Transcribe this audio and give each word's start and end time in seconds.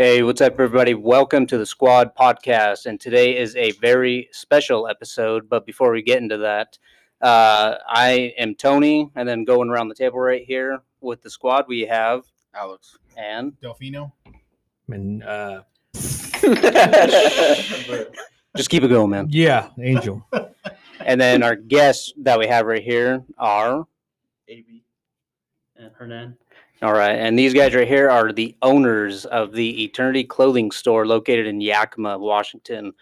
Hey, 0.00 0.22
what's 0.22 0.40
up, 0.40 0.52
everybody? 0.52 0.94
Welcome 0.94 1.44
to 1.48 1.58
the 1.58 1.66
Squad 1.66 2.14
Podcast. 2.14 2.86
And 2.86 3.00
today 3.00 3.36
is 3.36 3.56
a 3.56 3.72
very 3.72 4.28
special 4.30 4.86
episode. 4.86 5.48
But 5.48 5.66
before 5.66 5.90
we 5.90 6.02
get 6.02 6.22
into 6.22 6.36
that, 6.38 6.78
uh, 7.20 7.78
I 7.88 8.32
am 8.38 8.54
Tony. 8.54 9.10
And 9.16 9.28
then 9.28 9.44
going 9.44 9.68
around 9.68 9.88
the 9.88 9.96
table 9.96 10.20
right 10.20 10.44
here 10.46 10.78
with 11.00 11.20
the 11.22 11.30
squad, 11.30 11.64
we 11.66 11.80
have 11.80 12.22
Alex. 12.54 12.96
and 13.16 13.54
Delfino. 13.60 14.12
And 14.86 15.22
uh, 15.24 15.62
just 18.56 18.70
keep 18.70 18.84
it 18.84 18.88
going, 18.88 19.10
man. 19.10 19.26
yeah, 19.30 19.70
Angel. 19.80 20.24
And 21.00 21.18
then 21.20 21.44
our 21.44 21.54
guests 21.54 22.12
that 22.18 22.38
we 22.38 22.46
have 22.48 22.66
right 22.66 22.82
here 22.82 23.24
are 23.38 23.86
AB. 24.48 24.82
and 25.76 25.92
Hernan. 25.96 26.36
All 26.82 26.92
right. 26.92 27.14
And 27.16 27.38
these 27.38 27.54
guys 27.54 27.74
right 27.74 27.88
here 27.88 28.10
are 28.10 28.32
the 28.32 28.56
owners 28.62 29.24
of 29.26 29.52
the 29.52 29.84
Eternity 29.84 30.24
Clothing 30.24 30.70
Store 30.70 31.06
located 31.06 31.46
in 31.46 31.60
Yakima, 31.60 32.18
Washington. 32.18 32.92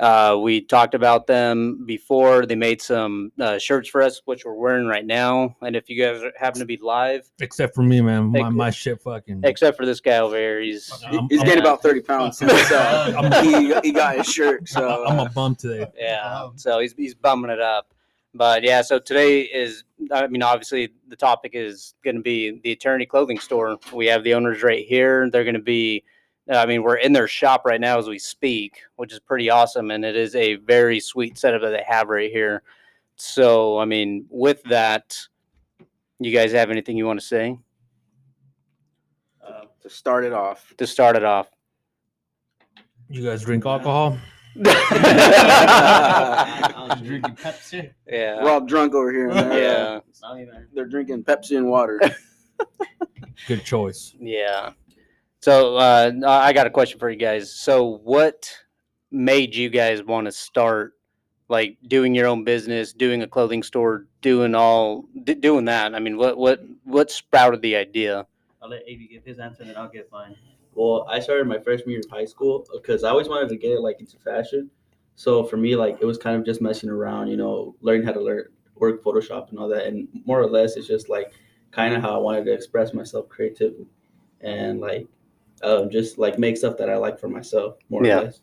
Uh, 0.00 0.36
we 0.42 0.60
talked 0.60 0.92
about 0.94 1.28
them 1.28 1.84
before. 1.86 2.46
They 2.46 2.56
made 2.56 2.82
some 2.82 3.30
uh, 3.40 3.58
shirts 3.58 3.88
for 3.88 4.02
us, 4.02 4.20
which 4.24 4.44
we're 4.44 4.54
wearing 4.54 4.86
right 4.88 5.06
now. 5.06 5.56
And 5.62 5.76
if 5.76 5.88
you 5.88 6.02
guys 6.02 6.20
happen 6.36 6.58
to 6.58 6.66
be 6.66 6.76
live, 6.78 7.30
Except 7.40 7.76
for 7.76 7.82
me, 7.82 8.00
man. 8.00 8.32
My, 8.32 8.48
my 8.48 8.70
shit 8.70 9.00
fucking. 9.00 9.42
except 9.44 9.76
for 9.76 9.86
this 9.86 10.00
guy 10.00 10.18
over 10.18 10.36
here, 10.36 10.60
he's 10.60 10.90
I'm- 11.06 11.28
He's 11.30 11.38
I'm- 11.38 11.46
gained 11.48 11.60
about 11.60 11.80
30 11.80 12.00
pounds 12.00 12.38
since 12.38 12.52
uh, 12.72 13.40
he, 13.42 13.72
he 13.88 13.92
got 13.92 14.16
his 14.16 14.26
shirt. 14.26 14.68
So 14.68 15.04
I'm 15.06 15.20
a 15.20 15.28
bum 15.30 15.54
today. 15.54 15.86
yeah. 15.96 16.40
Um, 16.42 16.58
So 16.58 16.80
he's 16.80 16.92
he's 16.96 17.14
bumming 17.14 17.50
it 17.52 17.60
up. 17.60 17.94
But 18.34 18.64
yeah, 18.64 18.82
so 18.82 18.98
today 18.98 19.42
is 19.42 19.84
I 20.12 20.26
mean 20.26 20.42
obviously 20.42 20.92
the 21.08 21.16
topic 21.16 21.52
is 21.54 21.94
going 22.04 22.16
to 22.16 22.22
be 22.22 22.60
the 22.62 22.72
Eternity 22.72 23.06
Clothing 23.06 23.38
Store. 23.38 23.78
We 23.92 24.06
have 24.06 24.24
the 24.24 24.34
owners 24.34 24.62
right 24.62 24.84
here. 24.84 25.30
They're 25.30 25.44
going 25.44 25.54
to 25.54 25.60
be 25.60 26.02
I 26.50 26.66
mean 26.66 26.82
we're 26.82 26.96
in 26.96 27.12
their 27.12 27.28
shop 27.28 27.62
right 27.64 27.80
now 27.80 27.98
as 27.98 28.08
we 28.08 28.18
speak, 28.18 28.80
which 28.96 29.12
is 29.12 29.20
pretty 29.20 29.50
awesome 29.50 29.90
and 29.92 30.04
it 30.04 30.16
is 30.16 30.34
a 30.34 30.56
very 30.56 30.98
sweet 30.98 31.38
setup 31.38 31.62
that 31.62 31.70
they 31.70 31.84
have 31.86 32.08
right 32.08 32.30
here. 32.30 32.62
So, 33.16 33.78
I 33.78 33.84
mean, 33.84 34.26
with 34.28 34.60
that, 34.64 35.16
you 36.18 36.32
guys 36.32 36.50
have 36.50 36.70
anything 36.72 36.96
you 36.96 37.06
want 37.06 37.20
to 37.20 37.24
say 37.24 37.56
Uh, 39.46 39.66
to 39.82 39.88
start 39.88 40.24
it 40.24 40.32
off. 40.32 40.74
to 40.78 40.86
start 40.86 41.14
it 41.14 41.22
off? 41.22 41.48
You 43.08 43.22
guys 43.22 43.44
drink 43.44 43.64
alcohol? 43.64 44.18
I 45.54 46.86
was 46.90 47.00
drinking 47.06 47.34
Pepsi. 47.36 47.90
yeah. 48.08 48.42
We're 48.42 48.50
all 48.50 48.60
drunk 48.60 48.94
over 48.94 49.12
here. 49.12 49.28
And 49.30 49.50
they're, 49.50 49.62
Yeah. 49.62 50.00
They're 50.74 50.86
drinking 50.86 51.24
Pepsi 51.24 51.56
and 51.56 51.68
water. 51.68 52.00
Good 53.48 53.64
choice. 53.64 54.14
Yeah. 54.18 54.72
So 55.40 55.76
uh, 55.76 56.12
I 56.26 56.52
got 56.52 56.66
a 56.66 56.70
question 56.70 56.98
for 56.98 57.10
you 57.10 57.16
guys. 57.16 57.52
So 57.54 57.98
what 58.04 58.50
made 59.10 59.54
you 59.54 59.68
guys 59.68 60.02
want 60.02 60.26
to 60.26 60.32
start 60.32 60.92
like 61.48 61.76
doing 61.88 62.14
your 62.14 62.26
own 62.26 62.44
business, 62.44 62.92
doing 62.92 63.22
a 63.22 63.26
clothing 63.26 63.62
store, 63.62 64.06
doing 64.22 64.54
all 64.54 65.04
d- 65.24 65.34
doing 65.34 65.66
that? 65.66 65.94
I 65.94 65.98
mean, 65.98 66.16
what 66.16 66.38
what 66.38 66.64
what 66.84 67.10
sprouted 67.10 67.60
the 67.60 67.76
idea? 67.76 68.26
I'll 68.62 68.70
let 68.70 68.82
AB 68.86 69.08
give 69.08 69.24
his 69.24 69.38
answer 69.38 69.62
and 69.62 69.70
then 69.70 69.76
I'll 69.76 69.90
give 69.90 70.10
mine. 70.10 70.34
Well, 70.74 71.06
I 71.08 71.20
started 71.20 71.46
my 71.46 71.58
freshman 71.58 71.90
year 71.90 72.00
of 72.04 72.10
high 72.10 72.24
school 72.24 72.66
because 72.72 73.04
I 73.04 73.10
always 73.10 73.28
wanted 73.28 73.48
to 73.50 73.56
get 73.56 73.80
like 73.80 74.00
into 74.00 74.18
fashion. 74.18 74.70
So 75.16 75.44
for 75.44 75.56
me, 75.56 75.76
like 75.76 75.98
it 76.00 76.04
was 76.04 76.18
kind 76.18 76.36
of 76.36 76.44
just 76.44 76.60
messing 76.60 76.90
around, 76.90 77.28
you 77.28 77.36
know, 77.36 77.76
learning 77.80 78.06
how 78.06 78.12
to 78.12 78.20
learn 78.20 78.44
work 78.76 79.02
Photoshop 79.04 79.50
and 79.50 79.58
all 79.58 79.68
that. 79.68 79.86
And 79.86 80.08
more 80.24 80.40
or 80.40 80.48
less, 80.48 80.76
it's 80.76 80.88
just 80.88 81.08
like 81.08 81.32
kind 81.70 81.94
of 81.94 82.02
how 82.02 82.14
I 82.14 82.18
wanted 82.18 82.44
to 82.46 82.52
express 82.52 82.92
myself 82.92 83.28
creatively 83.28 83.86
and 84.40 84.80
like 84.80 85.06
um, 85.62 85.90
just 85.90 86.18
like 86.18 86.38
make 86.38 86.56
stuff 86.56 86.76
that 86.78 86.90
I 86.90 86.96
like 86.96 87.18
for 87.18 87.28
myself, 87.28 87.76
more 87.88 88.04
Yeah. 88.04 88.18
or 88.18 88.24
less. 88.24 88.40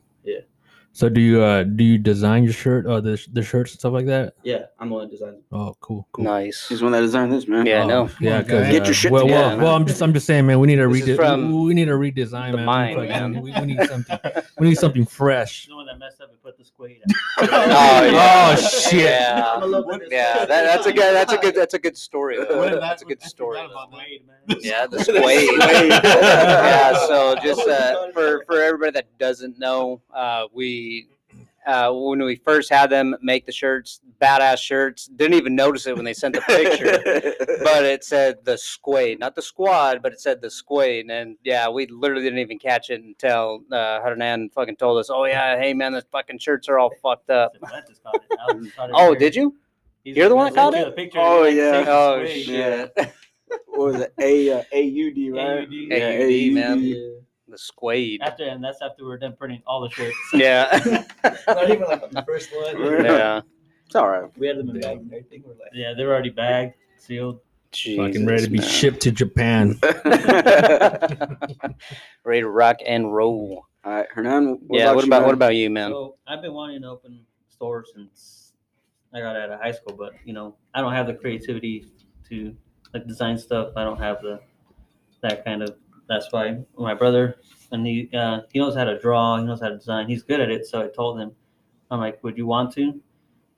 So 0.93 1.07
do 1.07 1.21
you 1.21 1.41
uh 1.41 1.63
do 1.63 1.85
you 1.85 1.97
design 1.97 2.43
your 2.43 2.51
shirt 2.51 2.85
or 2.85 2.99
the 2.99 3.17
the 3.31 3.41
shirts 3.41 3.71
and 3.71 3.79
stuff 3.79 3.93
like 3.93 4.07
that? 4.07 4.33
Yeah, 4.43 4.65
I'm 4.77 4.89
the 4.89 4.95
one 4.95 5.05
that 5.05 5.11
designs. 5.11 5.41
Oh, 5.51 5.73
cool, 5.79 6.05
cool. 6.11 6.25
Nice. 6.25 6.67
He's 6.67 6.79
the 6.79 6.85
one 6.85 6.91
that 6.91 6.99
designed 6.99 7.31
this, 7.31 7.47
man. 7.47 7.65
Yeah, 7.65 7.79
I 7.79 7.83
Oh, 7.83 7.87
know. 7.87 8.09
Yeah, 8.19 8.43
Come 8.43 8.57
on, 8.57 8.63
'cause. 8.65 8.71
Get 8.73 8.85
your 8.85 8.93
shit 8.93 9.11
well, 9.11 9.23
together, 9.23 9.41
well, 9.41 9.49
man. 9.55 9.61
well, 9.65 9.75
I'm 9.75 9.85
just 9.87 10.01
I'm 10.01 10.13
just 10.13 10.25
saying, 10.27 10.45
man. 10.47 10.59
We 10.59 10.67
need 10.67 10.79
a 10.79 10.87
This 10.89 11.01
is 11.03 11.07
rede- 11.07 11.15
from 11.15 11.63
we 11.63 11.73
need 11.73 11.87
a 11.87 11.93
redesign, 11.93 12.51
the 12.51 12.57
man. 12.57 12.65
mind, 12.65 12.95
Fucking- 12.95 13.09
man. 13.09 13.41
We, 13.41 13.51
we 13.53 13.65
need 13.73 13.83
something. 13.87 14.19
We 14.59 14.67
need 14.69 14.77
something 14.77 15.05
fresh. 15.05 15.67
The 15.67 15.75
one 15.77 15.85
that 15.85 15.97
messed 15.97 16.19
up 16.21 16.29
and 16.29 16.41
put 16.43 16.57
the 16.57 16.65
squid 16.65 16.97
Oh, 17.39 17.45
yeah. 17.49 18.55
Oh, 18.57 18.61
shit. 18.61 19.01
Yeah. 19.05 19.53
I'm 19.55 19.63
a 19.63 19.65
little 19.65 19.97
bit- 19.97 20.09
Yeah, 20.11 20.39
that, 20.39 20.47
that's 20.47 20.85
a 20.87 20.91
good. 20.91 21.15
That's 21.15 21.31
a 21.31 21.37
good. 21.37 21.55
That's 21.55 21.73
a 21.73 21.79
good 21.79 21.97
story. 21.97 22.37
What 22.37 22.49
Though. 22.49 22.79
That's 22.81 23.01
a 23.01 23.05
good 23.05 23.19
I 23.23 23.27
story. 23.27 23.59
forgot 23.59 23.69
though. 23.69 23.73
about 23.83 23.91
that. 23.91 24.27
man. 24.27 24.57
Yeah, 24.61 24.87
the 24.87 24.99
Sway. 25.05 25.47
sway. 25.47 25.87
yeah, 25.87 26.97
so 27.07 27.35
just 27.41 27.65
uh, 27.67 28.11
for 28.11 28.43
for 28.45 28.61
everybody 28.61 28.91
that 28.91 29.05
doesn't 29.19 29.57
know, 29.57 30.01
uh, 30.13 30.45
we 30.53 30.80
uh, 31.65 31.91
when 31.93 32.19
we 32.23 32.35
first 32.37 32.71
had 32.71 32.89
them 32.89 33.15
make 33.21 33.45
the 33.45 33.51
shirts, 33.51 34.01
badass 34.19 34.57
shirts, 34.57 35.05
didn't 35.05 35.35
even 35.35 35.55
notice 35.55 35.85
it 35.85 35.95
when 35.95 36.05
they 36.05 36.13
sent 36.13 36.33
the 36.35 36.41
picture. 36.41 36.97
but 37.63 37.85
it 37.85 38.03
said 38.03 38.37
the 38.43 38.57
squade, 38.57 39.19
not 39.19 39.35
the 39.35 39.41
squad, 39.41 40.01
but 40.01 40.11
it 40.11 40.19
said 40.19 40.41
the 40.41 40.49
squade. 40.49 41.09
And 41.11 41.37
yeah, 41.43 41.69
we 41.69 41.85
literally 41.87 42.23
didn't 42.23 42.39
even 42.39 42.57
catch 42.59 42.89
it 42.89 43.01
until 43.03 43.61
uh, 43.71 44.01
Hernan 44.01 44.49
fucking 44.49 44.77
told 44.77 44.99
us, 44.99 45.09
"Oh 45.11 45.25
yeah, 45.25 45.57
hey 45.59 45.73
man, 45.73 45.93
the 45.93 46.01
fucking 46.11 46.39
shirts 46.39 46.67
are 46.67 46.79
all 46.79 46.91
fucked 47.01 47.29
up." 47.29 47.51
Francis 47.69 47.99
caught 48.03 48.15
it. 48.15 48.37
I 48.39 48.53
was- 48.53 48.71
caught 48.73 48.89
it 48.89 48.95
Oh, 48.97 49.09
here. 49.11 49.19
did 49.19 49.35
you? 49.35 49.55
He's 50.03 50.17
You're 50.17 50.29
the 50.29 50.35
one 50.35 50.51
that 50.51 50.55
caught 50.59 50.73
it? 50.73 50.87
at 50.87 50.95
picture, 50.95 51.19
Oh, 51.19 51.41
like, 51.41 51.53
yeah. 51.53 51.85
Oh 51.87 52.25
squid." 52.25 52.43
shit, 52.43 52.97
what 53.67 53.79
was 53.93 54.01
it? 54.01 54.13
A 54.19 54.51
uh, 54.51 54.57
AUD, 54.73 55.35
right? 55.37 55.61
AUD. 55.61 55.71
Yeah, 55.71 56.25
AUD, 56.25 56.53
man. 56.53 56.83
Yeah. 56.83 56.95
The 57.51 57.57
squade. 57.57 58.21
After 58.21 58.43
and 58.45 58.63
that's 58.63 58.81
after 58.81 59.05
we're 59.05 59.17
done 59.17 59.35
printing 59.37 59.61
all 59.67 59.81
the 59.81 59.89
shirts. 59.89 60.15
Yeah, 60.33 60.69
Not 61.47 61.69
even 61.69 61.83
like 61.83 62.09
the 62.11 62.23
first 62.25 62.49
one. 62.55 62.81
yeah. 63.05 63.41
It's 63.85 63.95
all 63.95 64.07
right. 64.07 64.23
We 64.37 64.47
had 64.47 64.57
them 64.57 64.69
in 64.69 64.79
bags 64.79 65.01
and 65.01 65.11
everything. 65.13 65.43
We're 65.45 65.51
like, 65.53 65.71
Yeah, 65.73 65.93
they 65.95 66.05
were 66.05 66.13
already 66.13 66.29
bagged, 66.29 66.75
sealed. 66.97 67.41
Fucking 67.73 68.25
ready 68.25 68.43
to 68.43 68.49
be 68.49 68.57
Jesus, 68.57 68.71
shipped 68.71 69.01
to 69.01 69.11
Japan. 69.11 69.79
ready 72.25 72.41
to 72.41 72.49
rock 72.49 72.77
and 72.85 73.15
roll. 73.15 73.65
all 73.85 73.93
right, 73.93 74.07
Hernan. 74.11 74.59
What 74.67 74.77
yeah. 74.77 74.85
about 74.85 74.95
what 74.95 75.05
about 75.05 75.19
man? 75.19 75.25
what 75.25 75.33
about 75.35 75.55
you, 75.55 75.69
man? 75.69 75.91
So 75.91 76.15
I've 76.27 76.41
been 76.41 76.53
wanting 76.53 76.81
to 76.81 76.89
open 76.89 77.21
stores 77.47 77.91
since 77.95 78.51
I 79.13 79.21
got 79.21 79.37
out 79.37 79.51
of 79.51 79.61
high 79.61 79.71
school, 79.71 79.95
but 79.97 80.11
you 80.25 80.33
know 80.33 80.57
I 80.73 80.81
don't 80.81 80.91
have 80.91 81.07
the 81.07 81.13
creativity 81.13 81.93
to 82.27 82.53
like 82.93 83.07
design 83.07 83.37
stuff. 83.37 83.71
I 83.77 83.85
don't 83.85 83.99
have 83.99 84.21
the 84.21 84.41
that 85.21 85.45
kind 85.45 85.63
of. 85.63 85.75
That's 86.11 86.27
why 86.31 86.57
my 86.77 86.93
brother 86.93 87.37
and 87.71 87.87
he 87.87 88.09
uh, 88.13 88.41
he 88.51 88.59
knows 88.59 88.75
how 88.75 88.83
to 88.83 88.99
draw. 88.99 89.37
He 89.37 89.45
knows 89.45 89.61
how 89.61 89.69
to 89.69 89.77
design. 89.77 90.09
He's 90.09 90.23
good 90.23 90.41
at 90.41 90.51
it. 90.51 90.65
So 90.65 90.83
I 90.83 90.89
told 90.89 91.19
him, 91.21 91.31
I'm 91.89 91.99
like, 92.01 92.21
would 92.21 92.37
you 92.37 92.45
want 92.45 92.73
to? 92.73 92.99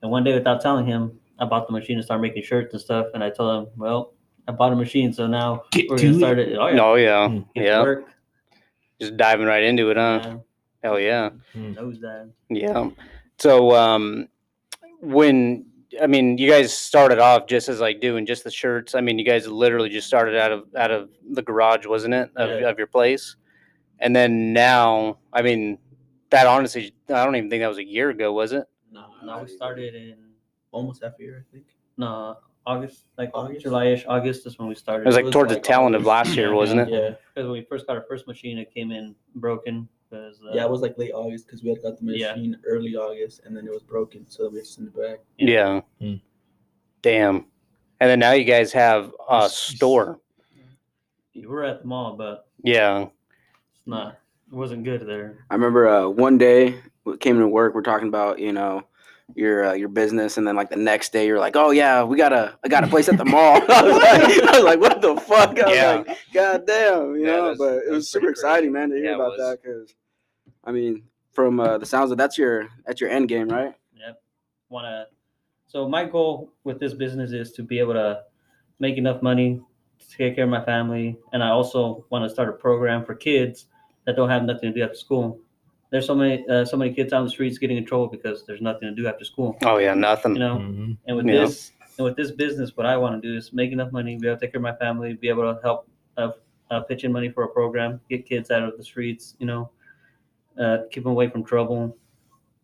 And 0.04 0.12
one 0.12 0.24
day, 0.24 0.34
without 0.36 0.62
telling 0.62 0.86
him, 0.86 1.20
I 1.40 1.46
bought 1.46 1.66
the 1.66 1.74
machine 1.74 1.96
and 1.98 2.06
started 2.06 2.22
making 2.22 2.44
shirts 2.44 2.74
and 2.74 2.82
stuff. 2.82 3.08
And 3.16 3.24
I 3.24 3.32
told 3.32 3.50
him, 3.68 3.74
well, 3.76 4.14
I 4.48 4.52
bought 4.52 4.72
a 4.72 4.76
machine, 4.76 5.12
so 5.14 5.26
now 5.26 5.64
Get 5.72 5.90
we're 5.90 5.98
to 5.98 6.04
gonna 6.04 6.18
start 6.20 6.38
it. 6.40 6.58
Oh 6.58 6.68
yeah, 6.68 6.84
Oh 6.84 6.96
yeah, 6.96 7.28
Mm. 7.30 7.46
Get 7.56 7.66
yeah. 7.66 7.82
work. 7.82 8.06
Just 9.02 9.18
diving 9.18 9.48
right 9.48 9.64
into 9.64 9.90
it, 9.90 9.98
huh? 9.98 10.20
Yeah, 10.24 10.38
Hell 10.84 11.00
yeah. 11.00 11.30
knows 11.56 12.00
that. 12.02 12.30
Yeah. 12.50 12.90
So 13.40 13.76
um 13.76 14.28
when 15.02 15.66
I 16.02 16.08
mean 16.08 16.38
you 16.38 16.50
guys 16.50 16.76
started 16.76 17.20
off 17.20 17.48
just 17.48 17.70
as 17.70 17.80
like 17.80 18.00
doing 18.02 18.26
just 18.26 18.44
the 18.44 18.52
shirts. 18.52 18.96
I 18.96 19.02
mean 19.02 19.20
you 19.20 19.26
guys 19.26 19.48
literally 19.48 19.90
just 19.90 20.08
started 20.08 20.36
out 20.38 20.52
of 20.52 20.66
out 20.76 20.92
of 20.92 21.10
the 21.32 21.42
garage, 21.42 21.86
wasn't 21.86 22.14
it? 22.14 22.30
Of, 22.36 22.62
Yeah. 22.62 22.70
of 22.70 22.78
your 22.78 22.88
place. 22.88 23.36
And 24.00 24.16
then 24.16 24.54
now, 24.54 25.20
I 25.32 25.42
mean 25.42 25.78
that 26.30 26.48
honestly 26.48 26.94
I 27.10 27.24
don't 27.24 27.36
even 27.36 27.50
think 27.50 27.62
that 27.62 27.68
was 27.68 27.78
a 27.78 27.86
year 27.86 28.10
ago, 28.10 28.34
was 28.34 28.54
it? 28.54 28.66
nah, 28.92 29.08
No, 29.24 29.42
we 29.44 29.48
started 29.50 29.96
in 29.96 30.16
almost 30.72 31.04
half 31.04 31.14
a 31.20 31.24
year, 31.24 31.46
I 31.48 31.52
think. 31.54 31.66
no 31.98 32.38
August, 32.66 33.08
like 33.18 33.30
August? 33.34 33.62
July-ish. 33.62 34.06
August 34.08 34.48
is 34.48 34.58
when 34.58 34.70
we 34.70 34.76
started. 34.76 35.04
It 35.04 35.08
was 35.08 35.16
like 35.16 35.26
was 35.26 35.34
towards 35.34 35.52
like 35.52 35.62
the 35.62 35.68
tail 35.68 35.86
end 35.86 35.96
of 35.96 36.06
last 36.06 36.34
year, 36.38 36.54
wasn't 36.54 36.80
it? 36.80 36.90
Yeah. 36.90 37.10
because 37.36 37.46
when 37.50 37.52
we 37.60 37.62
first 37.64 37.86
got 37.88 37.98
our 37.98 38.06
first 38.08 38.26
machine, 38.26 38.58
it 38.58 38.74
came 38.74 38.92
in 38.92 39.14
broken. 39.36 39.88
Because 40.14 40.40
uh, 40.44 40.52
Yeah, 40.54 40.64
it 40.66 40.70
was 40.70 40.82
like 40.82 40.96
late 40.98 41.12
August 41.14 41.48
because 41.48 41.64
we 41.64 41.70
had 41.70 41.82
got 41.82 42.00
the 42.00 42.06
Yeah. 42.16 42.36
machine 42.36 42.58
early 42.68 42.96
August 42.96 43.42
and 43.46 43.58
then 43.58 43.66
it 43.66 43.74
was 43.74 43.82
broken, 43.84 44.26
so 44.30 44.48
we 44.50 44.58
had 44.58 44.66
to 44.66 44.72
send 44.72 44.88
it 44.90 44.96
back. 44.96 45.20
Yeah. 45.40 45.82
Mm. 46.02 46.22
Damn. 47.02 47.46
And 48.00 48.10
then 48.10 48.20
now 48.20 48.34
you 48.34 48.44
guys 48.44 48.72
have 48.74 49.12
a 49.30 49.50
store. 49.50 50.20
we 51.36 51.46
were 51.48 51.64
at 51.64 51.82
the 51.82 51.88
mall, 51.88 52.16
but 52.16 52.48
Yeah. 52.64 53.04
it's 53.76 53.88
not. 53.88 54.20
It 54.52 54.56
wasn't 54.56 54.84
good 54.84 55.08
there. 55.08 55.46
I 55.50 55.56
remember 55.56 55.88
uh, 55.88 56.08
one 56.08 56.38
day 56.38 56.76
we 57.06 57.18
came 57.18 57.40
to 57.40 57.48
work. 57.48 57.74
We're 57.74 57.82
talking 57.82 58.08
about 58.08 58.38
you 58.38 58.52
know 58.54 58.84
your 59.36 59.70
uh, 59.70 59.74
your 59.74 59.90
business, 59.90 60.38
and 60.38 60.46
then 60.48 60.56
like 60.56 60.70
the 60.70 60.76
next 60.76 61.12
day 61.12 61.26
you're 61.26 61.40
like, 61.40 61.56
oh 61.56 61.72
yeah, 61.72 62.04
we 62.04 62.18
got 62.18 62.34
a 62.34 62.56
I 62.64 62.68
got 62.68 62.84
a 62.84 62.88
place 62.88 63.10
at 63.10 63.18
the 63.18 63.26
mall. 63.26 63.56
I, 63.70 63.82
was 63.82 63.96
like, 63.98 64.44
I 64.44 64.56
was 64.58 64.64
like, 64.64 64.80
what 64.80 65.02
the 65.02 65.16
fuck? 65.16 65.60
I 65.60 65.66
was 65.70 65.76
Yeah. 65.76 65.92
like, 66.08 66.18
God 66.34 66.68
damn, 66.68 67.16
you 67.16 67.22
Yeah, 67.26 67.32
know. 67.32 67.42
that's- 67.46 67.58
but 67.58 67.74
it 67.78 67.82
that's 67.86 67.96
was 67.96 68.10
super 68.12 68.30
exciting, 68.30 68.72
crazy. 68.72 68.88
man, 68.88 68.90
to 68.92 68.96
hear 68.98 69.06
Yeah, 69.06 69.16
about 69.16 69.38
that. 69.38 69.58
Because 69.64 69.96
I 70.64 70.72
mean, 70.72 71.04
from 71.32 71.60
uh, 71.60 71.78
the 71.78 71.86
sounds 71.86 72.12
of 72.12 72.18
that's 72.18 72.38
your 72.38 72.70
that's 72.86 73.02
your 73.02 73.10
end 73.10 73.28
game, 73.30 73.50
right? 73.50 73.74
Yep. 73.96 74.22
Want 74.70 74.86
to. 74.86 75.08
So 75.68 75.88
my 75.90 76.06
goal 76.06 76.52
with 76.64 76.80
this 76.80 76.94
business 76.94 77.32
is 77.32 77.52
to 77.54 77.64
be 77.64 77.80
able 77.80 77.94
to 77.94 78.24
make 78.80 78.98
enough 78.98 79.22
money 79.22 79.62
to 80.00 80.18
take 80.18 80.36
care 80.36 80.44
of 80.44 80.50
my 80.50 80.64
family, 80.64 81.18
and 81.34 81.44
I 81.44 81.50
also 81.50 82.06
want 82.10 82.24
to 82.26 82.30
start 82.30 82.50
a 82.50 82.54
program 82.54 83.04
for 83.06 83.16
kids 83.16 83.66
that 84.06 84.16
don't 84.16 84.30
have 84.30 84.44
nothing 84.44 84.72
to 84.74 84.80
do 84.80 84.84
after 84.84 84.96
school. 84.98 85.40
There's 85.90 86.06
so 86.06 86.16
many 86.16 86.48
uh, 86.48 86.66
so 86.66 86.78
many 86.78 86.94
kids 86.94 87.14
on 87.14 87.24
the 87.24 87.30
streets 87.30 87.58
getting 87.58 87.78
in 87.78 87.86
trouble 87.86 88.08
because 88.08 88.46
there's 88.46 88.62
nothing 88.62 88.90
to 88.90 88.96
do 88.96 89.08
after 89.08 89.26
school. 89.26 89.58
Oh 89.64 89.78
yeah, 89.78 89.94
nothing. 89.94 90.34
You 90.34 90.40
know, 90.40 90.58
Mhm. 90.58 90.98
and 91.08 91.18
with 91.18 91.26
Yeah. 91.28 91.40
this 91.46 91.72
and 91.98 92.06
with 92.06 92.16
this 92.16 92.32
business, 92.32 92.76
what 92.76 92.86
I 92.88 92.98
want 92.98 93.22
to 93.22 93.28
do 93.28 93.36
is 93.38 93.54
make 93.54 93.72
enough 93.72 93.92
money, 93.92 94.18
be 94.18 94.28
able 94.28 94.38
to 94.38 94.42
take 94.42 94.52
care 94.54 94.60
of 94.60 94.64
my 94.64 94.76
family, 94.76 95.14
be 95.14 95.30
able 95.30 95.54
to 95.54 95.60
help 95.62 95.88
uh, 96.18 96.32
uh, 96.72 96.82
pitch 96.82 97.04
in 97.04 97.12
money 97.12 97.30
for 97.30 97.44
a 97.44 97.48
program, 97.50 98.00
get 98.10 98.26
kids 98.26 98.50
out 98.52 98.64
of 98.64 98.78
the 98.78 98.84
streets. 98.84 99.36
You 99.40 99.46
know, 99.46 99.70
uh, 100.60 100.78
keep 100.92 101.04
them 101.04 101.12
away 101.12 101.30
from 101.30 101.44
trouble. 101.44 101.98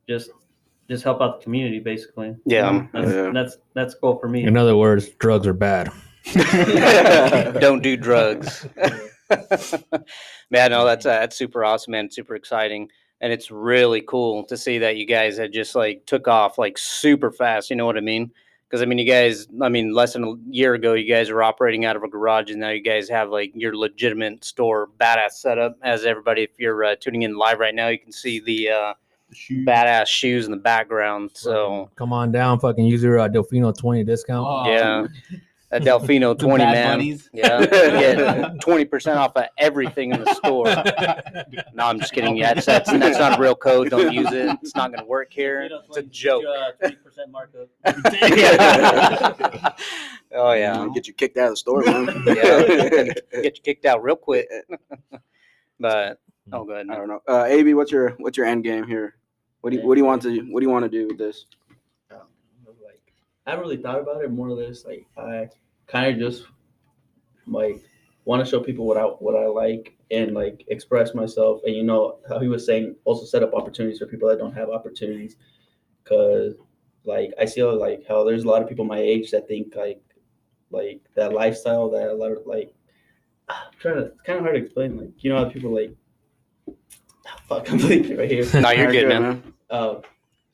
Just 0.07 0.31
just 0.89 1.03
help 1.03 1.21
out 1.21 1.39
the 1.39 1.43
community, 1.43 1.79
basically. 1.79 2.35
Yeah. 2.45 2.87
That's 2.93 3.11
Yeah. 3.11 3.31
that's 3.33 3.57
that's 3.73 3.95
cool 3.95 4.17
for 4.17 4.27
me. 4.27 4.43
In 4.43 4.57
other 4.57 4.75
words, 4.75 5.09
drugs 5.19 5.45
are 5.45 5.53
bad. 5.53 5.91
Don't 7.59 7.81
do 7.81 7.95
drugs. 7.95 8.65
man, 10.49 10.71
no, 10.71 10.85
that's 10.85 11.05
uh, 11.05 11.19
that's 11.19 11.35
super 11.35 11.63
awesome, 11.63 11.91
man. 11.91 12.09
Super 12.09 12.35
exciting, 12.35 12.89
and 13.21 13.31
it's 13.31 13.51
really 13.51 14.01
cool 14.01 14.43
to 14.45 14.57
see 14.57 14.79
that 14.79 14.97
you 14.97 15.05
guys 15.05 15.37
had 15.37 15.53
just 15.53 15.75
like 15.75 16.05
took 16.05 16.27
off 16.27 16.57
like 16.57 16.77
super 16.77 17.31
fast. 17.31 17.69
You 17.69 17.75
know 17.75 17.85
what 17.85 17.97
I 17.97 18.01
mean? 18.01 18.31
Because 18.69 18.83
I 18.83 18.85
mean, 18.85 18.99
you 18.99 19.05
guys, 19.05 19.47
I 19.63 19.69
mean, 19.69 19.95
less 19.95 20.13
than 20.13 20.23
a 20.23 20.35
year 20.47 20.75
ago, 20.75 20.93
you 20.93 21.11
guys 21.11 21.31
were 21.31 21.41
operating 21.41 21.85
out 21.85 21.95
of 21.95 22.03
a 22.03 22.07
garage, 22.07 22.51
and 22.51 22.59
now 22.59 22.69
you 22.69 22.83
guys 22.83 23.09
have 23.09 23.31
like 23.31 23.51
your 23.55 23.75
legitimate 23.75 24.45
store, 24.45 24.89
badass 24.99 25.31
setup. 25.31 25.75
As 25.81 26.05
everybody, 26.05 26.43
if 26.43 26.51
you're 26.59 26.83
uh, 26.83 26.95
tuning 26.95 27.23
in 27.23 27.35
live 27.35 27.57
right 27.57 27.73
now, 27.73 27.87
you 27.87 27.97
can 27.97 28.11
see 28.11 28.39
the 28.39 28.69
uh, 28.69 28.93
badass 29.65 30.05
shoes 30.05 30.45
in 30.45 30.51
the 30.51 30.57
background. 30.57 31.31
So 31.33 31.89
come 31.95 32.13
on 32.13 32.31
down, 32.31 32.59
fucking 32.59 32.85
use 32.85 33.01
your 33.01 33.17
uh, 33.17 33.27
Delfino 33.27 33.75
twenty 33.75 34.03
discount. 34.03 34.45
Oh, 34.47 34.71
yeah, 34.71 35.07
a 35.71 35.79
Delfino 35.79 36.37
twenty 36.37 36.63
Bad 36.63 36.73
man. 36.73 36.97
Bunnies. 36.97 37.29
Yeah, 37.33 37.65
get 37.65 38.59
twenty 38.61 38.85
percent 38.85 39.17
off 39.19 39.35
of 39.35 39.45
everything 39.57 40.11
in 40.13 40.23
the 40.23 40.33
store. 40.35 40.67
No, 41.73 41.85
I'm 41.85 41.99
just 41.99 42.11
kidding. 42.11 42.35
Yeah, 42.35 42.53
that's, 42.53 42.65
that's 42.65 42.91
that's 42.91 43.17
not 43.19 43.37
a 43.37 43.41
real 43.41 43.55
code. 43.55 43.89
Don't 43.89 44.11
use 44.13 44.31
it. 44.31 44.57
It's 44.61 44.75
not 44.75 44.91
going 44.91 44.99
to 44.99 45.05
work 45.05 45.31
here. 45.31 45.69
It's 45.71 45.97
a 45.97 46.03
joke. 46.03 46.43
uh, 46.45 46.71
Twenty 46.73 46.95
percent 46.97 47.31
markup. 47.31 47.69
Yeah. 47.85 49.73
oh 50.35 50.51
yeah, 50.53 50.87
Get 50.93 51.07
you 51.07 51.13
kicked 51.13 51.37
out 51.37 51.45
of 51.45 51.51
the 51.51 51.57
store, 51.57 51.83
man. 51.83 52.07
yeah. 52.25 53.13
Get 53.41 53.57
you 53.57 53.63
kicked 53.63 53.85
out 53.85 54.03
real 54.03 54.15
quick. 54.17 54.47
but 55.79 56.19
oh, 56.51 56.65
good. 56.65 56.89
I 56.89 56.95
don't 56.95 57.07
know. 57.07 57.21
Uh, 57.27 57.45
AB, 57.45 57.73
what's 57.75 57.91
your 57.91 58.09
what's 58.17 58.37
your 58.37 58.45
end 58.45 58.63
game 58.63 58.85
here? 58.85 59.15
What 59.61 59.69
do 59.71 59.77
you 59.77 59.85
what 59.87 59.95
do 59.95 59.99
you 60.01 60.05
want 60.05 60.21
to 60.23 60.41
what 60.51 60.59
do 60.59 60.65
you 60.65 60.71
want 60.71 60.83
to 60.83 60.89
do 60.89 61.07
with 61.07 61.17
this? 61.17 61.45
Like 63.49 63.53
I 63.53 63.55
haven't 63.55 63.69
really 63.69 63.81
thought 63.81 63.99
about 63.99 64.23
it 64.23 64.31
more 64.31 64.47
or 64.47 64.53
less. 64.53 64.85
Like 64.85 65.05
I 65.17 65.49
kind 65.87 66.13
of 66.13 66.19
just 66.19 66.45
like 67.47 67.81
want 68.25 68.43
to 68.43 68.49
show 68.49 68.59
people 68.59 68.85
what 68.85 68.97
I 68.97 69.03
what 69.03 69.35
I 69.35 69.47
like 69.47 69.97
and 70.11 70.33
like 70.33 70.63
express 70.67 71.13
myself. 71.13 71.61
And 71.65 71.75
you 71.75 71.83
know 71.83 72.19
how 72.27 72.39
he 72.39 72.47
was 72.47 72.65
saying, 72.65 72.95
also 73.05 73.25
set 73.25 73.43
up 73.43 73.53
opportunities 73.53 73.99
for 73.99 74.05
people 74.05 74.29
that 74.29 74.39
don't 74.39 74.53
have 74.53 74.69
opportunities. 74.69 75.35
Cause 76.05 76.55
like 77.05 77.31
I 77.39 77.45
see 77.45 77.63
like 77.63 78.05
how 78.07 78.23
there's 78.23 78.43
a 78.43 78.47
lot 78.47 78.61
of 78.61 78.69
people 78.69 78.85
my 78.85 78.99
age 78.99 79.31
that 79.31 79.47
think 79.47 79.75
like 79.75 80.01
like 80.71 81.01
that 81.15 81.33
lifestyle 81.33 81.89
that 81.91 82.09
a 82.09 82.13
lot 82.13 82.31
of 82.31 82.45
like 82.45 82.73
I'm 83.47 83.55
trying 83.79 83.95
to 83.95 84.01
it's 84.05 84.21
kind 84.21 84.37
of 84.37 84.45
hard 84.45 84.55
to 84.55 84.61
explain. 84.61 84.97
Like 84.97 85.23
you 85.23 85.31
know 85.31 85.43
how 85.43 85.49
people 85.49 85.73
like 85.73 85.95
fuck 87.47 87.69
I'm 87.71 87.77
bleeding 87.77 88.17
right 88.17 88.29
here. 88.29 88.43
No, 88.53 88.69
you're 88.69 88.87
Alright, 88.87 88.91
good, 88.91 89.07
man. 89.07 89.53
Uh, 89.69 89.95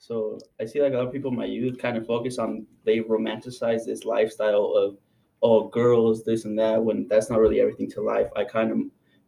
so 0.08 0.38
I 0.60 0.66
see 0.66 0.82
like 0.82 0.94
a 0.94 0.98
lot 0.98 1.08
of 1.08 1.14
people 1.14 1.32
in 1.32 1.38
my 1.38 1.46
youth 1.46 1.78
kind 1.80 1.98
of 1.98 2.06
focus 2.06 2.38
on 2.38 2.66
they 2.86 3.00
romanticize 3.00 3.86
this 3.86 4.06
lifestyle 4.06 4.66
of 4.84 4.98
oh 5.42 5.68
girls 5.70 6.24
this 6.24 6.46
and 6.46 6.58
that 6.60 6.84
when 6.84 7.08
that's 7.08 7.30
not 7.30 7.40
really 7.40 7.60
everything 7.62 7.90
to 7.92 8.02
life. 8.02 8.30
I 8.36 8.44
kind 8.44 8.72
of 8.72 8.80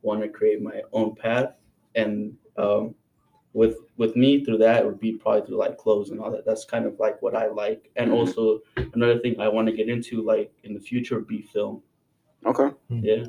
want 0.03 0.21
to 0.21 0.29
create 0.29 0.61
my 0.61 0.81
own 0.93 1.15
path 1.15 1.49
and 1.95 2.33
um, 2.57 2.93
with 3.53 3.77
with 3.97 4.15
me 4.15 4.43
through 4.43 4.59
that 4.59 4.83
it 4.83 4.85
would 4.85 4.99
be 4.99 5.13
probably 5.13 5.41
through 5.45 5.57
like 5.57 5.77
clothes 5.77 6.11
and 6.11 6.19
all 6.19 6.31
that. 6.31 6.45
That's 6.45 6.65
kind 6.65 6.85
of 6.85 6.99
like 6.99 7.21
what 7.23 7.35
I 7.35 7.47
like. 7.47 7.89
And 7.95 8.11
Mhm. 8.11 8.15
also 8.19 8.59
another 8.93 9.19
thing 9.19 9.39
I 9.39 9.47
want 9.47 9.67
to 9.67 9.73
get 9.73 9.89
into 9.89 10.21
like 10.21 10.51
in 10.63 10.73
the 10.73 10.79
future 10.79 11.15
would 11.15 11.27
be 11.27 11.41
film. 11.41 11.81
Okay. 12.45 12.69
Yeah, 12.89 13.25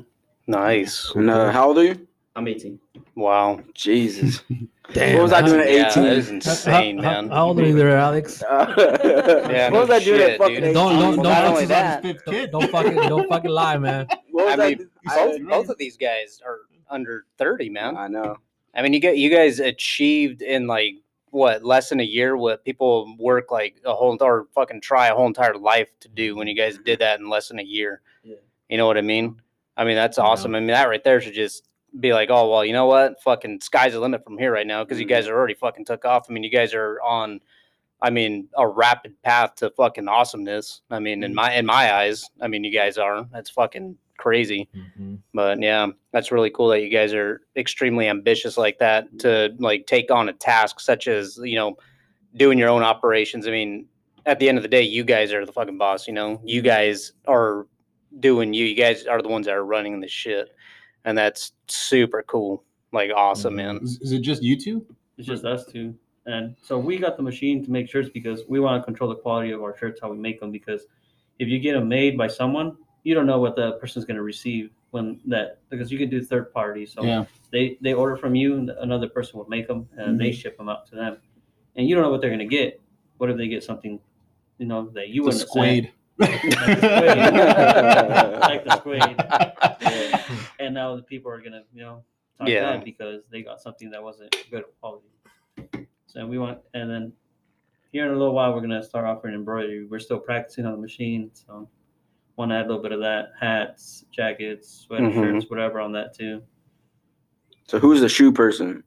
Nice. 0.47 1.13
And 1.15 1.29
uh, 1.29 1.51
how 1.51 1.67
old 1.69 1.77
are 1.79 1.83
you? 1.85 2.07
I'm 2.35 2.47
18. 2.47 2.79
Wow. 3.15 3.59
Jesus. 3.73 4.41
Damn. 4.93 5.15
What 5.17 5.23
was 5.23 5.33
I 5.33 5.41
doing 5.41 5.59
at 5.61 5.71
Yeah, 5.71 5.89
18? 5.91 6.03
that 6.03 6.13
is 6.17 6.27
How- 6.29 6.33
insane, 6.35 6.97
how, 6.99 7.21
man. 7.21 7.29
How 7.29 7.47
old 7.47 7.59
are 7.59 7.65
you 7.65 7.75
there, 7.75 7.97
Alex? 7.97 8.41
Yeah, 8.51 9.69
what 9.71 9.87
was 9.87 9.89
I 9.89 9.99
doing 10.03 10.19
shit, 10.19 10.29
at 10.31 10.37
fucking 10.39 10.55
dude. 10.55 10.63
18? 10.63 10.73
Don't- 10.73 10.99
don't- 10.99 11.15
don't- 11.17 11.25
Alex 11.27 11.49
only 11.49 11.63
is 11.63 11.71
on 11.71 11.75
that. 11.77 12.01
fifth 12.01 12.25
Don't, 12.25 12.33
kid. 12.35 12.51
don't 12.51 12.71
fucking 12.71 12.95
don't 12.95 13.27
fucking 13.29 13.51
lie, 13.51 13.77
man. 13.77 14.07
What 14.31 14.45
was 14.45 14.59
I 14.59 14.63
I, 14.63 14.69
mean, 14.69 14.77
do- 14.77 14.89
both, 15.03 15.35
I- 15.35 15.39
both 15.43 15.69
of 15.69 15.77
these 15.77 15.97
guys 15.97 16.41
are 16.45 16.59
under 16.89 17.25
30, 17.37 17.69
man. 17.69 17.97
I 17.97 18.07
know. 18.07 18.37
I 18.73 18.81
mean, 18.81 18.93
you 18.93 18.99
get 18.99 19.17
you 19.17 19.29
guys 19.29 19.59
achieved 19.59 20.41
in 20.41 20.65
like 20.67 20.93
what 21.31 21.63
less 21.63 21.89
than 21.89 21.99
a 21.99 22.03
year 22.03 22.35
what 22.37 22.63
people 22.65 23.15
work 23.19 23.51
like 23.51 23.81
a 23.85 23.93
whole 23.93 24.17
or 24.21 24.47
fucking 24.55 24.81
try 24.81 25.07
a 25.09 25.13
whole 25.15 25.27
entire 25.27 25.55
life 25.55 25.89
to 25.99 26.07
do 26.09 26.35
when 26.35 26.47
you 26.47 26.55
guys 26.55 26.79
did 26.85 26.99
that 26.99 27.19
in 27.19 27.29
less 27.29 27.49
than 27.49 27.59
a 27.59 27.63
year. 27.63 28.01
Yeah. 28.23 28.35
You 28.69 28.77
know 28.77 28.87
what 28.87 28.97
I 28.97 29.01
mean? 29.01 29.39
I 29.77 29.83
mean 29.83 29.95
that's 29.95 30.17
Yeah. 30.17 30.23
awesome. 30.23 30.55
I 30.55 30.59
mean 30.59 30.67
that 30.67 30.87
right 30.89 31.03
there 31.03 31.19
should 31.21 31.33
just 31.35 31.67
be 31.99 32.13
like, 32.13 32.29
oh 32.29 32.49
well, 32.49 32.65
you 32.65 32.73
know 32.73 32.85
what? 32.85 33.21
Fucking 33.21 33.61
sky's 33.61 33.93
the 33.93 33.99
limit 33.99 34.23
from 34.23 34.37
here 34.37 34.51
right 34.51 34.67
now 34.67 34.83
because 34.83 34.99
you 34.99 35.05
guys 35.05 35.25
mm-hmm. 35.25 35.33
are 35.33 35.37
already 35.37 35.53
fucking 35.53 35.85
took 35.85 36.05
off. 36.05 36.27
I 36.29 36.33
mean, 36.33 36.43
you 36.43 36.51
guys 36.51 36.73
are 36.73 36.99
on. 37.01 37.39
I 38.01 38.11
mean, 38.11 38.47
a 38.57 38.65
rapid 38.65 39.21
path 39.23 39.55
to 39.55 39.71
fucking 39.71 40.07
awesomeness. 40.07 40.81
I 40.89 40.99
mean, 40.99 41.21
in 41.23 41.31
mm-hmm. 41.31 41.35
my 41.35 41.53
in 41.53 41.65
my 41.65 41.93
eyes, 41.93 42.29
I 42.41 42.47
mean, 42.47 42.63
you 42.63 42.71
guys 42.71 42.97
are. 42.97 43.25
That's 43.31 43.49
fucking 43.49 43.97
crazy. 44.19 44.69
Mhm. 44.75 45.19
But 45.33 45.61
yeah, 45.61 45.87
that's 46.11 46.31
really 46.31 46.51
cool 46.51 46.67
that 46.67 46.81
you 46.81 46.89
guys 46.89 47.13
are 47.13 47.41
extremely 47.55 48.07
ambitious 48.07 48.57
like 48.57 48.77
that 48.79 49.07
mm-hmm. 49.07 49.17
to 49.17 49.55
like 49.59 49.87
take 49.87 50.11
on 50.11 50.29
a 50.29 50.33
task 50.33 50.79
such 50.79 51.07
as, 51.07 51.39
you 51.41 51.55
know, 51.55 51.77
doing 52.35 52.59
your 52.59 52.69
own 52.69 52.83
operations. 52.83 53.47
I 53.47 53.51
mean, 53.51 53.87
at 54.25 54.37
the 54.37 54.47
end 54.47 54.57
of 54.57 54.61
the 54.61 54.67
day, 54.67 54.83
you 54.83 55.03
guys 55.03 55.33
are 55.33 55.45
the 55.45 55.51
fucking 55.51 55.77
boss, 55.77 56.07
you 56.07 56.13
know. 56.13 56.39
You 56.43 56.61
guys 56.61 57.13
are 57.27 57.65
doing 58.19 58.53
you. 58.53 58.65
You 58.65 58.75
guys 58.75 59.05
are 59.05 59.21
the 59.21 59.29
ones 59.29 59.47
that 59.47 59.55
are 59.55 59.65
running 59.65 59.99
the 59.99 60.07
shit. 60.07 60.49
And 61.05 61.17
that's 61.17 61.53
super 61.67 62.23
cool. 62.23 62.63
Like 62.91 63.11
awesome, 63.15 63.55
mm-hmm. 63.55 63.75
man. 63.75 63.79
Is, 63.83 63.99
is 64.01 64.11
it 64.11 64.19
just 64.19 64.41
you 64.41 64.59
two? 64.59 64.85
It's 65.17 65.27
just 65.27 65.45
us 65.45 65.65
two. 65.65 65.95
And 66.25 66.55
so 66.61 66.77
we 66.77 66.97
got 66.97 67.17
the 67.17 67.23
machine 67.23 67.63
to 67.65 67.71
make 67.71 67.89
shirts 67.89 68.09
because 68.09 68.43
we 68.47 68.59
want 68.59 68.81
to 68.81 68.85
control 68.85 69.09
the 69.09 69.15
quality 69.15 69.51
of 69.51 69.63
our 69.63 69.75
shirts, 69.77 69.99
how 70.01 70.11
we 70.11 70.17
make 70.17 70.39
them. 70.39 70.51
Because 70.51 70.85
if 71.39 71.47
you 71.47 71.59
get 71.59 71.73
them 71.73 71.87
made 71.87 72.17
by 72.17 72.27
someone, 72.27 72.77
you 73.03 73.15
don't 73.15 73.25
know 73.25 73.39
what 73.39 73.55
the 73.55 73.73
person's 73.73 74.05
going 74.05 74.17
to 74.17 74.23
receive 74.23 74.69
when 74.91 75.19
that, 75.25 75.59
because 75.69 75.91
you 75.91 75.97
can 75.97 76.09
do 76.09 76.23
third 76.23 76.53
party. 76.53 76.85
So 76.85 77.03
Yeah. 77.03 77.25
they, 77.51 77.77
they 77.81 77.93
order 77.93 78.17
from 78.17 78.35
you 78.35 78.57
and 78.57 78.69
another 78.69 79.07
person 79.07 79.39
will 79.39 79.47
make 79.47 79.67
them 79.67 79.87
and 79.97 80.19
they 80.19 80.29
mm-hmm. 80.29 80.39
ship 80.39 80.57
them 80.57 80.69
out 80.69 80.87
to 80.87 80.95
them. 80.95 81.17
And 81.75 81.87
you 81.87 81.95
don't 81.95 82.03
know 82.03 82.11
what 82.11 82.21
they're 82.21 82.29
going 82.29 82.39
to 82.39 82.45
get. 82.45 82.81
What 83.17 83.29
if 83.29 83.37
they 83.37 83.47
get 83.47 83.63
something, 83.63 83.99
you 84.57 84.65
know, 84.65 84.89
that 84.89 85.09
you 85.09 85.21
The 85.21 85.25
wouldn't 85.25 85.41
have 85.41 85.49
sent? 85.49 85.55
squade. 85.55 85.93
like 88.41 88.65
the 88.65 88.75
squid. 88.77 89.01
And 90.69 90.75
now 90.75 90.95
the 90.95 91.01
people 91.01 91.31
are 91.31 91.41
gonna, 91.41 91.63
you 91.73 91.81
know, 91.81 92.03
talk 92.37 92.47
Yeah. 92.47 92.75
bad 92.75 92.85
because 92.85 93.23
they 93.31 93.41
got 93.41 93.59
something 93.59 93.89
that 93.89 94.03
wasn't 94.03 94.35
good 94.51 94.65
quality. 94.79 95.07
So 96.05 96.27
we 96.27 96.37
want, 96.37 96.59
and 96.75 96.87
then 96.87 97.11
here 97.91 98.05
in 98.05 98.11
a 98.11 98.15
little 98.15 98.35
while, 98.35 98.53
we're 98.53 98.61
gonna 98.61 98.83
start 98.83 99.03
offering 99.03 99.33
embroidery. 99.33 99.85
We're 99.85 99.97
still 99.97 100.19
practicing 100.19 100.67
on 100.67 100.73
the 100.73 100.77
machine, 100.77 101.31
so 101.33 101.67
want 102.35 102.51
to 102.51 102.55
add 102.57 102.65
a 102.65 102.67
little 102.67 102.83
bit 102.83 102.91
of 102.91 102.99
that: 102.99 103.31
hats, 103.39 104.05
jackets, 104.11 104.85
sweatshirts, 104.87 105.13
Mhm. 105.15 105.49
whatever 105.49 105.79
on 105.79 105.91
that 105.93 106.13
too. 106.13 106.43
So 107.67 107.79
who's 107.79 107.99
the 108.01 108.07
shoe 108.09 108.31
person? 108.31 108.83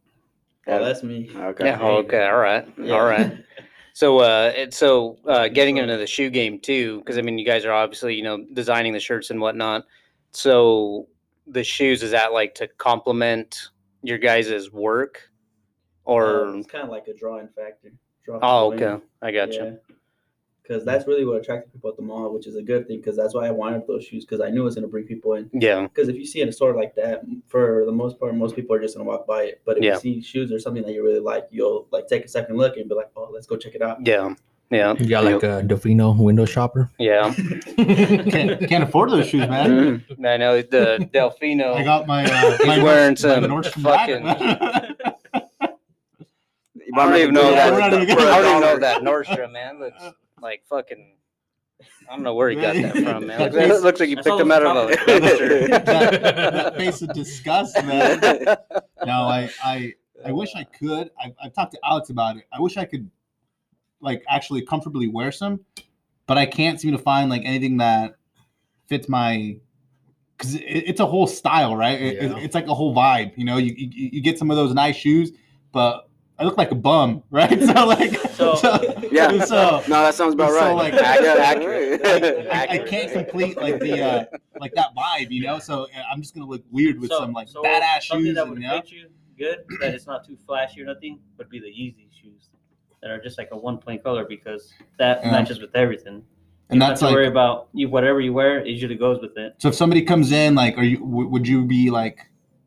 Oh, 0.68 0.84
that's 0.84 1.02
me. 1.02 1.32
Okay. 1.34 1.64
Yeah, 1.64 1.80
oh, 1.80 1.96
okay, 1.96 2.28
all 2.28 2.38
right. 2.38 2.64
Yeah. 2.78 2.94
All 2.94 3.04
right. 3.04 3.38
So, 3.94 4.20
uh, 4.20 4.52
it, 4.56 4.72
so 4.72 5.18
uh, 5.26 5.48
getting 5.48 5.76
into 5.76 5.98
the 5.98 6.06
shoe 6.06 6.30
game 6.30 6.58
too, 6.58 7.00
because 7.00 7.18
I 7.18 7.22
mean, 7.22 7.36
you 7.38 7.44
guys 7.44 7.66
are 7.66 7.72
obviously 7.72 8.14
you 8.14 8.22
know 8.22 8.42
designing 8.54 8.92
the 8.94 9.00
shirts 9.00 9.30
and 9.30 9.38
whatnot. 9.40 9.84
So, 10.30 11.08
the 11.52 11.64
shoes 11.64 12.02
is 12.02 12.10
that 12.12 12.32
like 12.32 12.54
to 12.56 12.68
complement 12.78 13.68
your 14.02 14.18
guys' 14.18 14.70
work, 14.72 15.30
or 16.04 16.46
Um, 16.46 16.58
it's 16.58 16.68
kind 16.70 16.84
of 16.84 16.90
like 16.90 17.06
a 17.08 17.14
drawing 17.14 17.48
factor. 17.48 17.92
Draw 18.24 18.38
oh, 18.42 18.72
okay, 18.72 19.02
I 19.20 19.30
got 19.32 19.52
you. 19.52 19.78
Because 20.62 20.84
that's 20.84 21.08
really 21.08 21.24
what 21.24 21.40
attracted 21.40 21.72
people 21.72 21.90
at 21.90 21.96
the 21.96 22.02
mall, 22.02 22.32
which 22.32 22.46
is 22.46 22.54
a 22.54 22.62
good 22.62 22.86
thing. 22.86 22.98
Because 22.98 23.16
that's 23.16 23.34
why 23.34 23.48
I 23.48 23.50
wanted 23.50 23.84
those 23.88 24.04
shoes. 24.04 24.24
Because 24.24 24.40
I 24.40 24.48
knew 24.48 24.60
it 24.60 24.64
was 24.64 24.76
going 24.76 24.84
to 24.84 24.88
bring 24.88 25.04
people 25.04 25.34
in. 25.34 25.50
Yeah, 25.52 25.82
Because 25.82 26.08
if 26.08 26.14
you 26.14 26.24
see 26.24 26.40
in 26.40 26.48
a 26.48 26.52
store 26.52 26.74
like 26.76 26.94
that, 26.94 27.22
for 27.48 27.84
the 27.84 27.90
most 27.90 28.18
part, 28.20 28.32
most 28.36 28.54
people 28.54 28.76
are 28.76 28.80
just 28.80 28.94
going 28.96 29.04
to 29.04 29.10
walk 29.10 29.26
by 29.26 29.42
it. 29.42 29.62
But 29.64 29.78
if 29.78 29.82
Yeah. 29.84 29.94
you 29.94 29.98
see 30.00 30.22
shoes 30.22 30.52
or 30.52 30.60
something 30.60 30.84
that 30.84 30.92
you 30.92 31.02
really 31.02 31.18
like, 31.18 31.48
you'll 31.50 31.88
like 31.90 32.06
take 32.06 32.24
a 32.24 32.28
second 32.28 32.56
look 32.58 32.76
and 32.76 32.88
be 32.88 32.94
like, 32.94 33.10
"Oh, 33.16 33.28
let's 33.32 33.46
go 33.46 33.56
check 33.56 33.74
it 33.74 33.82
out." 33.82 34.06
yeah, 34.06 34.34
yeah, 34.72 34.94
You 34.98 35.06
got 35.08 35.24
like 35.24 35.42
a 35.42 35.62
Delfino 35.62 36.16
window 36.16 36.44
shopper. 36.44 36.90
yeah. 36.98 37.32
can't, 37.76 38.68
can't 38.68 38.82
afford 38.84 39.10
those 39.10 39.28
shoes, 39.28 39.46
man. 39.48 40.00
Mhm. 40.00 40.26
I 40.26 40.36
know 40.38 40.60
the 40.62 41.08
Delfino. 41.12 41.74
I 41.74 41.84
got 41.84 42.06
my. 42.06 42.24
Uh, 42.24 42.56
He's 42.58 42.66
my 42.66 42.82
wearing 42.82 43.10
my 43.10 43.14
some 43.14 43.44
Nordstrom 43.44 43.82
fucking- 43.82 44.26
I 46.94 47.06
don't 47.06 47.16
even 47.16 47.34
know 47.34 47.42
good 47.42 47.54
that. 47.56 47.72
I 47.72 47.80
don't 47.80 47.92
even 48.02 48.08
even 48.10 48.60
know 48.60 48.78
that 48.80 49.02
Nordstrom 49.02 49.52
man 49.52 49.78
looks 49.78 50.02
like 50.40 50.62
fucking 50.68 51.14
I 52.08 52.14
don't 52.14 52.22
know 52.24 52.34
where 52.34 52.50
he 52.50 52.56
got 52.56 52.74
that 52.74 52.94
from, 52.94 53.26
man. 53.26 53.38
That 53.38 53.52
Looks, 53.52 53.56
face- 53.56 53.82
looks 53.82 54.00
like 54.00 54.08
you 54.10 54.16
picked 54.16 54.26
saw 54.28 54.38
him 54.38 54.50
out 54.52 54.62
of 54.64 54.90
a 54.90 54.94
dumpster. 54.94 55.68
that, 55.70 55.84
that 56.20 56.76
face 56.76 57.00
of 57.02 57.12
disgust, 57.14 57.76
man. 57.84 58.20
No, 59.06 59.12
I, 59.22 59.48
I, 59.64 59.94
I 60.26 60.32
wish 60.32 60.54
I 60.54 60.64
could. 60.64 61.10
I, 61.18 61.32
I've 61.42 61.52
talked 61.54 61.72
to 61.72 61.78
Alex 61.84 62.10
about 62.10 62.36
it. 62.36 62.44
I 62.52 62.60
wish 62.60 62.76
I 62.76 62.84
could, 62.84 63.08
like, 64.02 64.22
actually 64.28 64.62
comfortably 64.62 65.08
wear 65.08 65.32
some, 65.32 65.60
but 66.26 66.36
I 66.36 66.44
can't 66.46 66.80
seem 66.80 66.92
to 66.92 66.98
find 66.98 67.30
like 67.30 67.42
anything 67.44 67.78
that 67.78 68.16
fits 68.88 69.08
my. 69.08 69.56
Because 70.36 70.56
it, 70.56 70.60
it's 70.62 71.00
a 71.00 71.06
whole 71.06 71.26
style, 71.26 71.76
right? 71.76 72.00
It- 72.00 72.16
it- 72.24 72.30
Yeah. 72.32 72.38
it's 72.38 72.54
like 72.54 72.66
a 72.66 72.74
whole 72.74 72.94
vibe. 72.94 73.32
You 73.36 73.44
know, 73.44 73.56
you, 73.58 73.72
you 73.76 74.10
you 74.14 74.20
get 74.22 74.38
some 74.38 74.50
of 74.50 74.56
those 74.56 74.74
nice 74.74 74.96
shoes, 74.96 75.30
but 75.72 76.08
I 76.38 76.44
look 76.44 76.56
like 76.58 76.72
a 76.72 76.74
bum, 76.74 77.22
right? 77.30 77.60
So 77.62 77.86
like, 77.86 78.14
So- 78.32 78.58
Yeah. 79.12 79.44
so 79.44 79.82
No, 79.88 80.02
that 80.02 80.14
sounds 80.14 80.34
about 80.34 80.50
So, 80.50 80.56
right. 80.56 80.72
like- 80.72 80.94
accurate. 80.94 82.00
I, 82.50 82.66
I 82.70 82.78
can't 82.78 83.12
complete 83.12 83.56
like 83.56 83.78
the 83.78 84.02
uh, 84.02 84.24
like 84.58 84.74
that 84.74 84.88
vibe, 84.96 85.30
you 85.30 85.42
know. 85.44 85.58
So 85.60 85.86
I'm 86.10 86.20
just 86.20 86.34
gonna 86.34 86.46
look 86.46 86.64
weird 86.70 86.98
with 87.00 87.10
So- 87.10 87.18
some 87.20 87.32
like 87.32 87.48
so 87.48 87.62
badass 87.62 88.04
something 88.04 88.26
shoes, 88.26 88.34
that 88.34 88.42
and, 88.42 88.50
would 88.52 88.62
you 88.62 88.68
know. 88.68 88.80
fit 88.80 88.90
you 88.90 89.08
good, 89.38 89.64
that 89.80 89.94
it's 89.94 90.06
not 90.06 90.26
too 90.26 90.36
flashy 90.46 90.82
or 90.82 90.86
nothing, 90.86 91.18
would 91.38 91.48
be 91.50 91.58
the 91.60 91.66
Yeezy 91.66 92.08
shoes 92.20 92.48
that 93.02 93.10
are 93.10 93.20
just 93.20 93.36
like 93.36 93.48
a 93.52 93.56
one 93.56 93.78
plain 93.78 94.00
color 94.00 94.24
because 94.24 94.72
that 94.98 95.20
Yeah. 95.22 95.32
matches 95.32 95.60
with 95.60 95.74
everything. 95.74 96.22
And 96.70 96.76
you 96.76 96.80
that's 96.80 97.00
have 97.00 97.10
to 97.10 97.14
worry 97.14 97.26
about 97.26 97.68
you 97.74 97.88
whatever 97.88 98.20
you 98.20 98.32
wear, 98.32 98.60
it 98.60 98.68
usually 98.68 98.94
goes 98.94 99.20
with 99.20 99.36
it. 99.36 99.54
so 99.58 99.68
if 99.68 99.74
somebody 99.74 100.02
comes 100.02 100.32
in, 100.32 100.54
like, 100.54 100.78
are 100.78 100.84
you 100.84 100.98
w- 100.98 101.28
would 101.28 101.46
you 101.46 101.64
be 101.66 101.90
like, 101.90 102.18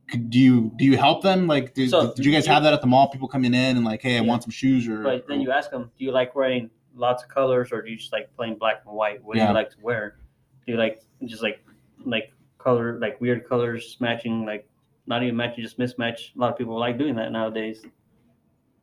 could, 0.08 0.30
do 0.30 0.38
you 0.38 0.72
do 0.76 0.86
you 0.86 0.98
help 0.98 1.24
them? 1.24 1.48
Like, 1.48 1.74
did, 1.74 1.90
So, 1.90 2.14
did 2.14 2.24
you 2.26 2.32
guys 2.32 2.46
you- 2.46 2.54
have 2.54 2.62
that 2.64 2.74
at 2.74 2.82
the 2.82 2.88
mall? 2.88 3.08
People 3.10 3.28
coming 3.28 3.54
in 3.56 3.78
and 3.78 3.84
like, 3.86 4.02
hey, 4.04 4.18
I 4.18 4.22
Yeah. 4.22 4.28
want 4.28 4.44
some 4.44 4.52
shoes 4.52 4.88
or. 4.88 5.02
But 5.02 5.28
then 5.28 5.42
you 5.42 5.52
ask 5.52 5.72
them, 5.72 5.90
do 5.98 6.06
you 6.06 6.12
like 6.12 6.36
wearing 6.36 6.70
lots 6.96 7.24
of 7.24 7.30
colors 7.30 7.72
or 7.72 7.82
do 7.82 7.90
you 7.90 7.98
just 7.98 8.12
like 8.14 8.32
plain 8.36 8.56
black 8.56 8.84
and 8.86 8.96
white? 8.96 9.24
What 9.24 9.36
do 9.38 9.42
you 9.44 9.52
like 9.52 9.72
to 9.72 9.78
wear? 9.82 10.18
Do 10.66 10.74
you 10.74 10.78
like 10.78 11.02
just 11.26 11.42
like 11.42 11.64
like 12.06 12.32
color 12.60 13.00
like 13.00 13.20
weird 13.22 13.48
colors 13.50 13.98
matching 14.00 14.46
like 14.46 14.68
not 15.08 15.24
even 15.24 15.36
matching 15.36 15.64
just 15.64 15.80
mismatch? 15.80 16.36
A 16.36 16.40
lot 16.40 16.52
of 16.52 16.58
people 16.58 16.78
like 16.78 16.98
doing 17.00 17.16
that 17.16 17.32
nowadays. 17.32 17.82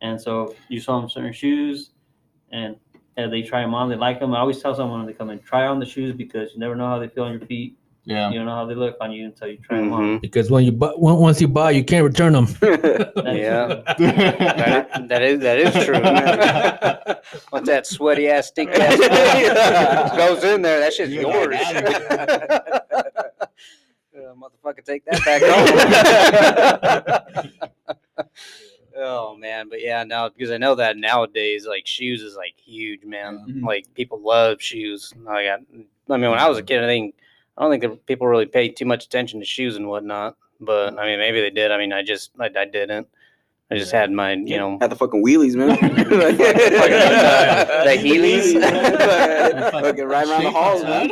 And 0.02 0.20
so 0.20 0.54
you 0.68 0.80
saw 0.80 1.00
them 1.00 1.08
certain 1.08 1.32
shoes 1.32 1.90
and 2.50 2.76
and 3.16 3.32
they 3.32 3.42
try 3.42 3.60
them 3.62 3.74
on, 3.74 3.88
they 3.88 3.96
like 3.96 4.18
them. 4.20 4.34
I 4.34 4.40
always 4.40 4.60
tell 4.60 4.74
someone 4.74 4.98
when 5.00 5.06
they 5.06 5.12
come 5.12 5.30
in, 5.30 5.38
try 5.40 5.66
on 5.66 5.78
the 5.78 5.86
shoes 5.86 6.14
because 6.14 6.52
you 6.54 6.60
never 6.60 6.74
know 6.74 6.86
how 6.86 6.98
they 6.98 7.08
feel 7.08 7.24
on 7.24 7.32
your 7.32 7.46
feet. 7.46 7.76
yeah. 8.04 8.30
You 8.30 8.36
don't 8.38 8.46
know 8.46 8.54
how 8.54 8.64
they 8.66 8.74
look 8.74 8.96
on 9.02 9.12
you 9.12 9.26
until 9.26 9.48
you 9.48 9.58
try 9.58 9.76
them 9.78 9.92
on. 9.92 10.18
Because 10.18 10.50
when 10.50 10.64
you 10.64 10.72
buy, 10.72 10.88
on- 10.88 11.20
once 11.20 11.38
you 11.40 11.46
buy, 11.48 11.70
you 11.72 11.84
can't 11.84 12.04
return 12.04 12.32
them. 12.32 12.46
Yeah. 13.24 13.82
That, 13.98 15.04
that 15.08 15.22
is 15.22 15.40
that 15.40 15.58
is 15.58 15.84
true. 15.84 16.00
Once 17.52 17.66
that 17.68 17.86
sweaty 17.86 18.28
ass 18.28 18.48
stink 18.48 18.70
ass 18.72 20.16
goes 20.16 20.42
in 20.44 20.62
there, 20.62 20.80
that 20.80 20.92
shit's 20.92 21.12
You 21.12 21.20
yours. 21.30 21.56
Uh, 24.14 24.34
motherfucker, 24.34 24.84
take 24.84 25.02
that 25.06 25.24
back 25.24 25.42
home. 25.42 25.66
Oh 29.02 29.36
man, 29.36 29.68
but 29.68 29.80
yeah, 29.82 30.04
now 30.04 30.28
because 30.28 30.50
I 30.50 30.58
know 30.58 30.74
that 30.76 30.96
nowadays, 30.96 31.66
like 31.66 31.86
shoes 31.86 32.22
is 32.22 32.36
like 32.36 32.54
huge, 32.56 33.04
man. 33.04 33.44
Mhm. 33.48 33.62
Like 33.64 33.92
people 33.94 34.20
love 34.20 34.60
shoes. 34.62 35.12
I 35.28 35.44
got, 35.44 35.60
I 36.10 36.16
mean, 36.16 36.30
when 36.30 36.38
I 36.38 36.48
was 36.48 36.58
a 36.58 36.62
kid, 36.62 36.82
I 36.82 36.86
think 36.86 37.14
I 37.56 37.62
don't 37.62 37.70
think 37.70 37.82
that 37.82 38.06
people 38.06 38.26
really 38.26 38.46
paid 38.46 38.76
too 38.76 38.86
much 38.86 39.04
attention 39.04 39.40
to 39.40 39.46
shoes 39.46 39.76
and 39.76 39.88
whatnot. 39.88 40.36
But 40.60 40.98
I 40.98 41.06
mean, 41.06 41.18
maybe 41.18 41.40
they 41.40 41.50
did. 41.50 41.70
I 41.70 41.78
mean, 41.78 41.92
I 41.92 42.02
just 42.02 42.30
I, 42.38 42.46
I 42.56 42.64
didn't. 42.64 43.08
I 43.70 43.78
just 43.78 43.92
had 43.92 44.10
my, 44.12 44.32
you 44.32 44.58
know, 44.58 44.76
Had 44.80 44.90
the 44.90 44.96
fucking 44.96 45.24
wheelies, 45.24 45.54
man. 45.54 45.68
the 45.80 47.96
Heelys. 47.96 48.52
Fucking 49.72 50.04
right 50.04 50.28
around 50.28 50.44
the 50.44 50.50
halls, 50.50 50.82
man. 50.82 51.08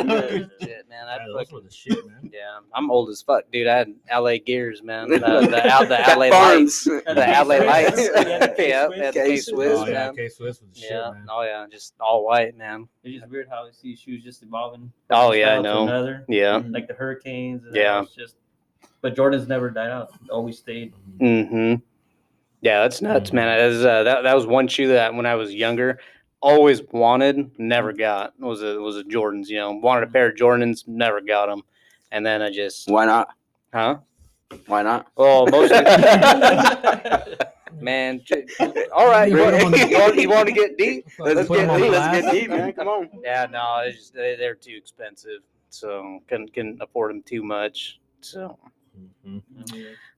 shit, 0.61 0.87
man. 0.91 1.07
I 1.09 1.19
those 1.27 1.37
fucking 1.37 1.55
were 1.55 1.61
the 1.63 1.71
shit, 1.71 2.07
man. 2.07 2.29
Yeah, 2.31 2.59
I'm 2.75 2.91
old 2.91 3.09
as 3.09 3.23
fuck, 3.23 3.45
dude. 3.51 3.67
I 3.67 3.79
had 3.79 3.95
LA 4.13 4.35
gears, 4.45 4.83
man. 4.83 5.09
The, 5.09 5.19
the, 5.19 5.67
out 5.69 5.89
the 5.89 5.95
LA 5.95 6.27
lights. 6.29 6.85
The 6.85 7.03
LA 7.07 7.65
lights. 7.65 8.11
Yeah, 8.15 8.47
the 8.49 8.55
yeah, 8.55 8.55
K-Swiss. 8.55 8.69
yeah, 8.69 8.89
the 8.89 9.13
K 9.13 9.15
K-Swiss. 9.31 9.47
Swiss, 9.47 9.79
oh, 9.79 9.87
yeah, 9.87 9.93
man. 9.93 10.17
K 10.17 10.29
Swiss 10.29 10.61
was 10.61 10.71
the 10.75 10.81
shit, 10.81 10.91
man. 10.93 11.27
oh 11.31 11.43
yeah, 11.43 11.65
just 11.71 11.95
all 11.99 12.27
white, 12.27 12.55
man. 12.59 12.87
It's 13.03 13.21
just 13.21 13.31
weird 13.31 13.49
how 13.49 13.65
you 13.65 13.73
see 13.73 13.97
shoes 13.97 14.23
just 14.23 14.43
evolving. 14.43 14.93
from 15.07 15.17
Oh 15.17 15.29
one 15.29 15.39
yeah, 15.39 15.47
I 15.47 15.49
style 15.53 15.63
know. 15.63 15.83
Another. 15.85 16.25
Yeah. 16.29 16.63
like 16.69 16.89
the 16.89 16.95
Hurricanes. 16.95 17.65
And 17.65 17.75
Yeah. 17.75 18.03
It's 18.03 18.15
just, 18.15 18.37
but 19.01 19.17
Jordan's 19.17 19.49
never 19.49 19.71
died 19.71 19.91
out. 19.91 20.11
Always 20.31 20.59
stayed. 20.59 20.93
Mm-hmm. 21.19 21.77
Yeah, 22.63 22.81
that's 22.83 23.01
nuts, 23.01 23.33
man. 23.33 23.47
That, 23.47 23.61
is, 23.71 23.85
uh, 23.85 24.03
that 24.03 24.23
that 24.25 24.35
was 24.37 24.47
one 24.47 24.69
shoe 24.69 24.89
that 24.89 25.15
when 25.15 25.25
I 25.27 25.35
was 25.35 25.55
younger, 25.55 25.99
always 26.41 26.83
wanted, 26.93 27.59
never 27.59 27.93
got. 27.93 28.39
Was 28.39 28.63
a 28.63 28.79
was 28.81 28.97
a 28.99 29.03
Jordans. 29.05 29.49
You 29.49 29.57
know, 29.59 29.73
wanted 29.73 30.09
a 30.09 30.13
pair 30.13 30.29
of 30.29 30.37
Jordans, 30.37 30.87
never 30.87 31.21
got 31.23 31.47
them, 31.47 31.63
and 32.13 32.25
then 32.25 32.43
I 32.43 32.51
just, 32.51 32.89
Why 32.89 33.07
not? 33.07 33.29
huh? 33.73 33.99
Why 34.67 34.83
not? 34.83 35.07
Well, 35.17 35.47
most 35.47 35.73
of 35.73 35.85
man. 37.81 38.21
j- 38.25 38.45
All 38.95 39.07
right, 39.09 39.29
you 39.31 39.37
Bring 39.37 39.53
want, 39.63 39.75
'em 39.81 39.91
you 39.91 39.99
want, 39.99 40.17
you 40.19 40.29
want 40.29 40.47
to 40.49 40.53
get 40.53 40.77
deep? 40.77 41.07
Let's 41.19 41.49
Put 41.49 41.61
'em 41.61 41.69
get 41.69 41.81
deep. 41.83 41.91
Let's 41.93 42.23
get 42.23 42.33
deep, 42.33 42.51
man. 42.51 42.73
Come 42.73 42.89
on. 42.89 43.09
Yeah, 43.23 43.47
no, 43.51 43.83
it's 43.87 43.97
just 43.97 44.15
they, 44.15 44.37
they're 44.37 44.55
too 44.55 44.75
expensive, 44.77 45.41
so 45.71 46.21
couldn't 46.29 46.53
couldn't 46.53 46.83
afford 46.83 47.11
them 47.11 47.23
too 47.23 47.43
much. 47.43 48.01
So. 48.21 48.59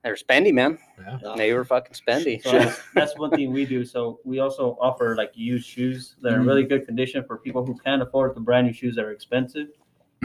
They 0.03 0.11
were 0.11 0.17
spendy, 0.17 0.53
man. 0.53 0.79
Yeah. 0.99 1.35
They 1.37 1.53
were 1.53 1.65
fucking 1.65 1.95
spendy. 1.95 2.43
So 2.43 2.53
that's, 2.53 2.81
that's 2.95 3.19
one 3.19 3.31
thing 3.31 3.53
we 3.53 3.65
do. 3.65 3.85
So 3.85 4.21
we 4.25 4.39
also 4.41 4.77
offer 4.81 5.15
like 5.17 5.33
used 5.35 5.67
shoes 5.67 6.17
that 6.23 6.33
are 6.33 6.41
in 6.41 6.47
really 6.47 6.65
good 6.65 6.87
condition 6.87 7.25
for 7.25 7.39
people 7.39 7.65
who 7.65 7.77
can't 7.85 8.03
afford 8.03 8.35
the 8.35 8.41
brand 8.41 8.67
new 8.67 8.73
shoes 8.73 8.97
that 8.97 9.05
are 9.05 9.13
expensive. 9.13 9.69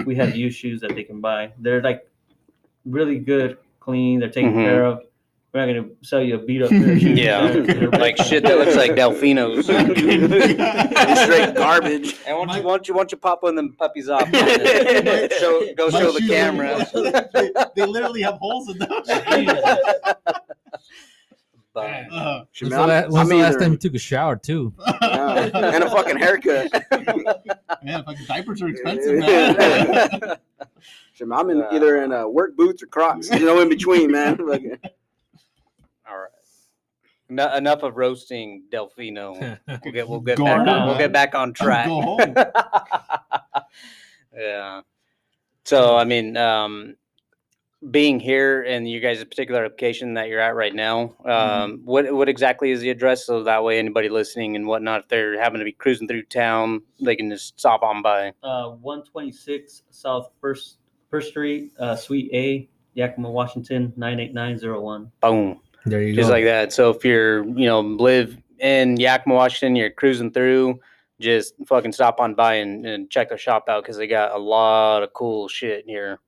We 0.06 0.16
have 0.16 0.36
used 0.36 0.58
shoes 0.58 0.82
that 0.82 0.96
they 0.96 1.04
can 1.04 1.22
buy. 1.22 1.51
They're 1.60 1.82
like 1.82 2.08
really 2.86 3.20
good, 3.20 3.58
clean. 3.80 4.20
They're 4.20 4.30
taken 4.30 4.54
Mhm. 4.54 4.63
care 4.63 4.86
of. 4.86 5.04
We're 5.58 5.66
not 5.66 5.74
gonna 5.82 5.90
sell 6.04 6.22
you 6.22 6.36
a 6.36 6.38
beat 6.38 6.62
up 6.62 6.70
pair 6.70 6.92
of 6.92 7.00
shoes. 7.02 7.18
Yeah, 7.18 7.42
like 7.98 8.16
shit 8.18 8.44
that 8.44 8.60
looks 8.60 8.76
like 8.76 8.92
Delfinos. 8.92 9.64
Straight 11.24 11.56
garbage. 11.56 12.16
And 12.28 12.38
once 12.38 12.56
you 12.58 12.64
once 12.64 12.88
you 12.88 12.94
once 12.94 13.12
you 13.12 13.18
pop 13.18 13.42
one 13.42 13.54
of 13.54 13.56
them 13.56 13.74
puppies 13.80 14.08
off, 14.08 14.22
show, 14.30 15.74
go 15.76 15.90
My 15.90 16.00
show 16.00 16.12
the 16.12 16.24
camera. 16.28 16.86
they, 17.34 17.52
they 17.76 17.86
literally 17.88 18.22
have 18.22 18.36
holes 18.36 18.70
in 18.70 18.78
them. 18.78 18.90
But, 21.74 22.12
Uh, 22.12 22.44
When's 22.60 22.62
Man, 22.62 22.70
the, 22.70 22.76
I'm- 22.78 22.88
la- 23.12 23.18
when's 23.18 23.30
the 23.30 23.36
last 23.38 23.60
time 23.60 23.72
you 23.72 23.78
took 23.78 23.96
a 23.96 24.00
shower 24.00 24.36
too? 24.36 24.74
Yeah. 25.02 25.50
and 25.54 25.84
a 25.84 25.90
fucking 25.90 26.18
haircut. 26.18 26.72
man, 27.84 28.04
fucking 28.04 28.26
diapers 28.28 28.62
are 28.62 28.68
expensive, 28.68 29.18
man. 29.20 30.38
Shit, 31.14 31.28
I'm 31.32 31.50
in 31.50 31.64
either 31.72 32.04
in 32.04 32.12
uh, 32.14 32.28
work 32.28 32.56
boots 32.56 32.84
or 32.84 32.88
Crocs. 32.88 33.30
You 33.32 33.46
know, 33.46 33.60
in 33.60 33.70
between, 33.70 34.12
man. 34.12 34.38
Fucking- 34.38 34.48
all 34.72 34.78
right. 34.84 34.94
No, 37.30 37.54
enough 37.54 37.84
of 37.84 37.98
roasting 37.98 38.64
Delfino. 38.72 39.60
We'll 39.68 39.94
get 39.94 40.08
we'll 40.08 40.22
get 40.22 40.38
back 40.38 40.60
on, 40.60 40.70
on, 40.70 40.88
we'll 40.88 40.98
get 40.98 41.12
back 41.12 41.36
on 41.36 41.54
track. 41.54 41.88
Go 41.88 42.02
home. 42.02 42.36
yeah. 44.38 44.82
So 45.66 45.98
I 45.98 46.06
mean, 46.06 46.38
um, 46.38 46.96
being 47.92 48.20
here 48.20 48.64
in 48.64 48.86
you 48.86 49.00
guys' 49.00 49.24
particular 49.24 49.64
location 49.64 50.14
that 50.16 50.30
you're 50.30 50.40
at 50.40 50.56
right 50.56 50.74
now, 50.74 51.14
um, 51.26 51.82
what 51.84 52.12
what 52.14 52.30
exactly 52.30 52.72
is 52.72 52.80
the 52.80 52.90
address? 52.90 53.26
So 53.26 53.44
that 53.44 53.64
way, 53.64 53.78
anybody 53.78 54.08
listening 54.08 54.56
and 54.56 54.66
whatnot, 54.66 55.02
if 55.02 55.08
they're 55.10 55.40
having 55.40 55.60
to 55.60 55.66
be 55.66 55.74
cruising 55.74 56.08
through 56.08 56.24
town, 56.24 56.82
they 57.02 57.16
can 57.16 57.30
just 57.30 57.60
stop 57.60 57.84
on 57.84 58.02
by. 58.02 58.30
uh, 58.42 58.70
126 58.70 59.84
South 59.90 60.32
First 60.40 60.78
First 61.10 61.30
Street, 61.30 61.74
uh, 61.80 61.96
Suite 61.96 62.30
A, 62.34 62.70
Yakima, 62.94 63.30
Washington 63.30 63.94
98901. 63.98 65.12
Boom. 65.22 65.60
There 65.89 66.01
you 66.01 66.13
just 66.13 66.27
go. 66.29 66.34
like 66.34 66.46
that. 66.46 66.74
So 66.74 66.89
if 66.91 67.03
you're, 67.06 67.44
you 67.46 67.65
know, 67.65 67.79
live 67.82 68.38
in 68.60 68.98
Yakima, 68.98 69.36
Washington, 69.36 69.75
you're 69.75 69.89
cruising 69.89 70.32
through, 70.32 70.79
just 71.20 71.53
fucking 71.67 71.91
stop 71.94 72.20
on 72.20 72.34
by 72.36 72.56
and, 72.56 72.86
and 72.86 73.10
check 73.10 73.29
their 73.29 73.38
shop 73.38 73.70
out 73.70 73.84
because 73.84 73.98
they 73.98 74.08
got 74.08 74.34
a 74.34 74.38
lot 74.38 75.03
of 75.03 75.13
cool 75.13 75.48
shit 75.48 75.86
here. 75.86 76.20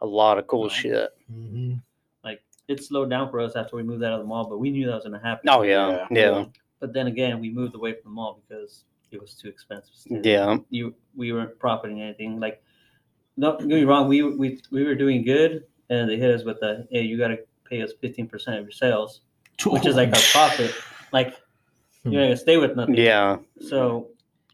A 0.00 0.06
lot 0.06 0.38
of 0.38 0.46
cool 0.46 0.62
Wow. 0.62 0.68
shit. 0.68 1.10
Mhm. 1.32 1.80
It 2.68 2.84
slowed 2.84 3.08
down 3.08 3.30
for 3.30 3.40
us 3.40 3.56
after 3.56 3.76
we 3.76 3.82
moved 3.82 4.04
out 4.04 4.12
of 4.12 4.18
the 4.18 4.26
mall, 4.26 4.46
but 4.46 4.58
we 4.58 4.68
knew 4.70 4.84
that 4.88 4.94
was 4.96 5.04
going 5.04 5.18
to 5.18 5.26
happen. 5.26 5.48
Oh 5.48 5.62
yeah, 5.62 6.06
yeah, 6.10 6.44
But 6.80 6.92
then 6.92 7.06
again, 7.06 7.40
we 7.40 7.48
moved 7.48 7.74
away 7.74 7.94
from 7.94 8.02
the 8.10 8.14
mall 8.14 8.42
because 8.46 8.84
it 9.10 9.18
was 9.18 9.32
too 9.32 9.48
expensive. 9.48 9.94
still. 9.94 10.20
yeah. 10.22 10.58
You 10.68 10.94
we 11.16 11.32
weren't 11.32 11.58
profiting 11.58 12.02
anything. 12.02 12.38
Like, 12.40 12.62
don't 13.38 13.58
get 13.60 13.68
me 13.68 13.84
wrong, 13.84 14.06
we 14.06 14.20
we 14.22 14.60
we 14.70 14.84
were 14.84 14.94
doing 14.94 15.24
good, 15.24 15.64
and 15.88 16.10
they 16.10 16.18
hit 16.18 16.30
us 16.34 16.44
with 16.44 16.60
the 16.60 16.86
hey, 16.90 17.00
you 17.00 17.16
got 17.16 17.28
to 17.28 17.38
pay 17.68 17.82
us 17.82 17.92
15 18.00 18.26
percent 18.28 18.58
of 18.58 18.64
your 18.64 18.72
sales, 18.72 19.20
which 19.66 19.86
is 19.86 19.96
like 19.96 20.08
our 20.14 20.22
profit. 20.32 20.74
Like, 21.12 21.34
you're 22.04 22.14
not 22.20 22.26
gonna 22.26 22.36
stay 22.36 22.56
with 22.56 22.76
nothing. 22.76 22.94
Yeah. 22.96 23.38
So 23.60 24.08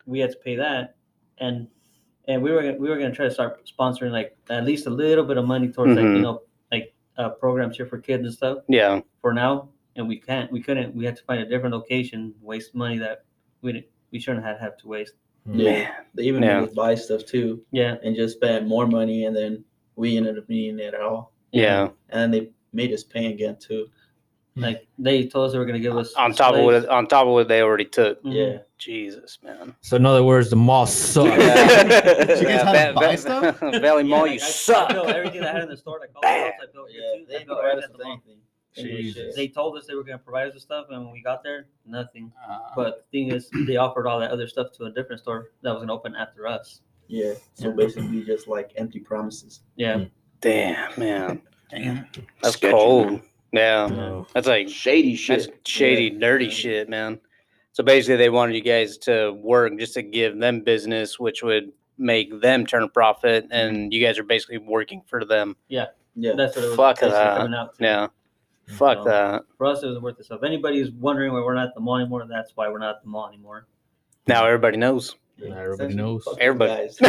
we 0.07 0.19
had 0.21 0.31
to 0.31 0.37
pay 0.39 0.57
that, 0.57 0.97
and 1.39 1.69
and 2.29 2.43
we 2.43 2.51
were 2.53 2.63
gonna, 2.63 2.79
we 2.79 2.89
were 2.89 2.97
gonna 2.99 3.15
try 3.15 3.27
to 3.27 3.31
start 3.31 3.61
sponsoring 3.67 4.11
like 4.11 4.37
at 4.51 4.65
least 4.65 4.87
a 4.87 4.91
little 4.91 5.25
bit 5.25 5.37
of 5.37 5.45
money 5.47 5.69
towards 5.69 5.95
like 5.97 6.05
Mhm. 6.05 6.17
you 6.17 6.23
know 6.23 6.43
like 6.73 6.95
uh, 7.19 7.31
programs 7.31 7.77
here 7.77 7.87
for 7.87 7.99
kids 7.99 8.25
and 8.25 8.33
stuff 8.33 8.59
Yeah. 8.69 9.01
for 9.21 9.33
now, 9.35 9.69
and 9.97 10.09
we 10.09 10.19
can't 10.19 10.51
we 10.51 10.61
couldn't 10.63 10.95
we 10.95 11.05
had 11.05 11.17
to 11.17 11.23
find 11.25 11.41
a 11.43 11.47
different 11.49 11.75
location, 11.75 12.35
waste 12.41 12.75
money 12.75 12.99
that 12.99 13.25
we 13.63 13.73
didn't 13.73 13.87
we 14.11 14.19
shouldn't 14.21 14.45
have 14.45 14.59
had 14.59 14.79
to 14.81 14.89
waste. 14.89 15.15
Yeah, 15.47 15.91
they 16.15 16.23
even 16.25 16.43
Yeah. 16.43 16.61
made 16.61 16.69
us 16.71 16.75
buy 16.75 16.95
stuff 16.95 17.27
too, 17.27 17.63
Yeah, 17.71 17.97
and 18.03 18.17
just 18.17 18.37
spend 18.37 18.67
more 18.67 18.87
money, 18.87 19.27
and 19.27 19.37
then 19.37 19.63
we 19.97 20.17
ended 20.17 20.39
up 20.39 20.49
needing 20.49 20.79
it 20.81 20.95
at 20.95 21.01
all, 21.03 21.33
Yeah. 21.53 21.91
and 22.09 22.21
then 22.23 22.31
they 22.31 22.51
made 22.75 22.93
us 22.93 23.05
pay 23.05 23.27
again 23.27 23.57
too. 23.59 23.89
like 24.57 24.87
they 24.99 25.27
told 25.27 25.47
us 25.47 25.53
they 25.53 25.59
were 25.59 25.65
gonna 25.67 25.81
give 25.81 25.97
us 25.97 26.13
On 26.15 26.33
top 26.33 26.55
of 26.55 26.65
what 26.65 26.89
on 26.89 27.07
top 27.07 27.27
of 27.27 27.33
what 27.33 27.49
they 27.49 27.61
already 27.63 27.85
took. 27.85 28.19
Yeah, 28.23 28.59
Jesus, 28.79 29.39
man. 29.43 29.75
So 29.81 29.97
in 29.97 30.07
other 30.07 30.23
words, 30.23 30.51
the 30.51 30.57
mall 30.57 30.87
sucks. 30.87 31.37
Did 31.37 32.39
you 32.41 32.47
guys 32.47 32.63
have 32.63 32.73
Va- 32.73 32.89
to 32.89 32.95
buy 32.95 33.17
stuff? 33.17 33.59
Valley 33.61 34.03
Yeah, 34.05 34.09
Mall, 34.09 34.27
you 34.27 34.35
I, 34.35 34.39
suck. 34.39 34.91
I 34.91 34.93
built 34.93 35.09
everything 35.09 35.43
I 35.43 35.49
had 35.53 35.63
in 35.65 35.69
the 35.69 35.77
store, 35.77 35.99
like 35.99 36.11
all 36.15 36.23
the 36.23 36.29
Bam. 36.29 36.53
I 36.63 36.67
built 36.73 36.89
yeah, 36.93 37.01
too. 37.19 37.27
they 37.29 37.37
I 37.37 37.45
built 37.45 37.59
provide 37.61 37.71
everything 37.71 37.79
us 37.79 37.91
at 37.91 37.99
the 37.99 38.05
mall. 38.05 38.21
Jesus. 38.77 39.35
They 39.37 39.49
told 39.49 39.77
us 39.79 39.87
they 39.87 39.95
were 39.95 40.05
gonna 40.05 40.19
provide 40.19 40.49
us 40.49 40.55
with 40.55 40.63
stuff, 40.63 40.87
and 40.91 41.05
when 41.05 41.13
we 41.13 41.23
got 41.23 41.43
there, 41.43 41.67
nothing. 41.87 42.33
Uh, 42.49 42.59
But 42.77 43.07
the 43.13 43.19
thing 43.19 43.31
is, 43.33 43.49
they 43.67 43.77
offered 43.77 44.07
all 44.07 44.19
that 44.21 44.31
other 44.31 44.47
stuff 44.49 44.73
to 44.79 44.85
a 44.85 44.91
different 44.91 45.21
store 45.21 45.51
that 45.63 45.73
was 45.73 45.83
gonna 45.83 45.93
open 45.95 46.15
after 46.17 46.47
us. 46.47 46.81
Yeah, 47.09 47.35
so 47.55 47.71
basically 47.73 48.23
just 48.25 48.47
like 48.49 48.73
empty 48.77 48.99
promises. 49.01 49.61
Yeah, 49.77 50.05
Damn, 50.41 50.99
man. 50.99 51.43
Damn. 51.71 52.07
That's 52.43 52.57
Sketchy, 52.57 52.73
cold. 52.73 53.11
man. 53.11 53.21
Yeah. 53.53 53.87
No. 53.89 54.27
That's 54.35 54.47
like 54.49 54.69
Shady 54.69 55.15
shit. 55.17 55.39
That's 55.39 55.47
shit. 55.47 55.69
shady, 55.69 56.11
dirty 56.11 56.51
shit, 56.51 56.89
man. 56.89 57.21
So 57.73 57.83
basically, 57.85 58.17
they 58.17 58.31
wanted 58.31 58.55
you 58.55 58.63
guys 58.63 58.99
to 58.99 59.33
work 59.33 59.77
just 59.79 59.95
to 59.95 60.03
give 60.03 60.39
them 60.39 60.61
business, 60.61 61.19
which 61.19 61.43
would 61.43 61.73
make 61.99 62.41
them 62.41 62.67
turn 62.67 62.83
a 62.83 62.89
profit, 62.89 63.47
and 63.51 63.93
you 63.93 64.05
guys 64.05 64.19
are 64.19 64.25
basically 64.25 64.59
working 64.59 65.03
for 65.07 65.25
them. 65.25 65.57
Yeah, 65.69 65.87
Yeah. 66.17 66.33
that's 66.37 66.55
what 66.57 66.65
it 66.65 66.69
was 66.69 66.77
Fuck 66.77 67.01
that. 67.01 67.37
coming 67.39 67.55
out 67.55 67.77
to. 67.79 67.85
Yeah. 67.85 68.07
Fuck 68.69 68.99
So- 68.99 69.05
that. 69.05 69.43
For 69.59 69.67
us, 69.67 69.83
it 69.83 69.87
was 69.89 69.99
worth 70.01 70.19
it. 70.21 70.27
So 70.27 70.35
if 70.37 70.43
anybody's 70.43 70.91
wondering 70.93 71.33
why 71.33 71.41
we're 71.41 71.55
not 71.55 71.69
at 71.69 71.75
the 71.75 71.81
mall 71.81 71.97
anymore, 71.97 72.25
that's 72.29 72.53
why 72.57 72.69
we're 72.69 72.79
not 72.79 72.97
at 72.97 73.03
the 73.03 73.09
mall 73.09 73.29
anymore. 73.29 73.67
Now 74.27 74.47
everybody 74.47 74.77
knows. 74.77 75.15
Now 75.39 75.59
everybody 75.59 75.95
knows. 75.95 76.27
Everybody. 76.41 76.89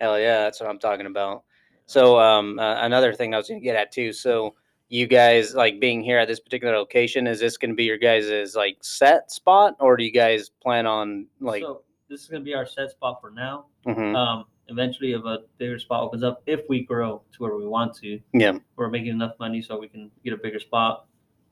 Hell 0.00 0.18
yeah, 0.20 0.42
that's 0.44 0.60
what 0.60 0.68
I'm 0.68 0.78
talking 0.78 1.06
about. 1.06 1.42
So 1.92 2.18
um, 2.18 2.58
uh, 2.58 2.76
another 2.82 3.12
thing 3.12 3.34
I 3.34 3.36
was 3.36 3.48
gonna 3.48 3.60
get 3.60 3.76
at 3.76 3.92
too. 3.92 4.12
So 4.14 4.54
you 4.88 5.06
guys 5.06 5.54
like 5.54 5.78
being 5.78 6.02
here 6.02 6.18
at 6.18 6.26
this 6.26 6.40
particular 6.40 6.74
location, 6.76 7.26
is 7.26 7.38
this 7.38 7.58
gonna 7.58 7.74
be 7.74 7.84
your 7.84 7.98
guys' 7.98 8.54
like 8.54 8.78
set 8.80 9.30
spot, 9.30 9.76
or 9.78 9.96
do 9.98 10.04
you 10.04 10.10
guys 10.12 10.48
plan 10.48 10.86
on 10.86 11.26
like? 11.40 11.62
so 11.62 11.82
this 12.08 12.22
is 12.22 12.28
gonna 12.28 12.42
be 12.42 12.54
our 12.54 12.64
set 12.66 12.90
spot 12.90 13.20
for 13.20 13.30
now. 13.30 13.66
Mhm. 13.86 14.16
Um, 14.16 14.44
eventually, 14.68 15.12
if 15.12 15.22
a 15.24 15.40
bigger 15.58 15.78
spot 15.78 16.02
opens 16.02 16.22
up, 16.22 16.42
if 16.46 16.60
we 16.70 16.80
grow 16.82 17.20
to 17.32 17.42
where 17.42 17.56
we 17.56 17.66
want 17.66 17.94
to, 17.96 18.18
Yeah. 18.32 18.58
we're 18.76 18.88
making 18.88 19.10
enough 19.10 19.38
money 19.38 19.60
so 19.60 19.78
we 19.78 19.88
can 19.88 20.10
get 20.24 20.32
a 20.32 20.38
bigger 20.38 20.60
spot. 20.60 21.06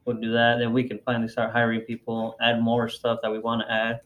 We'll 0.06 0.16
do 0.16 0.32
that. 0.32 0.58
Then 0.58 0.72
we 0.72 0.84
can 0.84 0.98
finally 1.00 1.28
start 1.28 1.52
hiring 1.52 1.82
people, 1.82 2.34
add 2.40 2.62
more 2.62 2.88
stuff 2.88 3.18
that 3.22 3.30
we 3.30 3.38
want 3.38 3.60
to 3.62 3.70
add. 3.70 4.00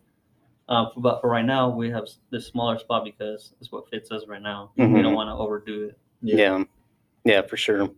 Um, 0.69 0.91
but 0.97 1.21
for 1.21 1.29
right 1.31 1.45
now, 1.45 1.69
we 1.69 1.91
have 1.91 2.09
this 2.31 2.47
smaller 2.49 2.79
spot 2.79 3.05
because 3.05 3.55
it's 3.61 3.71
what 3.71 3.89
fits 3.89 4.11
us 4.11 4.27
right 4.27 4.43
now. 4.43 4.73
We 4.77 4.85
Mhm. 4.87 5.03
don't 5.03 5.15
want 5.15 5.29
to 5.29 5.35
overdo 5.35 5.85
it. 5.85 5.99
Yeah. 6.25 6.65
yeah, 7.25 7.43
for 7.43 7.57
sure. 7.57 7.89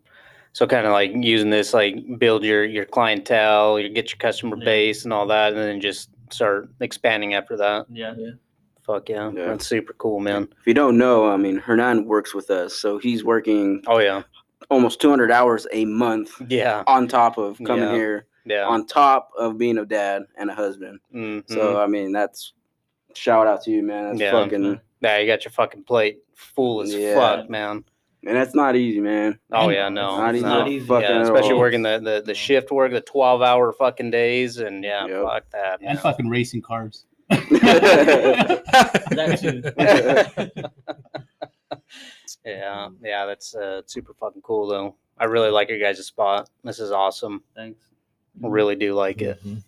So 0.52 0.66
kind 0.66 0.86
of 0.86 0.92
like 0.92 1.12
using 1.14 1.50
this, 1.50 1.74
like 1.74 1.96
build 2.18 2.42
your 2.44 2.64
your 2.64 2.84
clientele, 2.86 3.78
you 3.78 3.88
get 3.88 4.10
your 4.10 4.18
customer 4.18 4.56
Yeah. 4.58 4.64
base 4.64 5.04
and 5.04 5.12
all 5.12 5.26
that, 5.26 5.52
and 5.52 5.58
then 5.62 5.80
just 5.80 6.10
start 6.30 6.68
expanding 6.80 7.34
after 7.34 7.56
that. 7.58 7.86
Yeah. 7.90 8.14
Yeah. 8.16 8.30
Fuck 8.82 9.08
yeah, 9.08 9.30
Yeah. 9.34 9.46
that's 9.46 9.66
super 9.66 9.92
cool, 9.94 10.20
man. 10.20 10.48
If 10.60 10.66
you 10.66 10.72
don't 10.74 10.96
know, 10.96 11.28
I 11.28 11.36
mean, 11.36 11.58
Hernan 11.58 12.04
works 12.06 12.34
with 12.34 12.50
us, 12.50 12.74
so 12.74 12.98
he's 12.98 13.24
working 13.24 13.82
Oh 13.88 13.98
yeah, 13.98 14.22
almost 14.70 15.00
200 15.00 15.30
hours 15.32 15.66
a 15.72 15.84
month 15.84 16.30
yeah, 16.48 16.84
on 16.86 17.08
top 17.08 17.36
of 17.36 17.58
coming 17.66 17.84
Yeah. 17.84 17.94
here, 17.94 18.26
yeah. 18.44 18.64
on 18.64 18.86
top 18.86 19.30
of 19.36 19.58
being 19.58 19.78
a 19.78 19.84
dad 19.84 20.22
and 20.36 20.50
a 20.50 20.54
husband. 20.54 21.00
Mhm. 21.14 21.44
So 21.50 21.80
I 21.80 21.86
mean, 21.88 22.12
that's 22.12 22.52
shout 23.14 23.46
out 23.48 23.62
to 23.64 23.70
you, 23.72 23.82
man. 23.82 24.04
That's 24.10 24.20
Yeah. 24.20 24.30
fucking, 24.30 24.80
yeah, 25.00 25.18
you 25.18 25.26
got 25.26 25.44
your 25.44 25.52
fucking 25.52 25.82
plate 25.82 26.20
full 26.34 26.80
as 26.80 26.94
Yeah. 26.94 27.14
fuck, 27.14 27.50
man. 27.50 27.84
And 28.26 28.36
that's 28.36 28.54
not 28.54 28.76
easy, 28.76 29.00
man. 29.00 29.38
Oh 29.52 29.64
And 29.68 29.72
yeah, 29.72 29.88
no, 29.88 30.18
not 30.18 30.30
it's 30.34 30.38
easy. 30.38 30.44
not 30.46 30.68
easy. 30.68 30.86
fucking 30.86 31.08
Yeah, 31.08 31.22
especially 31.22 31.52
all. 31.52 31.58
working 31.58 31.82
the, 31.82 31.98
the 31.98 32.22
the 32.26 32.34
shift 32.34 32.70
work, 32.70 32.92
the 32.92 33.00
twelve 33.00 33.42
hour 33.42 33.72
fucking 33.72 34.10
days, 34.10 34.58
and 34.58 34.84
yeah, 34.84 35.06
Yep. 35.06 35.22
fuck 35.24 35.50
that. 35.50 35.80
and 35.80 35.88
man. 35.88 35.96
fucking 35.98 36.28
racing 36.28 36.62
cars. 36.62 37.06
That 39.16 39.38
too. 39.40 39.62
yeah, 42.44 42.88
yeah, 43.02 43.26
that's 43.26 43.54
uh, 43.54 43.82
super 43.86 44.14
fucking 44.14 44.42
cool 44.42 44.66
though. 44.68 44.96
I 45.18 45.24
really 45.24 45.50
like 45.50 45.68
your 45.68 45.78
guys' 45.78 46.04
spot. 46.06 46.48
This 46.64 46.78
is 46.80 46.90
awesome. 46.92 47.42
Thanks. 47.54 47.80
I 48.44 48.48
really 48.48 48.76
do 48.76 48.94
like 48.94 49.22
it. 49.22 49.42
Mhm. 49.44 49.62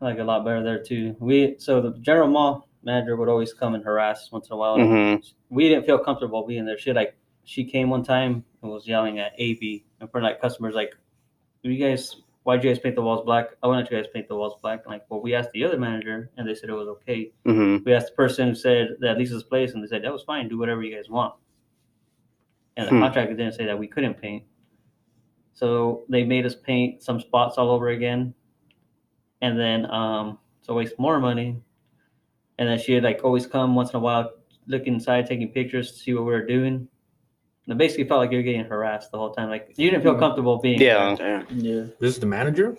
I 0.00 0.04
like 0.06 0.16
it 0.16 0.20
a 0.20 0.24
lot 0.24 0.44
better 0.44 0.62
there 0.62 0.82
too. 0.82 1.14
We 1.20 1.56
so 1.58 1.80
the 1.82 1.92
general 1.98 2.28
mall 2.28 2.68
manager 2.82 3.16
would 3.16 3.28
always 3.28 3.52
come 3.52 3.74
and 3.74 3.84
harass 3.84 4.30
once 4.32 4.48
in 4.48 4.54
a 4.54 4.56
while. 4.56 4.78
Mhm. 4.78 5.22
We 5.50 5.68
didn't 5.68 5.84
feel 5.84 5.98
comfortable 5.98 6.46
being 6.46 6.64
there. 6.64 6.78
She 6.78 6.92
like 6.92 7.14
she 7.50 7.64
came 7.64 7.90
one 7.90 8.04
time 8.04 8.44
and 8.62 8.70
was 8.70 8.86
yelling 8.86 9.18
at 9.18 9.32
AB 9.36 9.84
front 9.98 10.24
of 10.24 10.30
like 10.30 10.40
customers 10.40 10.72
like, 10.76 10.94
"You 11.62 11.76
guys, 11.76 12.22
why'd 12.44 12.62
you 12.62 12.70
guys 12.70 12.78
paint 12.78 12.94
the 12.94 13.02
walls 13.02 13.24
black? 13.24 13.46
I 13.60 13.66
want 13.66 13.90
you 13.90 13.96
guys 13.96 14.06
paint 14.14 14.28
the 14.28 14.36
walls 14.36 14.54
black." 14.62 14.86
like, 14.86 15.02
well, 15.08 15.20
we 15.20 15.34
asked 15.34 15.50
the 15.50 15.64
other 15.64 15.76
manager 15.76 16.30
and 16.36 16.48
they 16.48 16.54
said 16.54 16.70
it 16.70 16.74
was 16.74 16.86
okay. 16.86 17.32
hmm 17.44 17.78
We 17.84 17.92
asked 17.92 18.10
the 18.10 18.14
person 18.14 18.48
who 18.48 18.54
said 18.54 18.90
that 19.00 19.18
leases 19.18 19.42
place 19.42 19.72
and 19.72 19.82
they 19.82 19.88
said 19.88 20.04
that 20.04 20.12
was 20.12 20.22
fine. 20.22 20.48
Do 20.48 20.58
whatever 20.58 20.80
you 20.84 20.94
guys 20.94 21.08
want. 21.10 21.34
And 22.76 22.86
the 22.86 22.92
Hmm. 22.92 23.00
contractor 23.00 23.34
didn't 23.34 23.54
say 23.54 23.66
that 23.66 23.76
we 23.78 23.88
couldn't 23.88 24.14
paint. 24.14 24.44
So 25.52 26.04
they 26.08 26.22
made 26.22 26.46
us 26.46 26.54
paint 26.54 27.02
some 27.02 27.18
spots 27.18 27.58
all 27.58 27.70
over 27.70 27.88
again. 27.88 28.32
And 29.42 29.58
then 29.58 29.90
um 29.90 30.38
so 30.62 30.74
waste 30.74 30.98
more 31.00 31.18
money. 31.18 31.60
And 32.58 32.68
then 32.68 32.78
she'd 32.78 33.02
like 33.02 33.24
always 33.24 33.46
come 33.48 33.74
once 33.74 33.90
in 33.90 33.96
a 33.96 34.00
while, 34.00 34.30
look 34.68 34.84
inside, 34.86 35.26
taking 35.26 35.48
pictures 35.48 35.90
to 35.90 35.98
see 35.98 36.14
what 36.14 36.24
we 36.26 36.32
were 36.32 36.46
doing. 36.46 36.86
And 37.70 37.76
it 37.76 37.78
basically 37.78 38.02
felt 38.08 38.18
like 38.18 38.32
you 38.32 38.38
were 38.38 38.42
getting 38.42 38.64
harassed 38.64 39.12
the 39.12 39.18
whole 39.18 39.30
time. 39.32 39.48
Like 39.48 39.72
you 39.76 39.90
didn't 39.90 40.02
feel 40.02 40.16
comfortable 40.16 40.58
being 40.58 40.80
Yeah. 40.80 41.14
Damn. 41.16 41.46
Yeah. 41.56 41.84
This 42.00 42.14
is 42.14 42.18
the 42.18 42.26
manager. 42.26 42.76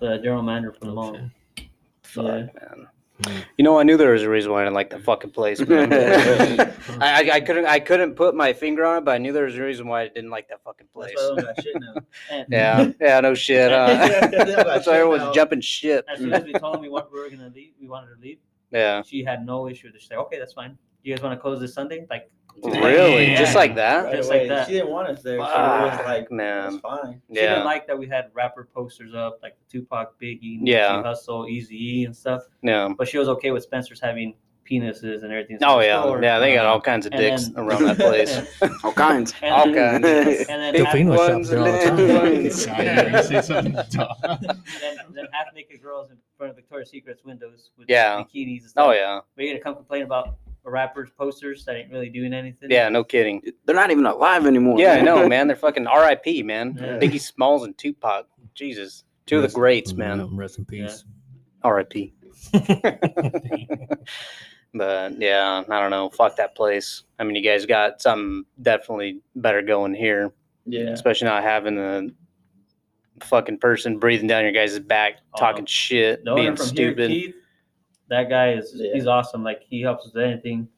the 0.00 0.18
general 0.18 0.42
manager 0.42 0.72
from 0.72 0.88
the 0.88 0.94
mall. 0.94 1.10
Okay. 1.16 1.68
Fuck, 2.02 2.24
Yeah. 2.24 2.32
man. 2.32 2.88
Hmm. 3.24 3.38
You 3.56 3.62
know, 3.62 3.78
I 3.78 3.84
knew 3.84 3.96
there 3.96 4.10
was 4.14 4.24
a 4.24 4.28
reason 4.28 4.50
why 4.50 4.62
I 4.62 4.64
didn't 4.64 4.74
like 4.74 4.90
that 4.90 5.02
fucking 5.02 5.30
place. 5.30 5.60
Man. 5.60 5.92
I, 7.00 7.30
I, 7.30 7.30
I 7.34 7.40
couldn't 7.40 7.66
I 7.66 7.78
couldn't 7.78 8.14
put 8.16 8.34
my 8.34 8.52
finger 8.52 8.84
on 8.84 8.98
it, 8.98 9.04
but 9.04 9.12
I 9.12 9.18
knew 9.18 9.32
there 9.32 9.44
was 9.44 9.56
a 9.56 9.62
reason 9.62 9.86
why 9.86 10.02
I 10.02 10.08
didn't 10.08 10.30
like 10.30 10.48
that 10.48 10.60
fucking 10.64 10.88
place. 10.92 11.14
That's 11.16 11.30
why 11.30 11.36
I 11.38 11.42
don't 11.54 11.62
shit 11.62 11.76
now. 11.78 11.94
And 12.32 12.46
Yeah, 12.50 12.92
yeah, 13.00 13.20
no 13.20 13.34
shit. 13.34 13.70
Yeah, 13.70 13.86
Huh? 14.20 14.26
they 14.26 14.38
don't 14.38 14.56
got 14.56 14.66
That's 14.66 14.86
why 14.88 14.94
shit 14.94 15.00
everyone's 15.02 15.22
now. 15.22 15.32
jumping 15.32 15.60
shit. 15.60 16.04
as 16.12 16.18
soon 16.18 16.32
as 16.32 16.42
we 16.42 16.52
told 16.54 16.74
them 16.74 16.80
we, 16.82 16.88
want, 16.88 17.12
we 17.12 17.20
were 17.20 17.30
gonna 17.30 17.52
leave, 17.54 17.74
we 17.80 17.86
wanted 17.86 18.08
to 18.16 18.20
leave. 18.20 18.38
Yeah, 18.72 19.02
She 19.02 19.22
had 19.22 19.46
no 19.46 19.68
issue. 19.68 19.92
She 19.96 20.04
said, 20.08 20.16
"Okay, 20.16 20.38
that's 20.40 20.54
fine. 20.54 20.76
You 21.04 21.14
guys 21.14 21.22
want 21.22 21.36
to 21.38 21.40
close 21.40 21.60
this 21.60 21.74
Sunday?" 21.74 22.06
Like, 22.10 22.28
really, 22.62 23.30
Yeah. 23.30 23.38
just 23.38 23.54
like 23.54 23.74
that. 23.76 24.04
Right 24.04 24.16
Just 24.16 24.28
away. 24.30 24.40
like 24.40 24.48
that. 24.48 24.66
She 24.66 24.72
didn't 24.74 24.90
want 24.90 25.08
us 25.08 25.22
there. 25.22 25.38
So 25.38 25.44
it 25.44 25.48
was 25.48 26.00
like, 26.04 26.30
man. 26.30 26.62
that's 26.70 26.76
fine. 26.78 27.22
she 27.28 27.34
didn't 27.40 27.64
like 27.64 27.86
that 27.86 27.98
we 27.98 28.06
had 28.06 28.26
rapper 28.34 28.68
posters 28.74 29.14
up, 29.14 29.38
like 29.42 29.56
Tupac, 29.70 30.18
Biggie, 30.20 30.60
Nipsey 30.60 30.68
Yeah. 30.68 31.02
Hussle, 31.02 31.48
Easy 31.48 32.00
E, 32.00 32.04
and 32.04 32.16
stuff. 32.16 32.42
yeah. 32.62 32.88
But 32.96 33.08
she 33.08 33.18
was 33.18 33.28
okay 33.28 33.50
with 33.50 33.62
Spencer's 33.62 34.00
having 34.00 34.34
penises 34.70 35.24
and 35.24 35.32
everything. 35.32 35.58
Oh 35.64 35.80
yeah, 35.80 36.00
store. 36.00 36.22
yeah. 36.22 36.38
They 36.38 36.54
got 36.54 36.66
all 36.66 36.80
kinds 36.80 37.04
of 37.04 37.12
And 37.12 37.20
dicks 37.20 37.48
then- 37.48 37.64
around 37.64 37.84
that 37.84 37.96
place. 37.98 38.40
All 38.84 38.92
kinds. 38.92 39.34
And 39.42 39.52
all 39.52 39.64
then- 39.72 40.02
kinds. 40.02 40.48
And 40.48 40.62
then, 40.62 40.74
Still 40.74 40.84
half, 40.84 40.94
Filipino 40.94 41.16
shops 41.16 41.28
ones 41.32 41.48
there 41.50 41.58
all 41.58 41.64
the 41.64 41.72
and 41.72 41.98
time. 41.98 42.22
ones. 42.44 42.66
Yeah, 42.66 42.82
yeah, 42.82 43.16
you 43.16 43.22
say 43.24 43.42
something 43.42 43.72
dumb. 43.90 44.08
then, 44.22 44.96
then 45.10 45.26
half 45.32 45.46
naked 45.54 45.82
girls 45.82 46.10
in 46.12 46.16
front 46.38 46.50
of 46.50 46.56
Victoria's 46.56 46.90
Secret's 46.90 47.24
windows 47.24 47.70
with 47.76 47.88
Yeah. 47.90 48.22
bikinis 48.22 48.58
and 48.60 48.64
oh, 48.64 48.68
stuff. 48.68 48.86
Oh 48.86 48.92
yeah, 48.92 49.20
We're 49.36 49.48
gonna 49.52 49.62
come 49.64 49.74
complain 49.74 50.02
about 50.04 50.28
a 50.28 50.34
rapper's 50.70 51.10
posters 51.10 51.64
that 51.64 51.76
ain't 51.76 51.90
really 51.90 52.08
doing 52.08 52.32
anything. 52.32 52.70
yeah. 52.70 52.88
No 52.88 53.02
kidding. 53.04 53.42
They're 53.64 53.74
not 53.76 53.90
even 53.90 54.06
alive 54.06 54.46
anymore. 54.46 54.78
Yeah, 54.78 54.92
I 54.94 55.00
know, 55.00 55.28
man. 55.34 55.46
They're 55.46 55.56
fucking 55.56 55.86
R.I.P. 55.86 56.42
Man. 56.44 56.76
Yeah. 56.80 56.98
Biggie 56.98 57.20
Smalls 57.20 57.64
and 57.64 57.76
Tupac. 57.76 58.26
Jesus, 58.54 59.04
two 59.26 59.36
of 59.36 59.42
the 59.42 59.48
greats, 59.48 59.92
man. 59.94 60.36
Rest 60.36 60.58
in 60.58 60.64
peace. 60.64 61.04
R.I.P. 61.62 62.14
But 64.74 65.20
yeah, 65.20 65.62
I 65.68 65.80
don't 65.80 65.90
know. 65.90 66.08
Fuck 66.08 66.36
that 66.36 66.54
place. 66.56 67.02
I 67.18 67.24
mean, 67.24 67.36
you 67.36 67.42
guys 67.42 67.66
got 67.66 68.00
something 68.00 68.44
definitely 68.62 69.20
better 69.36 69.60
going 69.60 69.92
here, 69.92 70.32
Yeah. 70.64 70.90
especially 70.92 71.26
not 71.26 71.42
having 71.42 71.76
a 71.78 72.06
fucking 73.24 73.58
person 73.58 73.98
breathing 73.98 74.28
down 74.28 74.44
your 74.44 74.52
guys' 74.52 74.78
back, 74.78 75.16
Oh. 75.34 75.38
talking 75.38 75.66
shit, 75.66 76.24
The 76.24 76.34
being 76.34 76.56
from 76.56 76.64
stupid. 76.66 77.10
here, 77.10 77.32
Keith, 77.32 77.34
that 78.08 78.28
guy 78.28 78.52
is 78.52 78.72
Yeah. 78.74 78.92
he's 78.94 79.06
awesome. 79.06 79.42
Like 79.44 79.62
he 79.68 79.80
helps 79.82 80.06
us 80.06 80.14
with 80.14 80.24
anything. 80.24 80.68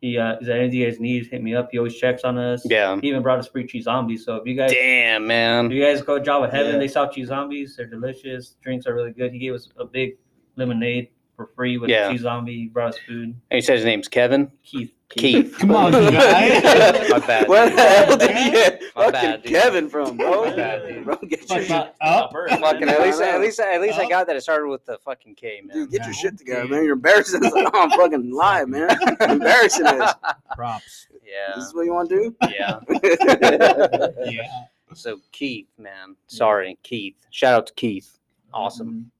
He 0.00 0.16
uh, 0.16 0.38
is 0.38 0.46
there 0.46 0.58
anything 0.60 0.78
you 0.78 0.86
guys 0.90 1.00
need? 1.00 1.26
Hit 1.26 1.42
me 1.42 1.54
up. 1.54 1.70
He 1.72 1.78
always 1.78 1.96
checks 1.96 2.22
on 2.22 2.38
us. 2.38 2.62
Yeah. 2.68 2.98
He 3.00 3.08
even 3.08 3.22
brought 3.22 3.38
us 3.40 3.48
free 3.48 3.66
cheese 3.66 3.84
zombies. 3.84 4.24
So 4.24 4.36
if 4.36 4.46
you 4.46 4.54
guys 4.54 4.70
Damn, 4.72 5.26
man. 5.26 5.70
you 5.70 5.82
guys 5.82 6.02
go 6.02 6.18
to 6.18 6.24
Java 6.24 6.48
Heaven, 6.48 6.74
Yeah. 6.74 6.78
they 6.78 6.88
sell 6.88 7.10
cheese 7.10 7.28
zombies. 7.28 7.74
They're 7.76 7.86
delicious. 7.86 8.54
Drinks 8.62 8.86
are 8.86 8.94
really 8.94 9.12
good. 9.12 9.32
He 9.32 9.38
gave 9.40 9.54
us 9.54 9.68
a 9.76 9.84
big 9.84 10.16
lemonade 10.56 11.08
for 11.34 11.50
free 11.56 11.78
with 11.78 11.90
Yeah. 11.90 12.10
cheese 12.12 12.20
zombie. 12.20 12.54
He 12.54 12.66
brought 12.68 12.90
us 12.90 12.98
food. 13.06 13.28
And 13.50 13.56
he 13.56 13.60
said 13.60 13.76
his 13.76 13.84
name's 13.84 14.06
Kevin. 14.08 14.52
Keith. 14.62 14.92
Keith. 15.10 15.56
Come 15.58 15.70
on, 15.70 15.92
you 15.92 16.10
guys. 16.10 16.62
My 17.10 17.18
bad. 17.20 17.48
Where 17.48 17.70
the 17.70 17.76
hell 17.80 18.16
did 18.18 18.30
you 18.30 18.50
get 18.52 18.82
My 18.94 19.04
fucking 19.04 19.12
bad, 19.12 19.42
dude. 19.42 19.52
Kevin 19.52 19.88
from, 19.88 20.16
bro? 20.18 20.44
My 20.44 20.54
bad, 20.56 20.86
dude. 20.86 21.04
Bro, 21.04 21.16
get 21.28 21.40
Fuck 21.48 21.58
your, 21.58 21.66
that 21.68 21.96
up. 22.02 22.30
Fucking 22.32 22.88
at 22.88 23.00
least, 23.00 23.20
I 23.22 23.28
at 23.28 23.34
know. 23.34 23.40
least, 23.40 23.58
at 23.60 23.80
least 23.80 23.98
I 23.98 24.08
got 24.08 24.26
that. 24.26 24.36
It 24.36 24.42
started 24.42 24.68
with 24.68 24.84
the 24.84 24.98
fucking 24.98 25.34
K, 25.36 25.62
man. 25.64 25.74
dude, 25.76 25.90
get 25.90 26.04
your 26.04 26.12
shit 26.12 26.36
together, 26.36 26.68
man. 26.68 26.84
You're 26.84 26.92
embarrassing 26.94 27.44
us 27.44 27.52
on 27.74 27.90
fucking 27.90 28.30
live, 28.30 28.68
man. 28.68 28.88
You're 29.20 29.30
embarrassing 29.30 29.86
us. 29.86 30.14
Props. 30.54 31.08
Yeah, 31.24 31.54
This 31.56 31.64
is 31.64 31.74
what 31.74 31.82
you 31.86 31.92
want 31.94 32.08
to 32.10 32.14
do? 32.14 32.36
yeah. 32.50 32.78
Yeah. 34.30 34.48
So 34.94 35.20
Keith, 35.32 35.68
man, 35.78 36.16
sorry, 36.28 36.78
Keith. 36.82 37.14
Shout 37.30 37.54
out 37.54 37.66
to 37.68 37.74
Keith. 37.74 38.18
Awesome. 38.54 39.10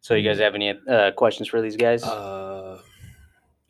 So 0.00 0.14
you 0.14 0.28
guys 0.28 0.38
have 0.40 0.54
any 0.54 0.70
uh, 0.88 1.12
questions 1.12 1.48
for 1.48 1.60
these 1.60 1.76
guys? 1.76 2.02
Uh, 2.04 2.80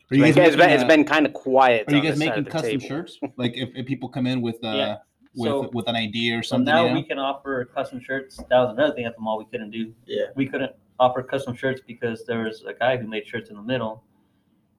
Are 0.09 0.15
you 0.15 0.23
it's 0.23 0.37
guys 0.37 0.51
been, 0.51 0.59
making, 0.59 0.75
it's 0.75 0.83
been 0.85 1.03
kind 1.03 1.25
of 1.25 1.33
quiet. 1.33 1.91
Are 1.91 1.95
you 1.95 2.01
guys 2.01 2.17
making 2.17 2.45
custom 2.45 2.71
table. 2.79 2.87
shirts? 2.87 3.19
Like 3.35 3.57
if, 3.57 3.69
if 3.75 3.85
people 3.85 4.07
come 4.07 4.25
in 4.25 4.41
with 4.41 4.55
uh 4.63 4.67
Yeah. 4.71 4.97
with 5.35 5.49
So- 5.49 5.69
with 5.73 5.87
an 5.89 5.95
idea 5.95 6.39
or 6.39 6.43
So 6.43 6.55
something. 6.55 6.65
now 6.73 6.83
you 6.83 6.89
know? 6.89 6.95
we 6.95 7.03
can 7.03 7.19
offer 7.19 7.65
custom 7.65 7.99
shirts. 7.99 8.37
That 8.37 8.59
was 8.59 8.71
another 8.71 8.93
thing 8.93 9.05
at 9.05 9.15
the 9.15 9.21
mall 9.21 9.37
we 9.37 9.45
couldn't 9.45 9.71
do. 9.71 9.93
Yeah. 10.05 10.25
We 10.35 10.47
couldn't 10.47 10.71
offer 10.99 11.21
custom 11.23 11.55
shirts 11.55 11.81
because 11.85 12.25
there 12.25 12.43
was 12.43 12.63
a 12.65 12.73
guy 12.73 12.95
who 12.97 13.07
made 13.07 13.27
shirts 13.27 13.49
in 13.49 13.57
the 13.57 13.61
middle, 13.61 14.03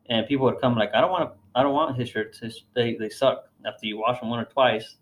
and 0.08 0.26
people 0.26 0.46
would 0.46 0.60
come 0.60 0.74
like, 0.76 0.90
I 0.94 1.00
don't 1.00 1.10
want 1.10 1.30
to, 1.30 1.38
I 1.54 1.62
don't 1.62 1.74
want 1.74 1.96
his 1.96 2.08
shirts. 2.08 2.38
His, 2.38 2.64
they 2.74 2.94
they 2.94 3.08
suck. 3.10 3.44
After 3.66 3.86
you 3.86 3.98
wash 3.98 4.20
them 4.20 4.30
one 4.30 4.38
or 4.40 4.44
twice, 4.46 4.96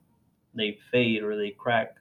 they 0.55 0.79
fade 0.91 1.23
or 1.23 1.37
they 1.37 1.51
crack, 1.51 1.95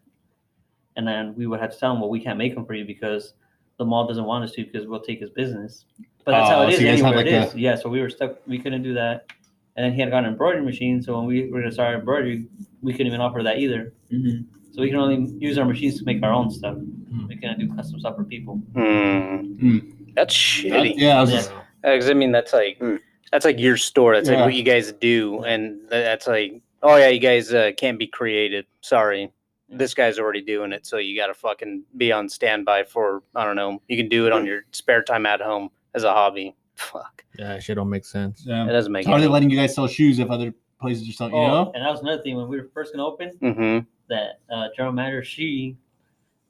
and 0.96 1.08
then 1.08 1.36
we 1.36 1.46
would 1.48 1.60
have 1.60 1.72
to 1.74 1.78
tell 1.78 1.94
him, 1.94 2.00
well, 2.02 2.10
we 2.10 2.20
can't 2.20 2.38
make 2.38 2.56
them 2.56 2.66
for 2.66 2.74
you 2.74 2.86
because 2.86 3.34
the 3.78 3.86
mall 3.86 4.08
doesn't 4.08 4.24
want 4.26 4.44
us 4.46 4.52
to 4.54 4.66
because 4.66 4.88
we'll 4.88 5.02
take 5.02 5.20
his 5.20 5.30
business. 5.30 5.86
But 6.26 6.32
that's 6.32 6.50
how 6.50 6.60
Oh, 6.64 6.68
it 6.68 6.70
is 6.72 6.76
so 6.78 6.82
you 6.82 6.88
guys 6.88 7.02
anywhere 7.02 7.26
it 7.26 7.32
like 7.34 7.48
is. 7.50 7.56
Yeah, 7.56 7.76
so 7.76 7.88
we 7.90 8.02
were 8.02 8.10
stuck. 8.10 8.38
We 8.48 8.58
couldn't 8.60 8.82
do 8.84 8.94
that. 8.96 9.28
And 9.76 9.86
then 9.86 9.94
he 9.94 10.02
had 10.02 10.10
got 10.10 10.24
an 10.24 10.32
embroidery 10.32 10.64
machine, 10.64 11.02
so 11.02 11.18
when 11.18 11.26
we 11.28 11.50
were 11.52 11.60
gonna 11.62 11.72
start 11.72 11.96
embroidery, 12.00 12.46
we 12.82 12.92
couldn't 12.94 13.08
even 13.08 13.22
offer 13.22 13.44
that 13.44 13.60
either. 13.60 13.94
hmm 14.10 14.40
So 14.72 14.82
we 14.82 14.90
can 14.90 14.98
only 15.00 15.32
use 15.40 15.58
our 15.58 15.66
machines 15.66 15.98
to 16.00 16.06
make 16.06 16.22
our 16.24 16.34
own 16.34 16.50
stuff. 16.50 16.76
Hmm. 16.76 17.28
We 17.28 17.38
can't 17.38 17.60
do 17.60 17.74
custom 17.76 18.00
stuff 18.00 18.16
for 18.18 18.24
people. 18.24 18.56
Hmm. 18.74 19.38
Hmm. 19.60 19.78
That's 20.16 20.34
That- 20.34 20.72
shitty. 20.72 20.94
yeah, 20.98 21.18
I 21.18 21.22
was 21.22 21.32
Yeah. 21.32 21.38
just- 21.38 21.54
Because 21.84 22.10
I 22.10 22.14
mean, 22.14 22.32
that's 22.32 22.52
like 22.54 22.80
Mm. 22.80 23.00
that's 23.32 23.46
like 23.46 23.60
your 23.60 23.78
store. 23.78 24.16
That's 24.16 24.28
Yeah. 24.30 24.36
like 24.38 24.46
what 24.46 24.54
you 24.56 24.64
guys 24.64 24.92
do, 24.94 25.44
and 25.44 25.80
that's 25.90 26.26
like, 26.26 26.62
oh 26.82 26.96
yeah, 26.96 27.10
you 27.10 27.20
guys 27.20 27.54
uh, 27.54 27.72
can't 27.78 28.00
be 28.00 28.08
creative. 28.08 28.66
Sorry, 28.82 29.30
this 29.70 29.94
guy's 29.94 30.18
already 30.18 30.42
doing 30.42 30.72
it, 30.72 30.86
so 30.88 30.98
you 30.98 31.16
got 31.16 31.28
to 31.28 31.34
fucking 31.36 31.84
be 31.98 32.12
on 32.12 32.28
standby 32.30 32.84
for 32.86 33.22
I 33.36 33.44
don't 33.46 33.56
know. 33.56 33.82
You 33.88 33.98
can 33.98 34.10
do 34.10 34.26
it 34.26 34.32
on 34.34 34.46
your 34.48 34.62
spare 34.72 35.04
time 35.04 35.26
at 35.28 35.42
home 35.42 35.70
as 35.96 36.04
a 36.04 36.12
hobby. 36.14 36.56
Fuck, 36.76 37.24
yeah, 37.40 37.48
that 37.54 37.64
shit 37.64 37.76
don't 37.78 37.90
make 37.90 38.06
sense. 38.06 38.44
Yeah. 38.46 38.66
it 38.68 38.72
doesn't 38.74 38.92
make. 38.92 39.06
So 39.06 39.14
are 39.14 39.20
they 39.20 39.28
letting 39.28 39.50
you 39.50 39.58
guys 39.58 39.74
sell 39.74 39.88
shoes 39.88 40.20
if 40.20 40.30
other 40.30 40.54
places 40.82 41.08
just 41.08 41.20
don't? 41.20 41.32
You 41.32 41.38
Oh, 41.38 41.48
know? 41.48 41.72
and 41.74 41.84
that 41.84 41.90
was 41.90 42.02
another 42.02 42.22
thing 42.22 42.36
when 42.36 42.48
we 42.50 42.58
were 42.58 42.70
first 42.74 42.94
gonna 42.94 43.06
open. 43.08 43.30
hmm 43.40 43.80
That 44.10 44.42
uh, 44.54 44.68
general 44.76 44.94
manager 44.94 45.24
she 45.24 45.78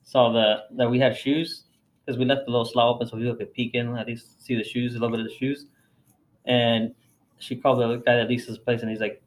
saw 0.01 0.31
the 0.31 0.63
that 0.77 0.89
we 0.89 0.99
had 0.99 1.15
shoes 1.15 1.63
because 2.05 2.17
we 2.19 2.25
left 2.25 2.45
the 2.45 2.51
little 2.51 2.65
slot 2.65 2.95
open 2.95 3.07
so 3.07 3.17
people 3.17 3.35
could 3.35 3.53
peek 3.53 3.75
in 3.75 3.95
at 3.97 4.07
least 4.07 4.43
see 4.43 4.55
the 4.55 4.63
shoes, 4.63 4.91
a 4.95 4.99
little 4.99 5.09
bit 5.15 5.19
of 5.19 5.27
the 5.27 5.33
shoes. 5.35 5.67
And 6.45 6.93
she 7.39 7.55
called 7.55 7.79
the 7.79 7.97
guy 7.97 8.15
that 8.15 8.27
leases 8.29 8.57
the 8.57 8.61
place 8.63 8.81
and 8.81 8.89
he's 8.89 8.99
like, 8.99 9.21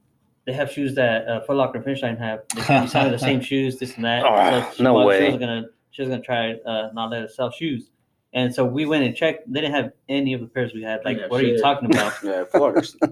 they 0.46 0.52
have 0.52 0.70
shoes 0.70 0.94
that 0.94 1.28
uh, 1.28 1.40
Foot 1.42 1.57
Locker 1.57 1.76
and 1.76 1.85
Finish 1.85 2.02
Line 2.02 2.16
have. 2.16 2.40
They 2.57 2.62
can 2.62 2.85
be 2.85 2.88
selling 2.88 3.12
the 3.12 3.18
same 3.18 3.40
shoes, 3.50 3.78
this 3.78 3.96
and 3.96 4.04
that. 4.04 4.24
Oh, 4.24 4.72
she, 4.74 4.83
no 4.83 4.94
well, 4.94 5.07
way. 5.07 5.26
She 5.26 5.31
was 5.33 5.38
gonna 5.40 5.66
she 5.90 6.02
was 6.02 6.09
gonna 6.09 6.22
try 6.22 6.54
uh, 6.54 6.88
not 6.94 7.11
let 7.11 7.22
us 7.24 7.37
sell 7.37 7.50
shoes. 7.50 7.90
And 8.35 8.55
so 8.55 8.64
we 8.64 8.85
went 8.85 9.05
and 9.05 9.17
checked. 9.17 9.51
They 9.51 9.61
didn't 9.62 9.75
have 9.75 9.93
any 10.09 10.35
of 10.35 10.41
the 10.43 10.47
pairs 10.49 10.73
we 10.75 10.83
had. 10.83 11.01
Like, 11.05 11.17
Yeah, 11.19 11.29
what 11.29 11.41
are 11.43 11.47
you 11.47 11.55
shit. 11.55 11.62
talking 11.62 11.91
about? 11.93 12.12
Yeah, 12.23 12.45
Florkers. 12.45 12.97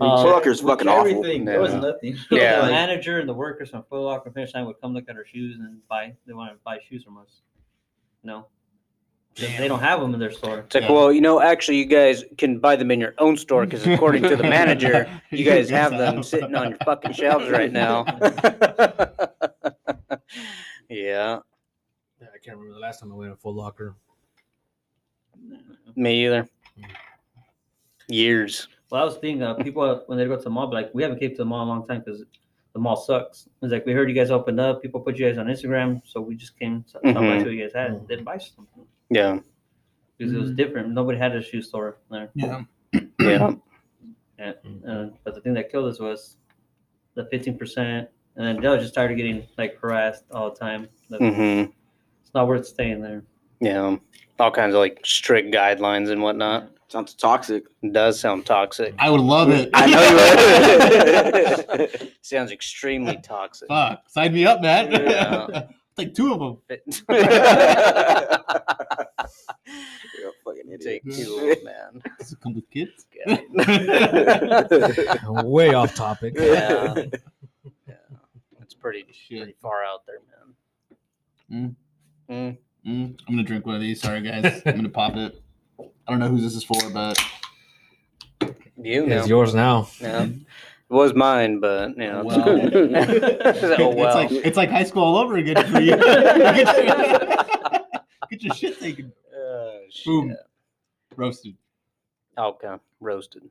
Uh, 0.00 0.20
Florker's 0.24 0.60
We 0.60 0.70
fucking 0.70 0.86
did 0.88 0.92
awful. 0.92 1.06
Everything. 1.18 1.44
There 1.44 1.60
was 1.60 1.72
Yeah. 1.72 1.78
nothing. 1.78 2.16
Yeah. 2.32 2.56
the 2.56 2.62
Like, 2.62 2.70
manager 2.72 3.20
and 3.20 3.28
the 3.28 3.32
workers 3.32 3.70
from 3.70 3.84
Foot 3.84 4.00
Locker 4.00 4.22
and 4.26 4.34
Finish 4.34 4.52
Line 4.52 4.66
would 4.66 4.80
come 4.80 4.92
look 4.92 5.04
at 5.08 5.14
our 5.14 5.24
shoes 5.24 5.56
and 5.60 5.78
buy. 5.88 6.16
They 6.26 6.32
want 6.32 6.50
to 6.52 6.58
buy 6.64 6.80
shoes 6.88 7.04
from 7.04 7.16
us. 7.18 7.42
No, 8.24 8.48
they 9.36 9.68
don't 9.68 9.78
have 9.78 10.00
them 10.00 10.12
in 10.12 10.18
their 10.18 10.32
store. 10.32 10.58
It's 10.58 10.74
like, 10.74 10.82
Yeah. 10.82 10.90
well, 10.92 11.12
you 11.12 11.20
know, 11.20 11.40
actually, 11.40 11.76
you 11.76 11.84
guys 11.86 12.24
can 12.38 12.58
buy 12.58 12.74
them 12.74 12.90
in 12.90 12.98
your 12.98 13.14
own 13.18 13.36
store 13.36 13.66
because 13.66 13.86
according 13.86 14.24
to 14.24 14.34
the 14.34 14.42
manager, 14.42 15.08
you 15.30 15.44
guys 15.44 15.70
have 15.70 15.92
them 15.92 16.24
sitting 16.24 16.56
on 16.56 16.70
your 16.70 16.78
fucking 16.84 17.12
shelves 17.12 17.48
right 17.48 17.70
now. 17.70 18.04
yeah, 20.88 21.38
Yeah, 22.20 22.28
I 22.34 22.38
can't 22.42 22.56
remember 22.56 22.72
the 22.74 22.80
last 22.80 22.98
time 22.98 23.12
I 23.12 23.14
went 23.14 23.32
to 23.32 23.36
Full 23.36 23.54
Locker. 23.54 23.94
Me 25.96 26.26
either. 26.26 26.48
Years. 28.08 28.68
Well, 28.90 29.02
I 29.02 29.04
was 29.04 29.16
thinking 29.16 29.42
uh, 29.42 29.54
people 29.54 30.02
when 30.06 30.18
they 30.18 30.26
go 30.26 30.36
to 30.36 30.42
the 30.42 30.50
mall, 30.50 30.70
like 30.72 30.90
we 30.94 31.02
haven't 31.02 31.18
came 31.18 31.30
to 31.30 31.36
the 31.36 31.44
mall 31.44 31.62
in 31.62 31.68
a 31.68 31.70
long 31.70 31.86
time 31.88 32.02
because 32.04 32.22
the 32.74 32.78
mall 32.78 32.96
sucks. 32.96 33.48
It's 33.62 33.72
like 33.72 33.86
we 33.86 33.92
heard 33.92 34.08
you 34.08 34.14
guys 34.14 34.30
opened 34.30 34.60
up. 34.60 34.82
People 34.82 35.00
put 35.00 35.16
you 35.18 35.26
guys 35.26 35.38
on 35.38 35.46
Instagram, 35.46 36.02
so 36.04 36.20
we 36.20 36.34
just 36.36 36.58
came 36.58 36.84
to 36.92 36.98
mm 36.98 37.14
Mhm. 37.14 37.44
what 37.44 37.50
you 37.50 37.62
guys 37.62 37.72
had. 37.72 38.06
Didn't 38.06 38.24
buy 38.24 38.36
something 38.38 38.86
Yeah, 39.10 39.40
because 40.18 40.32
it 40.34 40.38
was 40.38 40.52
different. 40.52 40.90
Nobody 40.92 41.18
had 41.18 41.34
a 41.34 41.42
shoe 41.42 41.62
store 41.62 41.98
there. 42.10 42.30
Yeah. 42.34 42.62
yeah. 43.20 43.52
Uh, 44.38 45.06
but 45.24 45.34
the 45.34 45.40
thing 45.40 45.54
that 45.54 45.70
killed 45.70 45.86
us 45.90 45.98
was 45.98 46.36
the 47.14 47.24
fifteen 47.26 47.56
percent, 47.56 48.08
and 48.36 48.46
then 48.46 48.60
Dell 48.60 48.76
just 48.76 48.92
started 48.92 49.14
getting 49.16 49.46
like 49.56 49.78
harassed 49.80 50.24
all 50.30 50.50
the 50.50 50.56
time. 50.56 50.88
That 51.08 51.20
hmm 51.20 51.70
It's 52.22 52.34
not 52.34 52.48
worth 52.48 52.66
staying 52.66 53.00
there. 53.00 53.24
Yeah, 53.64 53.96
all 54.38 54.50
kinds 54.50 54.74
of 54.74 54.80
like 54.80 55.00
strict 55.04 55.54
guidelines 55.54 56.10
and 56.10 56.20
whatnot. 56.22 56.70
Sounds 56.88 57.14
toxic. 57.14 57.64
Does 57.92 58.20
sound 58.20 58.44
toxic. 58.44 58.94
I 58.98 59.08
would 59.08 59.22
love 59.22 59.48
it. 59.50 59.70
I 59.72 59.86
know 59.86 60.02
you 61.78 61.78
would. 61.78 62.12
Sounds 62.22 62.52
extremely 62.52 63.16
toxic. 63.22 63.68
Fuck, 63.68 64.02
sign 64.10 64.34
me 64.34 64.44
up, 64.44 64.60
man. 64.60 64.92
Yeah. 64.92 65.68
like 65.96 66.12
two 66.14 66.34
of 66.34 66.40
them. 66.40 66.58
You're 67.08 67.18
a 70.28 70.32
fucking 70.44 70.78
Take 70.80 71.06
idiot. 71.06 71.26
two, 71.26 71.56
man. 71.64 72.02
Does 72.18 72.32
it 72.32 72.40
come 72.40 72.54
with 72.54 72.68
kids? 72.70 73.06
Way 75.42 75.72
off 75.74 75.94
topic. 75.94 76.34
Yeah. 76.36 76.94
yeah. 77.88 77.94
It's 78.60 78.74
pretty, 78.74 79.04
pretty 79.28 79.56
far 79.62 79.82
out 79.84 80.04
there, 80.06 80.18
man. 80.28 80.54
Mm. 81.50 81.74
Mm, 82.30 82.56
I'm 82.86 83.16
gonna 83.26 83.42
drink 83.42 83.66
one 83.66 83.74
of 83.74 83.80
these. 83.80 84.00
Sorry, 84.00 84.20
guys. 84.20 84.62
I'm 84.66 84.76
gonna 84.76 84.88
pop 84.90 85.16
it. 85.16 85.40
I 85.80 86.10
don't 86.10 86.18
know 86.18 86.28
who 86.28 86.40
this 86.40 86.54
is 86.54 86.64
for, 86.64 86.90
but 86.90 87.18
You 88.76 89.06
know. 89.06 89.18
It's 89.18 89.28
yours 89.28 89.54
now. 89.54 89.88
Yeah. 90.00 90.24
It 90.24 90.92
was 90.92 91.14
mine, 91.14 91.60
but 91.60 91.90
you 91.90 92.06
know. 92.06 92.24
Well. 92.24 92.44
oh 92.48 92.56
it's 92.66 93.62
well. 93.62 94.14
like 94.14 94.30
it's 94.30 94.56
like 94.56 94.70
high 94.70 94.84
school 94.84 95.02
all 95.02 95.16
over 95.16 95.36
again 95.36 95.66
for 95.66 95.80
you. 95.80 95.96
get, 95.96 96.78
your, 96.78 97.78
get 98.30 98.42
your 98.42 98.54
shit 98.54 98.78
taken. 98.78 99.12
Oh, 99.34 99.80
shit. 99.90 100.04
Boom. 100.04 100.36
Roasted. 101.16 101.56
Okay, 102.36 102.74
roasted. 103.00 103.42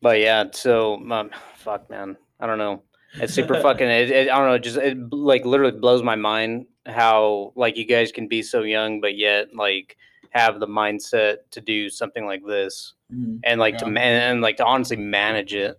But 0.00 0.20
yeah, 0.20 0.44
so 0.52 0.94
um, 0.94 1.30
fuck, 1.56 1.90
man, 1.90 2.16
I 2.38 2.46
don't 2.46 2.58
know. 2.58 2.82
It's 3.14 3.34
super 3.34 3.60
fucking. 3.60 3.88
It, 3.88 4.10
it, 4.10 4.30
I 4.30 4.38
don't 4.38 4.48
know. 4.48 4.54
It 4.54 4.60
just 4.62 4.76
it 4.76 4.96
like 5.12 5.44
literally 5.44 5.76
blows 5.78 6.02
my 6.02 6.14
mind 6.16 6.66
how 6.86 7.52
like 7.56 7.76
you 7.76 7.84
guys 7.84 8.12
can 8.12 8.28
be 8.28 8.42
so 8.42 8.62
young, 8.62 9.00
but 9.00 9.16
yet 9.16 9.54
like 9.54 9.96
have 10.30 10.60
the 10.60 10.66
mindset 10.66 11.38
to 11.50 11.60
do 11.60 11.88
something 11.90 12.24
like 12.24 12.44
this 12.46 12.94
Mhm. 13.12 13.40
and 13.42 13.58
like 13.58 13.78
to 13.78 13.86
man 13.86 14.30
and 14.30 14.40
like 14.40 14.58
to 14.58 14.64
honestly 14.64 14.96
manage 14.96 15.54
it. 15.54 15.78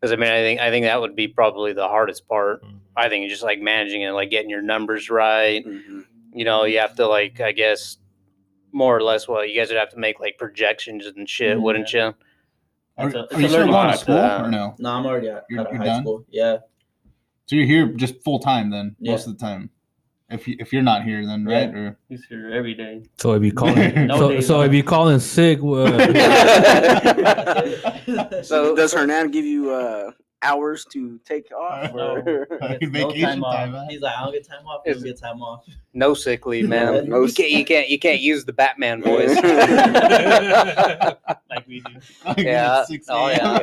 Because 0.00 0.12
I 0.12 0.16
mean, 0.16 0.30
I 0.30 0.40
think 0.40 0.60
I 0.60 0.70
think 0.70 0.84
that 0.86 1.00
would 1.00 1.14
be 1.14 1.28
probably 1.28 1.72
the 1.72 1.86
hardest 1.86 2.26
part. 2.26 2.64
I 2.96 3.08
think 3.08 3.30
just 3.30 3.44
like 3.44 3.60
managing 3.60 4.02
it, 4.02 4.10
like 4.10 4.30
getting 4.30 4.50
your 4.50 4.60
numbers 4.62 5.08
right. 5.08 5.64
Mhm. 5.64 6.04
You 6.34 6.44
know, 6.44 6.64
you 6.64 6.80
have 6.80 6.96
to 6.96 7.06
like 7.06 7.40
I 7.40 7.52
guess 7.52 7.98
more 8.72 8.96
or 8.96 9.02
less. 9.02 9.28
Well, 9.28 9.44
you 9.44 9.54
guys 9.58 9.68
would 9.68 9.78
have 9.78 9.90
to 9.90 9.98
make 9.98 10.18
like 10.18 10.36
projections 10.38 11.06
and 11.06 11.28
shit, 11.28 11.56
Mhm. 11.56 11.62
wouldn't 11.62 11.92
you? 11.92 12.12
Are, 12.98 13.06
It's 13.06 13.14
a- 13.14 13.34
are 13.34 13.40
you 13.40 13.46
a 13.46 13.48
still 13.48 13.60
learning 13.60 13.72
going 13.72 13.92
to 13.92 13.96
school 13.98 14.16
Uh, 14.18 14.42
or 14.44 14.50
no? 14.50 14.74
No, 14.78 14.90
I'm 14.90 15.06
already 15.06 15.30
out, 15.30 15.44
You're- 15.48 15.64
out 15.64 15.70
of 15.72 15.76
high 15.78 15.84
done? 15.84 16.02
school. 16.02 16.24
Yeah. 16.28 16.58
So 17.46 17.56
you're 17.56 17.66
here 17.66 17.86
just 17.88 18.22
full 18.22 18.38
time 18.38 18.70
then, 18.70 18.94
Yeah. 19.00 19.12
most 19.12 19.26
of 19.26 19.36
the 19.38 19.44
time. 19.44 19.70
If 20.30 20.46
you, 20.48 20.56
if 20.58 20.72
you're 20.72 20.80
not 20.82 21.04
here, 21.04 21.26
then 21.26 21.44
right? 21.44 21.70
Yeah. 21.70 21.78
Or 21.78 21.98
He's 22.08 22.24
here 22.24 22.50
every 22.54 22.72
day. 22.74 23.02
So 23.20 23.34
if 23.34 23.42
you 23.44 23.52
call 23.62 23.68
in, 23.76 24.06
No 24.06 24.16
so, 24.18 24.28
days 24.30 24.46
so 24.46 24.62
if 24.62 24.68
off. 24.70 24.74
you 24.74 24.82
call 24.82 25.08
in 25.10 25.20
sick, 25.20 25.58
uh, 25.62 25.62
So- 28.42 28.74
does 28.74 28.94
Hernan 28.94 29.30
give 29.30 29.44
you 29.44 29.70
uh, 29.70 30.10
hours 30.42 30.86
to 30.92 31.20
take 31.26 31.52
off? 31.52 31.92
No. 31.94 32.16
Or? 32.26 32.46
Like 32.62 32.80
Gets 32.80 32.92
no 32.92 33.08
vacation 33.08 33.28
time 33.28 33.44
off. 33.44 33.54
time. 33.56 33.86
He's 33.90 34.00
like, 34.00 34.16
I 34.16 34.22
don't 34.24 34.32
get 34.32 34.48
time 34.48 34.66
off. 34.66 34.82
You 34.86 34.94
don't 34.94 35.04
get 35.04 35.18
time 35.20 35.42
off. 35.42 35.64
No 35.92 36.14
sick 36.14 36.46
leave, 36.46 36.66
man. 36.68 37.10
No 37.10 37.24
you 37.26 37.32
can't. 37.34 37.50
You 37.50 37.64
can't. 37.66 37.88
You 37.90 37.98
can't 37.98 38.20
use 38.20 38.46
the 38.46 38.54
Batman 38.54 39.02
voice. 39.02 39.36
Like 41.50 41.66
we 41.68 41.80
do. 41.80 41.92
Like, 42.24 42.38
Yeah. 42.38 42.84
6 42.86 43.06
Oh, 43.10 43.28
yeah. 43.28 43.58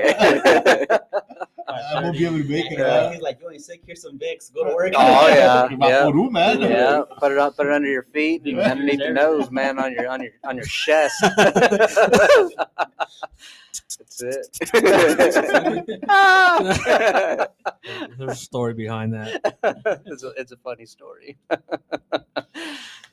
All 1.91 1.97
I 1.97 2.03
won't 2.03 2.17
be 2.17 2.25
able 2.25 2.37
to 2.39 2.43
make 2.43 2.71
it. 2.71 2.77
Yeah, 2.79 2.83
man. 2.85 3.13
He's 3.13 3.21
like, 3.21 3.39
you 3.41 3.49
ain't 3.49 3.61
sick. 3.63 3.81
Here's 3.85 4.01
some 4.01 4.17
Vicks. 4.19 4.53
Go 4.53 4.63
to 4.65 4.75
work. 4.75 4.93
Oh, 4.97 5.27
yeah. 5.27 5.67
VapoRub, 5.69 6.31
man. 6.31 6.61
Yeah, 6.61 7.03
put 7.19 7.31
it 7.31 7.37
up, 7.37 7.55
put 7.57 7.67
it 7.67 7.71
under 7.73 7.87
your 7.89 8.03
feet 8.03 8.43
and 8.45 8.57
Yeah. 8.57 8.71
underneath 8.71 8.99
your 8.99 9.13
nose, 9.13 9.49
man, 9.51 9.79
on 9.79 9.93
your 9.93 10.07
on 10.09 10.21
your 10.21 10.31
on 10.43 10.55
your 10.57 10.65
chest. 10.65 11.15
That's 13.97 14.21
it. 14.21 14.47
There's 18.17 18.31
a 18.31 18.35
story 18.35 18.73
behind 18.73 19.13
that. 19.13 19.41
it's, 20.05 20.23
a, 20.23 20.29
it's 20.37 20.51
a 20.51 20.57
funny 20.57 20.85
story. 20.85 21.37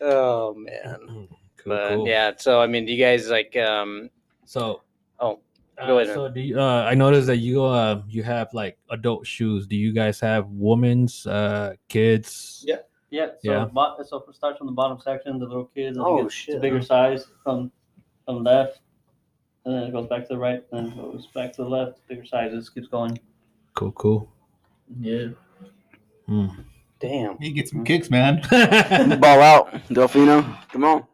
oh 0.01 0.55
man, 0.55 0.99
Cool, 1.09 1.29
but 1.67 1.95
cool. 1.97 2.09
yeah. 2.09 2.33
So 2.37 2.61
I 2.61 2.67
mean, 2.67 2.87
do 2.87 2.93
you 2.93 3.03
guys 3.03 3.29
like? 3.31 3.57
um 3.57 4.11
So, 4.45 4.61
Oh, 4.61 4.75
uh, 4.75 4.79
go 5.87 5.99
ahead, 5.99 6.15
so 6.15 6.29
do 6.29 6.41
you, 6.41 6.59
uh, 6.61 6.85
I 6.85 6.95
noticed 6.95 7.27
that 7.27 7.37
you 7.39 7.63
uh 7.65 8.03
you 8.09 8.23
have 8.23 8.53
like 8.55 8.79
adult 8.91 9.27
shoes. 9.27 9.67
Do 9.67 9.77
you 9.77 9.93
guys 9.93 10.19
have 10.21 10.47
women's, 10.49 11.27
uh, 11.27 11.75
kids? 11.89 12.65
Yeah. 12.67 12.77
Yeah. 13.11 13.27
So 13.45 13.51
Yeah. 13.53 13.65
bo- 13.67 13.97
so 14.05 14.25
it 14.29 14.35
starts 14.35 14.59
from 14.59 14.67
the 14.69 14.73
bottom 14.73 14.99
section, 15.01 15.39
the 15.39 15.47
little 15.47 15.67
kids. 15.67 15.97
Oh, 16.01 16.19
it 16.19 16.23
gets 16.25 16.35
shit. 16.35 16.55
To 16.55 16.61
bigger 16.61 16.81
size 16.83 17.27
from 17.45 17.71
from 18.25 18.43
left, 18.43 18.81
and 19.65 19.75
then 19.75 19.83
it 19.85 19.93
goes 19.93 20.07
back 20.09 20.23
to 20.23 20.35
the 20.35 20.39
right, 20.39 20.65
then 20.71 20.87
it 20.87 20.97
goes 20.97 21.27
back 21.35 21.53
to 21.55 21.63
the 21.63 21.69
left. 21.69 22.01
Bigger 22.09 22.25
sizes 22.25 22.69
keeps 22.71 22.89
going. 22.89 23.19
Cool, 23.75 23.93
cool. 23.93 24.33
Yeah. 25.01 25.29
Hmm. 26.27 26.47
damn. 26.99 27.39
He 27.39 27.53
get 27.53 27.69
some 27.69 27.85
kicks, 27.85 28.11
man. 28.11 28.41
Ball 29.21 29.41
out, 29.43 29.73
Delfino. 29.91 30.43
Come 30.73 30.85
on. 30.85 31.05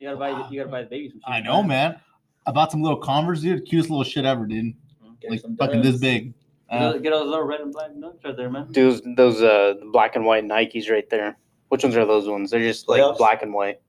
You 0.00 0.08
gotta 0.08 0.16
buy 0.18 0.48
you 0.50 0.58
gotta 0.60 0.70
buy 0.70 0.82
the 0.82 0.88
baby 0.90 1.08
some. 1.08 1.18
shoes. 1.20 1.24
I 1.26 1.38
shoes, 1.38 1.46
know, 1.46 1.62
man. 1.62 2.00
I 2.46 2.52
bought 2.52 2.70
some 2.70 2.82
little 2.82 2.98
Converse, 2.98 3.40
dude. 3.40 3.64
Cutest 3.68 3.90
little 3.90 4.04
shit 4.04 4.24
ever, 4.24 4.46
dude. 4.46 4.74
Get 5.20 5.30
Like 5.30 5.40
some 5.40 5.56
fucking 5.56 5.82
this 5.82 5.98
big. 5.98 6.34
Get 6.70 6.80
Uh, 6.80 6.92
those, 6.92 7.02
get 7.02 7.10
those 7.10 7.26
little 7.26 7.44
red 7.46 7.60
and 7.60 7.72
black 7.72 7.94
nuts 7.94 8.24
right 8.24 8.36
there, 8.36 8.50
man. 8.50 8.66
Those 8.70 9.00
those 9.16 9.42
uh 9.42 9.74
black 9.92 10.16
and 10.16 10.24
white 10.24 10.44
Nikes 10.44 10.90
right 10.90 11.08
there. 11.10 11.38
Which 11.68 11.82
ones 11.82 11.96
are 11.96 12.04
those 12.04 12.28
ones? 12.28 12.50
They're 12.50 12.60
just 12.60 12.88
like 12.88 13.00
Playoffs? 13.00 13.18
black 13.18 13.42
and 13.42 13.52
white. 13.54 13.80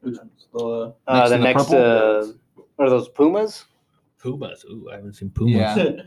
Which 0.00 0.16
one's 0.18 0.46
the- 0.52 0.94
Uh, 1.06 1.28
Next 1.28 1.30
the 1.30 1.36
to 1.36 1.38
the 1.38 1.38
next 1.38 1.72
uh, 1.72 2.32
are 2.78 2.90
those 2.90 3.08
Pumas? 3.10 3.64
Pumas. 4.18 4.64
Ooh, 4.70 4.88
I 4.90 4.96
haven't 4.96 5.14
seen 5.14 5.30
Pumas. 5.30 5.54
Yeah. 5.54 5.90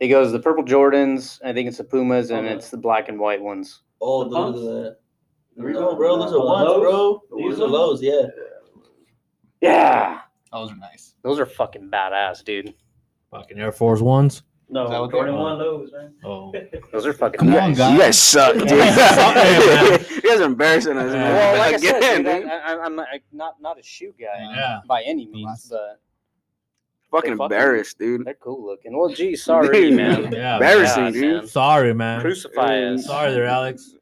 He 0.00 0.08
goes 0.08 0.32
the 0.32 0.40
purple 0.40 0.64
Jordans. 0.64 1.40
I 1.44 1.52
think 1.52 1.68
it's 1.68 1.78
the 1.78 1.84
Pumas, 1.84 2.30
and 2.30 2.46
Okay. 2.46 2.54
it's 2.56 2.68
the 2.68 2.76
black 2.76 3.08
and 3.08 3.18
white 3.18 3.40
ones. 3.40 3.82
Oh, 4.02 4.24
The 4.24 4.30
those 4.30 4.36
are 4.38 4.42
pumps? 4.44 4.60
the. 4.60 4.96
The 5.56 5.72
No, 5.72 5.94
bro, 5.94 6.16
those 6.18 6.26
are 6.26 6.32
the 6.32 6.40
ones, 6.40 6.80
bro. 6.80 7.22
These 7.38 7.50
Those 7.50 7.58
are 7.58 7.62
ones? 7.62 7.72
lows, 7.72 8.02
yeah. 8.02 8.22
Yeah, 9.60 10.20
those 10.54 10.72
are 10.72 10.76
nice. 10.76 11.14
those 11.22 11.38
are 11.38 11.46
fucking 11.46 11.90
badass, 11.90 12.42
dude. 12.44 12.72
Fucking 13.30 13.58
Air 13.58 13.72
Force 13.72 14.00
Ones. 14.00 14.42
No, 14.70 14.84
Is 14.84 14.90
that 14.90 15.00
what 15.00 15.08
they 15.10 15.18
Jordan 15.18 15.34
are? 15.34 15.42
one 15.42 15.58
lows, 15.58 15.90
man. 15.92 16.14
Oh, 16.24 16.50
Those 16.92 17.04
are 17.04 17.12
fucking. 17.12 17.38
Come 17.38 17.52
You 17.52 17.58
on, 17.58 17.74
guys, 17.74 17.78
guys. 17.78 17.92
you 17.92 17.98
guys 17.98 18.18
suck, 18.18 18.54
dude. 18.54 18.68
Hey, 18.70 20.06
you 20.14 20.22
guys 20.22 20.40
are 20.40 20.44
embarrassing 20.44 20.96
us, 20.96 21.12
man. 21.12 21.34
Well, 21.34 21.58
like 21.58 21.74
I 21.74 21.76
said, 21.76 21.96
Again, 21.98 22.18
dude, 22.24 22.26
I, 22.28 22.38
dude. 22.40 22.48
I, 22.48 22.78
I'm 22.78 22.96
not, 22.96 23.06
not 23.32 23.54
not 23.60 23.78
a 23.78 23.82
shoe 23.82 24.14
guy 24.18 24.26
yeah. 24.56 24.80
by 24.88 25.02
any 25.02 25.26
means, 25.26 25.68
but 25.70 26.00
fucking 27.10 27.36
fucking- 27.36 27.42
embarrassed, 27.42 27.98
dude. 27.98 28.24
they're 28.24 28.34
cool 28.34 28.64
looking. 28.64 28.96
Well, 28.96 29.10
gee, 29.10 29.36
sorry, 29.36 29.68
Dude. 29.90 29.94
man. 29.96 30.32
Yeah. 30.32 30.54
Embarrassing, 30.54 31.04
God, 31.04 31.12
dude. 31.12 31.34
man. 31.42 31.46
Sorry, 31.46 31.94
man. 31.94 32.20
Crucify 32.22 32.78
us. 32.84 33.04
Sorry 33.04 33.32
there, 33.32 33.44
Alex. 33.46 33.96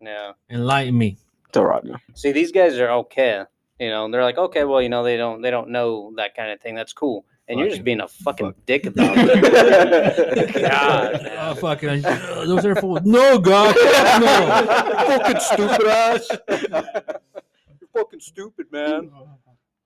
Yeah. 0.00 0.32
Enlighten 0.48 0.96
me. 0.96 1.18
It's 1.48 1.56
all 1.56 1.66
right, 1.66 1.82
man. 1.84 1.98
See, 2.14 2.30
these 2.30 2.52
guys 2.52 2.78
are 2.78 2.90
okay. 2.90 3.44
You 3.80 3.88
know, 3.90 4.04
and 4.04 4.14
they're 4.14 4.22
like, 4.22 4.38
okay, 4.38 4.64
well, 4.64 4.80
you 4.80 4.88
know, 4.88 5.02
they 5.02 5.16
don't 5.16 5.42
they 5.42 5.50
don't 5.50 5.70
know 5.70 6.12
that 6.16 6.36
kind 6.36 6.50
of 6.52 6.60
thing. 6.60 6.74
That's 6.76 6.92
cool. 6.92 7.24
And 7.48 7.58
you're 7.58 7.68
just 7.68 7.84
being 7.84 8.00
a 8.00 8.08
fucking 8.08 8.46
fuck. 8.46 8.56
dick 8.66 8.86
about 8.86 9.16
it. 9.18 10.54
God, 10.62 11.12
man. 11.22 11.36
Oh, 11.38 11.54
fucking. 11.56 12.04
uh, 12.04 12.44
those 12.46 12.64
Air 12.64 12.76
Force. 12.76 13.02
No, 13.04 13.38
God. 13.38 13.74
No. 14.20 15.16
fucking 15.18 15.40
stupid 15.40 15.86
ass. 15.86 16.30
You're 16.48 17.88
fucking 17.92 18.20
stupid, 18.20 18.72
man. 18.72 19.10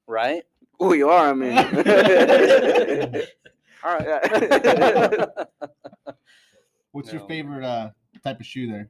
Right? 0.06 0.42
Oh, 0.78 0.92
you 0.92 1.08
are, 1.08 1.30
I 1.30 1.32
mean. 1.34 1.58
All 3.82 3.98
right. 3.98 5.28
What's 6.92 7.12
No. 7.12 7.18
your 7.18 7.26
favorite 7.28 7.64
uh, 7.64 7.90
type 8.22 8.38
of 8.40 8.46
shoe 8.46 8.70
there? 8.70 8.88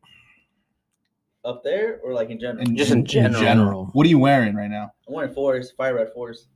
Up 1.48 1.64
there 1.64 1.98
or 2.04 2.12
like 2.12 2.28
in 2.28 2.38
general? 2.38 2.62
Just 2.74 2.90
in 2.90 3.06
general. 3.06 3.87
What 3.94 4.04
are 4.04 4.11
you 4.11 4.18
wearing 4.18 4.54
right 4.54 4.68
now? 4.68 4.92
I'm 5.06 5.14
wearing 5.14 5.32
fours, 5.32 5.70
fire 5.70 5.94
red 5.94 6.12
fours. 6.12 6.48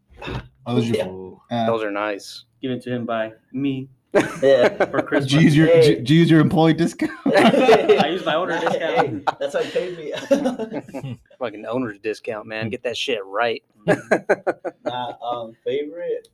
Oh, 0.66 0.74
those 0.74 0.90
are 0.90 0.94
your, 0.96 1.06
Oh. 1.06 1.42
uh, 1.50 1.64
Those 1.66 1.82
are 1.82 1.90
nice. 1.90 2.44
Given 2.60 2.78
to 2.82 2.90
him 2.94 3.06
by 3.06 3.32
me 3.52 3.88
Yeah. 4.42 4.68
for 4.84 5.00
Christmas. 5.00 5.30
Did 5.30 5.32
you 5.32 5.40
use 5.40 5.56
your 5.56 5.66
Hey. 5.68 5.94
did 5.94 6.10
you 6.10 6.18
use 6.18 6.30
your 6.30 6.40
employee 6.40 6.74
discount? 6.74 7.10
I 7.26 8.08
use 8.08 8.22
my 8.26 8.34
owner 8.34 8.60
discount. 8.60 8.98
Hey, 8.98 9.20
that's 9.40 9.54
how 9.54 9.60
you 9.60 9.70
paid 9.70 9.96
me. 9.96 11.18
Fucking 11.38 11.64
owner's 11.64 11.98
discount, 12.00 12.46
man. 12.46 12.68
Get 12.68 12.82
that 12.82 12.96
shit 12.98 13.24
right. 13.24 13.64
My 13.86 15.14
um, 15.24 15.56
favorite. 15.64 16.28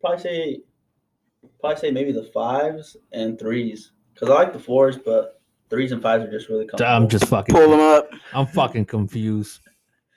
Probably 0.00 0.22
say, 0.22 0.60
probably 1.60 1.78
say 1.80 1.90
maybe 1.90 2.12
the 2.12 2.24
fives 2.32 2.96
and 3.12 3.38
threes. 3.38 3.92
Cause 4.18 4.30
I 4.30 4.34
like 4.34 4.54
the 4.54 4.58
fours, 4.58 4.96
but 4.96 5.35
threes 5.70 5.92
and 5.92 6.02
fives 6.02 6.24
are 6.24 6.30
just 6.30 6.48
really 6.48 6.66
comfortable. 6.66 6.92
I'm 6.92 7.08
just 7.08 7.26
fucking. 7.26 7.54
Pull 7.54 7.70
them 7.70 7.80
up. 7.80 8.10
I'm 8.32 8.46
fucking 8.46 8.86
confused. 8.86 9.60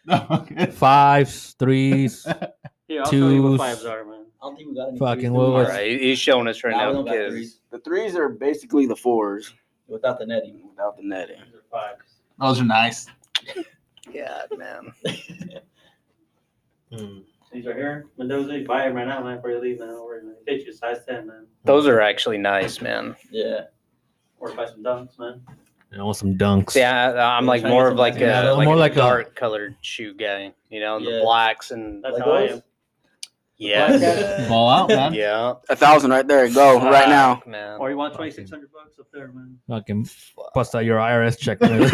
Fives, 0.72 1.56
threes. 1.60 2.26
Here, 2.88 3.02
I'll 3.04 3.12
show 3.12 3.30
you 3.30 3.44
what 3.44 3.50
Twos. 3.50 3.58
fives 3.60 3.86
are, 3.86 4.04
man. 4.06 4.26
I 4.42 4.46
don't 4.48 4.56
think 4.56 4.70
we 4.70 4.76
got 4.76 4.90
any. 4.90 4.98
Fucking 4.98 5.22
threes, 5.22 5.32
what? 5.32 5.44
All 5.46 5.54
was- 5.54 5.68
right, 5.70 6.00
he's 6.00 6.18
showing 6.20 6.48
us 6.48 6.64
right 6.64 6.72
Nah, 6.72 6.78
we 6.80 6.86
now 6.86 6.92
don't 6.94 7.06
got 7.06 7.12
because 7.14 7.32
threes 7.34 7.60
The 7.72 7.80
threes 7.80 8.16
are 8.16 8.30
basically 8.30 8.86
the 8.88 8.96
fours 8.96 9.54
without 9.88 10.18
the 10.18 10.26
netting. 10.26 10.62
without 10.70 10.98
the 10.98 11.04
netting. 11.04 11.38
These 11.46 11.56
are 11.56 11.64
fives. 11.70 12.16
Those 12.40 12.62
are 12.62 12.66
nice. 12.66 13.06
God, 14.14 14.48
man. 14.58 14.94
Hmm. 16.92 17.20
These 17.54 17.68
are 17.68 17.74
here. 17.76 18.08
Mendoza, 18.18 18.58
you 18.58 18.66
buy 18.66 18.86
them 18.86 18.96
right 18.96 19.08
now, 19.08 19.24
man, 19.24 19.36
before 19.38 19.52
you 19.52 19.62
leave, 19.62 19.80
man. 19.80 19.90
Don't 19.90 20.04
worry, 20.04 20.24
man. 20.24 20.36
It 20.48 20.66
you 20.66 20.72
a 20.72 20.76
size 20.76 20.98
10, 21.08 21.28
man. 21.28 21.46
Those 21.64 21.86
are 21.88 22.02
actually 22.02 22.40
nice, 22.40 22.82
man. 22.82 23.16
Yeah. 23.32 23.66
Or 24.40 24.52
buy 24.54 24.66
some 24.66 24.84
dunks, 24.84 25.20
man. 25.20 25.42
I 25.98 26.04
want 26.04 26.18
some 26.18 26.36
dunks. 26.38 26.76
Uh, 26.76 26.80
yeah, 26.80 27.12
I, 27.14 27.38
I'm 27.38 27.46
like 27.46 27.64
more 27.64 27.88
of 27.88 27.98
like 27.98 28.14
material. 28.14 28.54
a 28.54 28.58
like 28.58 28.66
More 28.66 28.76
a 28.76 28.80
like 28.80 28.92
a- 28.94 28.96
dark 28.96 29.36
colored 29.36 29.76
shoe 29.82 30.14
guy. 30.14 30.54
You 30.70 30.80
know, 30.82 31.00
the 31.04 31.12
Yeah. 31.12 31.22
blacks 31.22 31.72
and 31.72 32.04
That's 32.04 32.14
Like 32.18 32.24
how 32.24 32.32
I 32.34 32.42
am. 32.44 32.64
Yeah, 33.60 34.48
Ball 34.50 34.70
out, 34.70 34.88
man. 34.90 35.14
yeah. 35.14 35.56
A 35.70 35.76
thousand 35.76 36.12
right 36.12 36.26
there. 36.26 36.50
Go 36.50 36.80
right 36.82 37.10
now. 37.10 37.42
Man. 37.46 37.78
Or 37.78 37.90
you 37.90 37.98
want 37.98 38.14
2600 38.14 38.72
bucks 38.72 38.98
up 39.00 39.08
there, 39.12 39.28
man. 39.34 39.60
Fucking 39.68 40.08
bust 40.54 40.76
out 40.76 40.86
your 40.86 40.98
IRS 40.98 41.38
check. 41.38 41.60
man. 41.62 41.84
I'm 41.84 41.90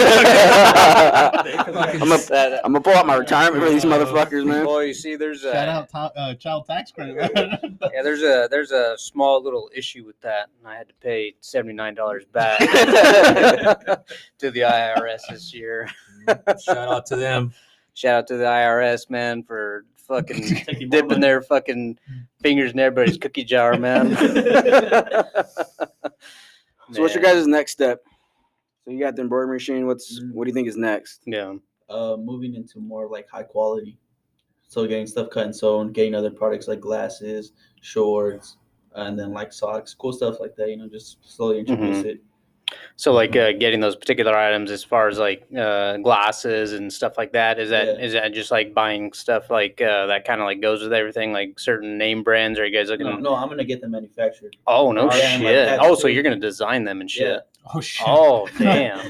gonna 2.08 2.60
I'm 2.64 2.72
gonna 2.72 2.82
pull 2.82 2.94
out 2.94 3.08
my 3.08 3.16
retirement 3.16 3.64
for 3.64 3.70
these 3.72 3.84
motherfuckers, 3.84 4.46
man. 4.46 4.64
Boy, 4.64 4.84
you 4.86 4.94
see, 4.94 5.16
there's 5.16 5.44
a 5.44 5.52
Shout 5.54 5.68
out 5.68 5.90
to, 5.90 5.98
uh, 6.20 6.36
child 6.36 6.68
tax 6.68 6.92
credit. 6.92 7.32
yeah, 7.36 8.04
there's 8.04 8.22
a 8.22 8.48
there's 8.52 8.72
a 8.72 8.96
small 8.98 9.42
little 9.44 9.70
issue 9.76 10.06
with 10.06 10.20
that, 10.22 10.50
and 10.60 10.68
I 10.68 10.76
had 10.78 10.88
to 10.90 10.94
pay 11.02 11.34
seventy 11.42 11.74
nine 11.74 11.96
dollars 11.96 12.26
back 12.26 12.60
to 12.60 14.52
the 14.52 14.60
IRS 14.62 15.22
this 15.30 15.54
year. 15.54 15.90
Shout 16.64 16.78
out 16.78 17.06
to 17.08 17.16
them. 17.16 17.54
Shout 17.94 18.16
out 18.16 18.28
to 18.28 18.38
the 18.38 18.44
IRS, 18.46 19.10
man, 19.10 19.44
for 19.44 19.86
fucking 20.08 20.42
Take 20.66 20.80
you 20.82 20.88
more 20.90 21.02
dipping 21.02 21.20
their 21.20 21.42
fucking 21.42 21.98
fingers 22.42 22.72
in 22.72 22.80
everybody's 22.80 23.18
cookie 23.18 23.44
jar, 23.44 23.78
man. 23.78 24.16
So 26.92 27.02
what's 27.02 27.16
your 27.16 27.24
guys' 27.24 27.48
next 27.48 27.72
step? 27.72 28.04
So 28.84 28.92
you 28.92 29.00
got 29.00 29.16
the 29.16 29.24
embroidery 29.24 29.56
machine. 29.56 29.88
What's 29.88 30.22
what 30.32 30.44
do 30.46 30.50
you 30.50 30.54
think 30.54 30.68
is 30.68 30.78
next? 30.78 31.24
Yeah. 31.26 31.56
uh, 31.90 32.16
moving 32.20 32.54
into 32.54 32.80
more 32.80 33.08
like 33.10 33.28
high 33.28 33.42
quality. 33.44 33.98
So 34.68 34.86
getting 34.86 35.08
stuff 35.08 35.32
cut 35.32 35.46
and 35.46 35.56
sewn, 35.56 35.92
getting 35.92 36.14
other 36.14 36.30
products 36.30 36.68
like 36.68 36.80
glasses, 36.82 37.54
shorts, 37.82 38.58
and 38.94 39.18
then 39.18 39.32
like 39.32 39.52
socks, 39.52 39.96
cool 39.96 40.14
stuff 40.14 40.40
like 40.40 40.56
that. 40.58 40.70
You 40.70 40.78
know, 40.78 40.88
just 40.88 41.18
slowly 41.24 41.60
introduce 41.60 42.04
Mhm. 42.04 42.06
it. 42.06 42.24
So 42.96 43.12
like 43.14 43.36
uh, 43.36 43.52
getting 43.54 43.80
those 43.80 43.96
particular 43.96 44.36
items 44.36 44.72
as 44.72 44.84
far 44.84 45.08
as 45.08 45.20
like 45.20 45.46
uh, 45.58 45.98
glasses 45.98 46.74
and 46.74 46.92
stuff 46.92 47.18
like 47.18 47.34
that 47.34 47.60
is 47.60 47.70
that 47.70 47.88
is 48.04 48.14
Yeah. 48.14 48.22
that 48.22 48.34
just 48.34 48.52
like 48.52 48.74
buying 48.74 49.12
stuff 49.14 49.50
like 49.50 49.82
uh, 49.82 50.08
that 50.08 50.26
kind 50.26 50.42
of 50.42 50.46
like 50.46 50.62
goes 50.62 50.82
with 50.82 50.94
everything 50.94 51.32
like 51.34 51.60
certain 51.60 51.98
name 51.98 52.24
brands? 52.24 52.58
Are 52.60 52.66
you 52.66 52.76
guys 52.76 52.90
looking? 52.90 53.06
No, 53.08 53.18
no, 53.18 53.36
I'm 53.36 53.50
gonna 53.50 53.64
get 53.66 53.82
them 53.82 53.92
manufactured. 53.92 54.56
Oh 54.66 54.92
no 54.92 55.10
Oh, 55.12 55.16
yeah, 55.16 55.32
like, 55.34 55.42
shit! 55.42 55.80
Oh, 55.82 55.96
so 55.96 56.08
you're 56.08 56.24
gonna 56.24 56.38
design 56.38 56.84
them 56.84 57.02
and 57.02 57.12
shit? 57.12 57.42
oh 57.74 57.82
shit. 57.82 58.08
Oh 58.08 58.48
damn! 58.58 59.00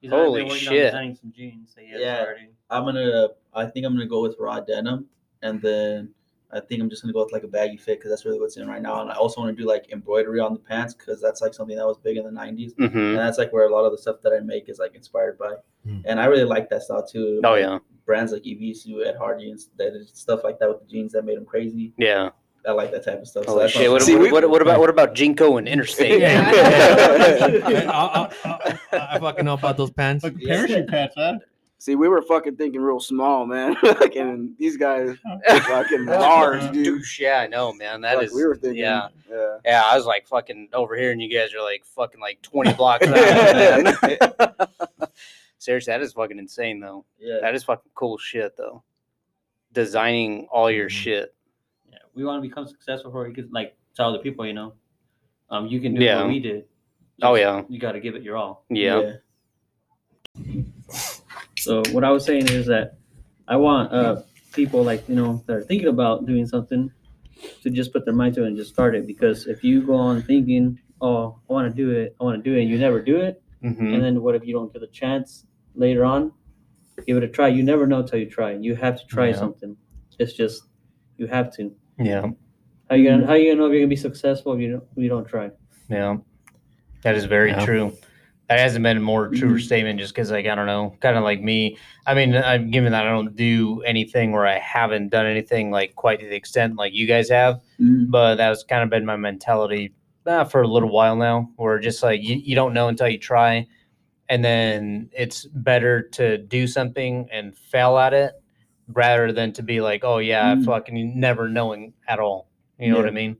He's 0.00 0.12
already 0.12 0.30
Holy 0.30 0.42
been 0.44 0.54
shit. 0.56 0.84
Designing 0.92 1.14
some 1.14 1.32
jeans. 1.32 1.72
So 1.74 1.80
yeah, 1.80 1.98
Yeah. 1.98 2.24
I'm 2.70 2.84
gonna. 2.84 3.28
I 3.54 3.66
think 3.66 3.86
I'm 3.86 3.92
gonna 3.94 4.06
go 4.06 4.22
with 4.22 4.36
raw 4.38 4.60
denim, 4.60 5.06
and 5.42 5.60
then 5.62 6.10
I 6.52 6.60
think 6.60 6.80
I'm 6.80 6.88
just 6.88 7.02
gonna 7.02 7.12
go 7.12 7.24
with 7.24 7.32
like 7.32 7.42
a 7.42 7.48
baggy 7.48 7.76
fit 7.76 7.98
because 7.98 8.10
that's 8.10 8.24
really 8.24 8.38
what's 8.38 8.56
in 8.56 8.68
right 8.68 8.80
now. 8.80 9.00
And 9.02 9.10
I 9.10 9.14
also 9.14 9.40
want 9.40 9.56
to 9.56 9.60
do 9.62 9.68
like 9.68 9.86
embroidery 9.92 10.38
on 10.40 10.52
the 10.52 10.60
pants 10.60 10.94
because 10.94 11.20
that's 11.20 11.40
like 11.40 11.54
something 11.54 11.76
that 11.76 11.84
was 11.86 11.98
big 11.98 12.16
in 12.16 12.24
the 12.24 12.30
'90s, 12.30 12.72
and 12.78 12.90
hmm 12.90 13.14
that's 13.16 13.36
like 13.38 13.52
where 13.52 13.66
a 13.66 13.72
lot 13.72 13.84
of 13.84 13.92
the 13.92 13.98
stuff 13.98 14.16
that 14.22 14.32
I 14.32 14.40
make 14.40 14.68
is 14.68 14.78
like 14.78 14.94
inspired 14.94 15.38
by. 15.38 15.54
Hmm. 15.84 16.00
And 16.04 16.20
I 16.20 16.26
really 16.26 16.44
like 16.44 16.68
that 16.70 16.82
style 16.84 17.04
too. 17.06 17.40
Oh 17.44 17.54
yeah, 17.56 17.78
brands 18.04 18.32
like 18.32 18.42
Evisu, 18.44 19.04
Ed 19.04 19.16
Hardy, 19.18 19.50
and 19.50 19.60
that 19.78 19.94
is 19.96 20.10
stuff 20.14 20.44
like 20.44 20.58
that 20.60 20.68
with 20.68 20.80
the 20.80 20.86
jeans 20.86 21.12
that 21.12 21.24
made 21.24 21.36
them 21.36 21.46
crazy. 21.46 21.92
yeah. 21.98 22.30
I 22.68 22.72
like 22.72 22.90
that 22.90 23.04
type 23.04 23.20
of 23.20 23.28
stuff. 23.28 23.44
So 23.44 23.50
Holy 23.52 23.62
that's 23.62 23.74
Shit, 23.74 23.88
what, 23.88 24.02
See, 24.02 24.14
what, 24.16 24.22
we- 24.24 24.32
what, 24.32 24.50
what 24.50 24.60
about 24.60 24.80
what 24.80 24.90
about 24.90 25.14
JNCO 25.14 25.56
and 25.58 25.68
Interstate? 25.68 26.20
Yeah. 26.20 26.50
I, 27.88 28.28
I- 28.44 28.78
I- 28.92 29.08
I 29.14 29.18
fucking 29.20 29.44
know 29.44 29.54
about 29.54 29.76
those 29.76 29.90
pants. 29.92 30.24
Like 30.24 30.36
parachute 30.42 30.88
pants, 30.88 31.16
man. 31.16 31.38
See, 31.78 31.94
we 31.94 32.08
were 32.08 32.22
fucking 32.22 32.56
thinking 32.56 32.80
real 32.80 32.98
small, 33.00 33.44
man. 33.46 33.76
like, 33.82 34.16
and 34.16 34.54
these 34.58 34.76
guys 34.78 35.14
fucking 35.48 36.06
large, 36.06 36.62
dude. 36.72 36.84
Douche, 36.84 37.20
yeah, 37.20 37.40
I 37.40 37.46
know, 37.46 37.72
man. 37.74 38.00
That 38.00 38.22
is 38.22 38.30
Like, 38.32 38.36
we 38.36 38.46
were 38.46 38.56
thinking, 38.56 38.82
yeah. 38.82 39.08
yeah. 39.30 39.58
Yeah, 39.64 39.82
I 39.84 39.94
was 39.96 40.06
like 40.06 40.26
fucking 40.26 40.70
over 40.72 40.96
here, 40.96 41.12
and 41.12 41.20
you 41.20 41.28
guys 41.28 41.52
are 41.54 41.62
like 41.62 41.84
fucking 41.84 42.20
like 42.20 42.40
twenty 42.42 42.72
blocks 42.72 43.06
out. 43.06 43.14
man. 43.14 43.94
Seriously, 45.58 45.92
that 45.92 46.00
is 46.00 46.14
fucking 46.14 46.38
insane, 46.38 46.80
though. 46.80 47.04
yeah. 47.18 47.38
That 47.42 47.54
is 47.54 47.62
fucking 47.64 47.90
cool 47.94 48.16
shit, 48.18 48.56
though. 48.56 48.82
Designing 49.72 50.48
all 50.50 50.70
your 50.70 50.86
Mhm. 50.88 50.92
shit. 50.92 51.34
Yeah, 51.90 51.98
we 52.14 52.24
want 52.24 52.42
to 52.42 52.48
become 52.48 52.66
successful 52.66 53.10
for 53.12 53.28
you 53.28 53.34
because 53.34 53.50
like 53.52 53.76
tell 53.94 54.08
other 54.08 54.22
people, 54.22 54.46
you 54.46 54.54
know, 54.54 54.72
um, 55.50 55.66
you 55.66 55.80
can 55.80 55.94
do 55.94 56.02
Yeah. 56.02 56.20
what 56.20 56.28
we 56.28 56.40
did. 56.40 56.64
Oh, 57.22 57.34
yeah. 57.34 57.62
you 57.68 57.78
got 57.78 57.92
to 57.92 58.00
give 58.00 58.14
it 58.14 58.22
your 58.22 58.36
all. 58.38 58.64
Yeah. 58.70 59.16
So 61.66 61.82
what 61.90 62.04
I 62.04 62.10
was 62.10 62.24
saying 62.24 62.46
is 62.48 62.66
that 62.66 62.94
I 63.48 63.56
want 63.56 63.92
uh 63.92 64.22
people 64.52 64.84
like 64.84 65.02
you 65.08 65.16
know 65.16 65.42
that 65.46 65.56
are 65.56 65.62
thinking 65.64 65.88
about 65.88 66.24
doing 66.24 66.46
something 66.46 66.92
to 67.62 67.70
just 67.70 67.92
put 67.92 68.04
their 68.04 68.14
mind 68.14 68.34
to 68.36 68.44
it 68.44 68.46
and 68.48 68.56
just 68.56 68.70
start 68.72 68.94
it 68.94 69.04
because 69.06 69.46
if 69.46 69.64
you 69.64 69.82
go 69.82 69.94
on 69.94 70.22
thinking, 70.22 70.78
oh, 71.00 71.38
I 71.50 71.52
want 71.52 71.68
to 71.68 71.74
do 71.76 71.90
it, 71.90 72.14
I 72.20 72.24
want 72.24 72.42
to 72.42 72.50
do 72.50 72.56
it, 72.56 72.62
and 72.62 72.70
you 72.70 72.78
never 72.78 73.02
do 73.02 73.16
it, 73.16 73.42
hmm 73.62 73.92
and 73.92 74.02
then 74.02 74.22
what 74.22 74.34
if 74.36 74.44
you 74.46 74.54
don't 74.54 74.72
get 74.72 74.82
a 74.82 74.86
chance 74.86 75.44
later 75.74 76.04
on? 76.04 76.32
Give 77.06 77.16
it 77.18 77.24
a 77.24 77.28
try. 77.28 77.48
You 77.48 77.62
never 77.62 77.86
know 77.86 78.02
till 78.06 78.20
you 78.20 78.30
try. 78.30 78.52
You 78.52 78.74
have 78.76 78.98
to 79.00 79.06
try 79.06 79.28
Yeah. 79.28 79.36
something. 79.36 79.76
It's 80.18 80.32
just 80.32 80.62
you 81.18 81.26
have 81.26 81.52
to. 81.56 81.74
Yeah. 81.98 82.30
How 82.88 82.94
you 82.96 83.04
gonna 83.10 83.26
How 83.26 83.34
you 83.34 83.50
gonna 83.50 83.58
know 83.60 83.66
if 83.66 83.72
you're 83.72 83.80
gonna 83.82 83.88
be 83.88 83.96
successful 84.08 84.54
if 84.54 84.60
you 84.60 84.70
don't 84.72 84.84
if 84.96 85.02
you 85.02 85.08
don't 85.08 85.26
try? 85.28 85.50
Yeah. 85.90 86.18
That 87.02 87.16
is 87.16 87.24
very 87.24 87.50
Yeah. 87.50 87.64
true. 87.66 87.92
That 88.48 88.60
hasn't 88.60 88.82
been 88.84 88.96
a 88.96 89.00
more 89.00 89.28
truer 89.28 89.56
Mhm. 89.58 89.62
statement 89.62 89.98
just 89.98 90.14
because, 90.14 90.30
like, 90.30 90.46
I 90.46 90.54
don't 90.54 90.66
know, 90.66 90.94
kind 91.00 91.16
of 91.16 91.24
like 91.24 91.40
me. 91.42 91.76
I 92.06 92.14
mean, 92.14 92.36
I'm 92.36 92.70
given 92.70 92.92
that 92.92 93.04
I 93.04 93.10
don't 93.10 93.34
do 93.34 93.82
anything 93.82 94.30
where 94.30 94.46
I 94.46 94.58
haven't 94.58 95.08
done 95.08 95.26
anything 95.26 95.72
like 95.72 95.96
quite 95.96 96.20
to 96.20 96.26
the 96.28 96.36
extent 96.36 96.76
like 96.76 96.94
you 96.94 97.06
guys 97.08 97.28
have, 97.28 97.60
Mhm. 97.80 98.08
but 98.08 98.36
that 98.36 98.48
was 98.48 98.62
kind 98.62 98.84
of 98.84 98.90
been 98.90 99.04
my 99.04 99.16
mentality 99.16 99.92
uh, 100.26 100.42
for 100.44 100.60
a 100.62 100.66
little 100.66 100.88
while 100.90 101.14
now, 101.14 101.48
where 101.56 101.78
just 101.78 102.02
like 102.02 102.20
you, 102.20 102.34
you 102.36 102.56
don't 102.56 102.74
know 102.74 102.88
until 102.88 103.06
you 103.08 103.16
try. 103.18 103.64
And 104.28 104.44
then 104.44 105.08
it's 105.12 105.44
better 105.46 106.02
to 106.14 106.36
do 106.38 106.66
something 106.66 107.28
and 107.32 107.56
fail 107.56 107.96
at 107.96 108.12
it 108.12 108.32
rather 108.88 109.30
than 109.32 109.52
to 109.52 109.62
be 109.62 109.80
like, 109.80 110.02
oh, 110.04 110.18
yeah, 110.18 110.56
Mm. 110.56 110.64
fucking 110.64 111.18
never 111.20 111.48
knowing 111.48 111.92
at 112.08 112.18
all. 112.18 112.48
You 112.78 112.90
know 112.90 112.96
what 112.96 113.06
I 113.06 113.12
mean? 113.12 113.36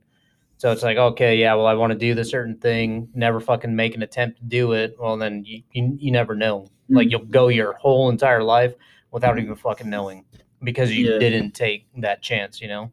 So 0.57 0.71
it's 0.71 0.81
like, 0.81 0.97
okay, 0.97 1.35
yeah, 1.37 1.53
well, 1.53 1.67
I 1.67 1.75
want 1.75 1.93
to 1.93 1.99
do 1.99 2.15
the 2.15 2.25
certain 2.25 2.57
thing, 2.57 3.09
never 3.13 3.39
fucking 3.39 3.75
make 3.75 3.93
an 3.95 4.01
attempt 4.01 4.39
to 4.39 4.43
do 4.43 4.71
it. 4.73 4.95
Well, 4.99 5.15
then 5.15 5.43
you, 5.45 5.61
you, 5.71 5.95
you 5.99 6.11
never 6.11 6.35
know. 6.35 6.67
Like 6.89 7.07
Mm. 7.07 7.11
you'll 7.11 7.25
go 7.25 7.49
your 7.49 7.73
whole 7.73 8.09
entire 8.09 8.41
life 8.41 8.73
without 9.11 9.37
even 9.37 9.55
fucking 9.55 9.89
knowing 9.89 10.25
because 10.63 10.91
you 10.91 11.11
Yeah. 11.11 11.19
didn't 11.19 11.51
take 11.51 11.85
that 11.97 12.21
chance, 12.23 12.59
you 12.59 12.69
know? 12.69 12.91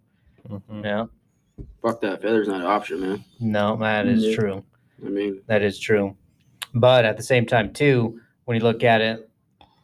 Mhm. 0.48 0.84
Yeah. 0.84 1.06
Fuck 1.80 2.00
that. 2.02 2.20
Feather's 2.20 2.48
not 2.48 2.60
an 2.60 2.66
option, 2.66 3.00
man. 3.00 3.24
No, 3.40 3.76
that 3.76 4.06
is 4.06 4.24
Yeah. 4.24 4.34
true. 4.34 4.64
I 5.04 5.08
mean, 5.08 5.40
That 5.46 5.62
is 5.62 5.78
true. 5.78 6.16
But 6.74 7.04
at 7.06 7.16
the 7.16 7.22
same 7.22 7.46
time, 7.46 7.72
too, 7.72 8.20
when 8.44 8.56
you 8.58 8.62
look 8.62 8.82
at 8.84 9.00
it, 9.00 9.30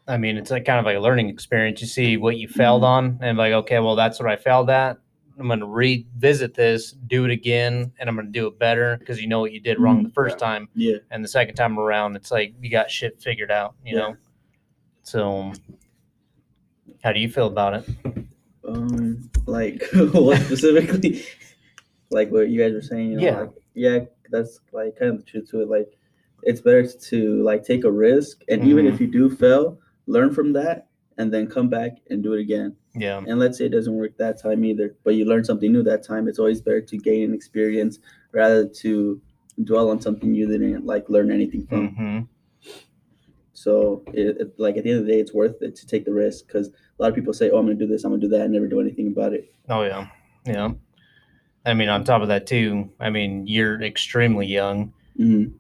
I 0.09 0.17
mean, 0.19 0.37
it's 0.37 0.51
like 0.51 0.65
kind 0.65 0.79
of 0.81 0.85
like 0.85 0.97
a 0.97 1.01
learning 1.01 1.29
experience. 1.29 1.81
You 1.81 1.87
see 1.87 2.17
what 2.19 2.37
you 2.37 2.49
failed 2.49 2.83
on, 2.85 3.19
and 3.23 3.39
like, 3.39 3.53
okay, 3.53 3.79
well, 3.79 3.95
that's 3.97 4.19
what 4.21 4.29
I 4.31 4.37
failed 4.37 4.69
at. 4.69 4.99
I'm 5.41 5.47
going 5.47 5.61
to 5.61 5.67
revisit 5.67 6.53
this, 6.55 6.93
do 6.93 7.25
it 7.25 7.31
again, 7.31 7.93
and 7.99 8.09
I'm 8.09 8.15
going 8.15 8.27
to 8.27 8.33
do 8.33 8.47
it 8.47 8.59
better 8.59 8.97
because 8.99 9.21
you 9.23 9.27
know 9.27 9.41
what 9.41 9.53
you 9.53 9.61
did 9.61 9.81
wrong 9.81 10.03
the 10.03 10.11
first 10.11 10.39
time. 10.39 10.69
Yeah. 10.75 10.99
And 11.11 11.25
the 11.25 11.29
second 11.29 11.55
time 11.55 11.79
around, 11.79 12.15
it's 12.15 12.31
like 12.31 12.55
you 12.61 12.71
got 12.71 12.91
shit 12.91 13.21
figured 13.23 13.51
out, 13.51 13.75
you 13.85 13.95
Yeah. 13.97 14.01
know? 14.01 14.17
So, 15.03 15.53
how 17.03 17.13
do 17.13 17.21
you 17.21 17.29
feel 17.31 17.47
about 17.47 17.75
it? 17.75 17.89
Um, 18.69 19.31
like 19.47 19.83
what 20.13 20.39
specifically? 20.43 21.25
like 22.11 22.31
what 22.31 22.51
you 22.51 22.61
guys 22.63 22.75
were 22.75 22.83
saying. 22.83 23.13
You 23.13 23.17
know, 23.17 23.23
Yeah. 23.25 23.41
Like, 23.41 23.51
yeah, 23.75 23.99
that's 24.31 24.61
like 24.73 24.99
kind 24.99 25.13
of 25.13 25.17
the 25.19 25.25
truth 25.25 25.51
to 25.53 25.63
it. 25.63 25.69
Like, 25.71 25.97
it's 26.43 26.61
better 26.61 26.87
to 26.87 27.43
like 27.43 27.65
take 27.65 27.85
a 27.85 27.91
risk, 27.91 28.43
and 28.51 28.63
even 28.65 28.85
Mhm. 28.85 28.93
if 28.93 29.01
you 29.01 29.07
do 29.07 29.31
fail, 29.31 29.79
learn 30.07 30.33
from 30.35 30.53
that, 30.53 30.89
and 31.21 31.33
then 31.35 31.47
come 31.47 31.69
back 31.69 31.99
and 32.09 32.23
do 32.23 32.33
it 32.33 32.41
again. 32.41 32.75
Yeah. 32.95 33.19
And 33.19 33.39
let's 33.39 33.59
say 33.59 33.67
it 33.67 33.73
doesn't 33.73 33.95
work 33.95 34.17
that 34.17 34.41
time 34.41 34.65
either, 34.65 34.97
but 35.05 35.15
you 35.15 35.25
learn 35.27 35.45
something 35.45 35.71
new 35.71 35.83
that 35.83 36.03
time. 36.03 36.27
It's 36.29 36.39
always 36.39 36.61
better 36.63 36.81
to 36.81 36.97
gain 36.97 37.25
an 37.29 37.35
experience 37.35 37.99
rather 38.33 38.67
to 38.83 39.21
dwell 39.65 39.91
on 39.91 40.01
something 40.01 40.35
you 40.35 40.47
didn't 40.49 40.87
like 40.87 41.09
learn 41.11 41.31
anything 41.31 41.67
from. 41.67 41.89
hmm 41.95 42.21
So, 43.53 44.03
it, 44.15 44.37
it- 44.41 44.55
like 44.59 44.77
at 44.79 44.85
the 44.85 44.91
end 44.91 45.01
of 45.01 45.07
the 45.07 45.13
day, 45.13 45.21
it's 45.21 45.35
worth 45.35 45.61
it 45.61 45.77
to 45.77 45.87
take 45.87 46.05
the 46.07 46.13
risk 46.15 46.47
because 46.47 46.69
a 46.69 47.03
lot 47.03 47.09
of 47.11 47.15
people 47.15 47.33
say, 47.35 47.51
"Oh, 47.51 47.59
I'm 47.59 47.67
gonna 47.67 47.75
do 47.79 47.87
this, 47.87 48.05
I'm 48.05 48.11
gonna 48.13 48.21
do 48.23 48.29
that," 48.29 48.43
and 48.43 48.53
never 48.53 48.67
do 48.67 48.81
anything 48.81 49.09
about 49.09 49.33
it. 49.35 49.53
Oh, 49.69 49.83
yeah. 49.83 50.07
Yeah. 50.47 50.71
I 51.67 51.75
mean, 51.75 51.89
on 51.91 52.05
top 52.05 52.23
of 52.23 52.29
that, 52.29 52.47
too, 52.47 52.89
I 52.99 53.11
mean, 53.11 53.47
you're 53.47 53.83
extremely 53.83 54.47
young. 54.47 54.95
Mhm. 55.19 55.53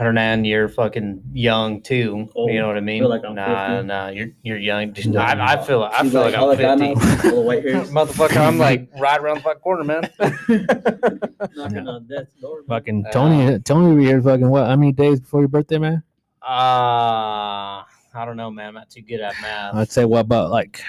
Hernan, 0.00 0.46
you're 0.46 0.70
fucking 0.70 1.22
young 1.34 1.82
too. 1.82 2.30
Old. 2.34 2.50
You 2.50 2.60
know 2.60 2.68
what 2.68 2.78
I 2.78 2.80
mean? 2.80 3.02
Feel 3.02 3.10
like 3.10 3.22
I'm 3.22 3.34
nah, 3.34 3.68
50. 3.68 3.86
nah, 3.86 4.08
you're 4.08 4.28
you're 4.42 4.56
young. 4.56 4.92
Dude, 4.92 5.14
I, 5.14 5.52
I 5.52 5.62
feel 5.62 5.82
I 5.82 6.08
feel 6.08 6.22
like, 6.22 6.38
all 6.38 6.50
I'm 6.50 6.56
the 6.56 6.96
fifty. 6.96 7.28
Ganas, 7.28 7.44
white 7.44 7.62
hairs. 7.62 7.90
Motherfucker, 7.92 8.38
I'm 8.38 8.56
like 8.56 8.88
right 8.98 9.20
around 9.20 9.36
the 9.36 9.42
fucking 9.42 9.60
corner, 9.60 9.84
man. 9.84 10.10
Knocking 11.54 11.86
on 11.86 12.06
death's 12.06 12.32
door. 12.40 12.60
man. 12.60 12.78
Fucking 12.80 13.06
Tony, 13.12 13.58
Tony, 13.58 13.94
we 13.94 14.06
here 14.06 14.22
fucking 14.22 14.48
what? 14.48 14.66
How 14.66 14.76
many 14.76 14.92
days 14.92 15.20
before 15.20 15.40
your 15.40 15.48
birthday, 15.48 15.76
man? 15.76 16.02
Uh 16.42 17.84
I 18.12 18.24
don't 18.24 18.38
know, 18.38 18.50
man. 18.50 18.68
I'm 18.68 18.74
not 18.74 18.88
too 18.88 19.02
good 19.02 19.20
at 19.20 19.34
math. 19.42 19.74
I'd 19.74 19.90
say 19.90 20.06
what 20.06 20.20
about 20.20 20.50
like 20.50 20.82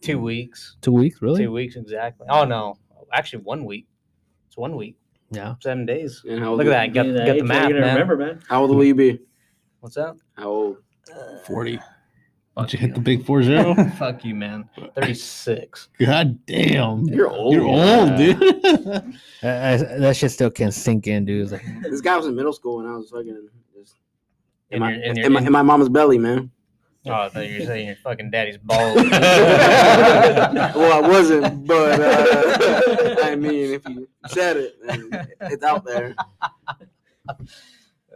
two 0.00 0.18
weeks. 0.18 0.76
two 0.80 0.92
weeks, 0.92 1.20
really? 1.20 1.42
Two 1.42 1.52
weeks 1.52 1.76
exactly. 1.76 2.26
Oh 2.30 2.44
no, 2.44 2.78
actually 3.12 3.42
one 3.42 3.66
week. 3.66 3.86
It's 4.46 4.56
one 4.56 4.76
week, 4.76 4.96
Yeah. 5.30 5.54
seven 5.60 5.84
days. 5.86 6.22
and 6.28 6.40
how 6.40 6.50
old, 6.50 6.58
Look 6.58 6.66
at 6.68 6.70
that. 6.70 6.94
Got, 6.94 7.06
got 7.14 7.28
age, 7.28 7.42
the 7.42 7.44
what 7.48 7.56
are 7.56 7.60
gonna 7.62 7.80
man. 7.80 7.92
remember, 7.94 8.16
man. 8.16 8.40
How 8.48 8.62
old 8.62 8.74
will 8.76 8.84
you 8.84 8.94
be? 8.94 9.18
What's 9.80 9.96
that? 9.96 10.14
How 10.34 10.48
old? 10.48 10.76
Uh, 11.12 11.38
Forty. 11.46 11.78
Fuck 12.54 12.68
Did 12.68 12.72
you 12.72 12.78
hit 12.86 12.94
the 12.94 13.00
big 13.00 13.26
four 13.26 13.42
zero? 13.42 13.74
Fuck 13.98 14.24
you, 14.24 14.34
man. 14.34 14.68
Thirty 14.94 15.12
six. 15.14 15.88
God 15.98 16.38
damn. 16.46 17.02
You're 17.04 17.28
old. 17.30 17.52
You're 17.52 17.66
old, 17.66 18.16
dude. 18.16 18.42
I- 19.42 19.74
I- 19.74 19.76
that 19.98 20.16
shit 20.16 20.30
still 20.30 20.50
can't 20.50 20.72
sink 20.72 21.06
in, 21.06 21.24
dude. 21.26 21.50
Like, 21.52 21.62
This 21.82 22.00
guy 22.00 22.16
was 22.16 22.26
in 22.26 22.34
middle 22.34 22.52
school 22.54 22.78
when 22.78 22.86
I 22.86 22.96
was 22.96 23.10
fucking 23.10 23.48
just 23.78 23.96
in, 24.70 24.76
In 24.76 24.80
my, 24.80 24.92
your- 24.94 25.02
in 25.02 25.16
your- 25.16 25.26
in, 25.26 25.32
my, 25.34 25.40
in 25.42 25.52
my 25.52 25.62
mama's 25.62 25.88
belly, 25.90 26.16
man. 26.18 26.50
Oh, 27.08 27.12
I 27.12 27.28
thought 27.28 27.48
you 27.48 27.60
were 27.60 27.66
saying 27.66 27.86
your 27.86 27.96
fucking 27.96 28.30
daddy's 28.30 28.58
bald. 28.58 28.96
well, 29.10 31.04
I 31.04 31.08
wasn't, 31.08 31.66
but 31.66 32.00
uh, 32.00 33.16
I 33.22 33.36
mean, 33.36 33.74
if 33.74 33.88
you 33.88 34.08
said 34.28 34.56
it, 34.56 34.76
it's 35.40 35.62
out 35.64 35.84
there. 35.84 36.14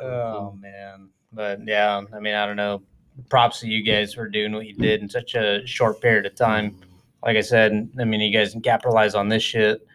Oh 0.03 0.57
man, 0.59 1.11
but 1.33 1.61
yeah, 1.67 2.01
I 2.15 2.21
mean, 2.21 2.35
I 2.35 2.47
don't 2.47 2.57
know. 2.57 2.81
Props 3.29 3.61
to 3.61 3.69
you 3.69 3.83
guys 3.83 4.15
for 4.15 4.29
doing 4.29 4.53
what 4.53 4.65
you 4.67 4.73
did 4.73 5.03
in 5.03 5.11
such 5.11 5.35
a 5.35 5.61
short 5.67 6.01
period 6.01 6.25
of 6.25 6.35
time. 6.35 6.75
Like 7.23 7.37
I 7.37 7.43
said, 7.43 7.91
I 8.01 8.05
mean, 8.05 8.21
you 8.21 8.33
guys 8.33 8.53
can 8.53 8.63
capitalize 8.63 9.15
on 9.15 9.29
this 9.29 9.43
shit 9.43 9.87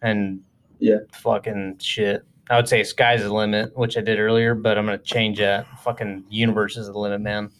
and 0.00 0.40
Yeah. 0.80 0.96
fucking 1.12 1.78
shit. 1.78 2.24
I 2.50 2.56
would 2.56 2.66
say 2.68 2.82
sky's 2.82 3.22
the 3.22 3.32
limit, 3.32 3.76
which 3.76 3.96
I 3.96 4.00
did 4.00 4.18
earlier, 4.18 4.56
but 4.56 4.76
I'm 4.76 4.86
gonna 4.86 4.98
change 4.98 5.38
that. 5.38 5.66
Fucking 5.84 6.24
universe 6.28 6.76
is 6.76 6.88
the 6.88 6.98
limit, 6.98 7.20
man. 7.20 7.50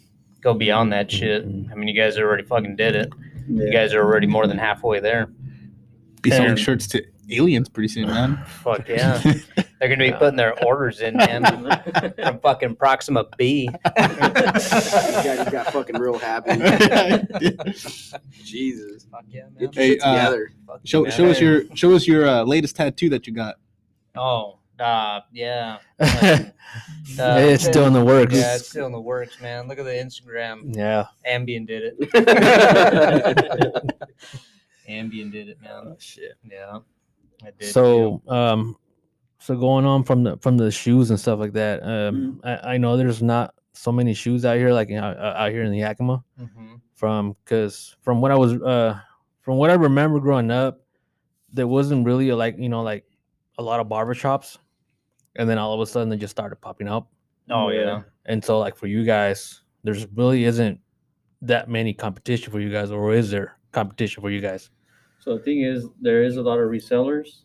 Go 0.43 0.55
beyond 0.55 0.93
that 0.93 1.11
shit. 1.11 1.45
I 1.45 1.75
mean, 1.75 1.89
you 1.89 1.95
guys 1.95 2.19
already 2.19 2.43
fucking 2.43 2.77
did 2.77 2.95
it. 2.97 3.11
You 3.49 3.73
guys 3.73 3.95
are 3.95 4.03
already 4.03 4.27
more 4.27 4.47
than 4.47 4.59
halfway 4.59 5.01
there. 5.01 5.29
Be 6.21 6.31
selling 6.31 6.57
shirts 6.57 6.87
to 6.89 7.05
aliens 7.31 7.69
pretty 7.69 7.89
soon, 7.89 8.09
man. 8.09 8.43
Fuck 8.47 8.89
yeah, 8.89 9.19
they're 9.79 9.89
gonna 9.89 9.99
be 9.99 10.13
putting 10.19 10.37
their 10.37 10.63
orders 10.65 11.01
in, 11.01 11.17
man, 11.17 11.45
from 12.17 12.39
fucking 12.41 12.77
Proxima 12.77 13.25
B. 13.37 13.69
You 13.97 14.03
guys 15.29 15.39
just 15.39 15.51
got 15.53 15.73
fucking 15.73 15.99
real 15.99 16.19
happy. 16.19 16.53
Jesus, 18.45 19.05
Fuck 19.11 19.25
yeah, 19.29 19.43
man. 19.43 19.53
get 19.59 19.75
your 19.75 19.85
Hey, 19.85 19.91
shit 19.93 20.03
uh, 20.03 20.15
together. 20.17 20.53
Fuck 20.67 20.81
you, 20.83 20.89
show 20.89 21.03
man. 21.03 21.13
show 21.13 21.27
us 21.27 21.41
your 21.41 21.63
show 21.75 21.95
us 21.95 22.07
your 22.07 22.27
uh, 22.29 22.43
latest 22.45 22.77
tattoo 22.77 23.09
that 23.11 23.27
you 23.27 23.33
got. 23.33 23.57
Oh, 24.17 24.59
uh, 24.81 25.21
yeah. 25.33 25.79
it's 25.99 27.65
still 27.65 27.87
in 27.87 27.93
the 27.93 28.05
works. 28.05 28.35
Yeah, 28.35 28.57
it's 28.57 28.69
still 28.69 28.87
in 28.87 28.93
the 28.93 29.01
works, 29.01 29.41
man. 29.41 29.69
Look 29.69 29.79
at 29.79 29.85
the 29.85 29.91
Instagram. 29.93 30.75
Yeah. 30.77 31.07
Ambien 31.29 31.67
did 31.67 31.95
it. 31.99 32.13
Ambien 34.89 35.31
did 35.33 35.49
it, 35.49 35.61
man. 35.63 35.97
shit. 35.99 36.35
Yeah. 36.51 36.79
I 37.45 37.51
did 37.59 37.73
So, 37.73 38.23
um, 38.29 38.77
so 39.39 39.57
going 39.57 39.85
on 39.85 40.05
from 40.05 40.23
the 40.23 40.37
from 40.39 40.57
the 40.57 40.71
shoes 40.71 41.11
and 41.11 41.19
stuff 41.19 41.39
like 41.39 41.53
that. 41.55 41.83
Um, 41.83 42.41
I, 42.45 42.75
I 42.75 42.79
know 42.79 42.97
there's 42.97 43.23
not 43.23 43.55
so 43.73 43.91
many 43.91 44.15
shoes 44.15 44.45
out 44.45 44.57
here, 44.57 44.73
like 44.73 44.89
in- 44.91 44.99
out, 45.03 45.51
here 45.51 45.63
in 45.65 45.73
the 45.73 45.79
Yakima. 45.79 46.23
too. 46.39 46.45
Mhm. 46.45 46.81
From 46.95 47.37
because 47.45 47.97
from 48.03 48.21
what 48.21 48.31
I 48.31 48.37
was 48.37 48.53
uh 48.63 48.99
from 49.41 49.57
what 49.57 49.71
I 49.71 49.75
remember 49.75 50.21
growing 50.21 50.53
up, 50.53 50.81
there 51.53 51.67
wasn't 51.67 52.07
really 52.07 52.29
a, 52.29 52.37
like 52.37 52.57
you 52.59 52.69
know 52.69 52.83
like 52.83 53.05
a 53.59 53.63
lot 53.63 53.81
of 53.81 53.87
barbershops, 53.89 54.59
and 55.37 55.49
then 55.49 55.59
all 55.59 55.75
of 55.75 55.81
a 55.81 55.87
sudden 55.87 56.09
they 56.09 56.17
just 56.17 56.31
started 56.31 56.57
popping 56.57 56.89
up. 56.89 57.09
Oh 57.51 57.69
Yeah. 57.71 57.81
yeah. 57.81 58.03
And 58.27 58.45
so 58.45 58.59
like 58.59 58.77
for 58.77 58.87
you 58.87 59.05
guys, 59.05 59.63
there's 59.85 60.07
really 60.15 60.45
isn't 60.45 60.79
that 61.43 61.69
many 61.69 61.93
competition 61.93 62.53
for 62.53 62.61
you 62.61 62.71
guys, 62.71 62.91
or 62.91 63.13
is 63.13 63.31
there 63.31 63.59
competition 63.73 64.21
for 64.23 64.31
you 64.31 64.41
guys? 64.41 64.71
So 65.21 65.37
the 65.37 65.43
thing 65.43 65.63
is, 65.63 65.87
there 66.01 66.23
is 66.23 66.37
a 66.37 66.43
lot 66.43 66.59
of 66.59 66.69
resellers, 66.71 67.43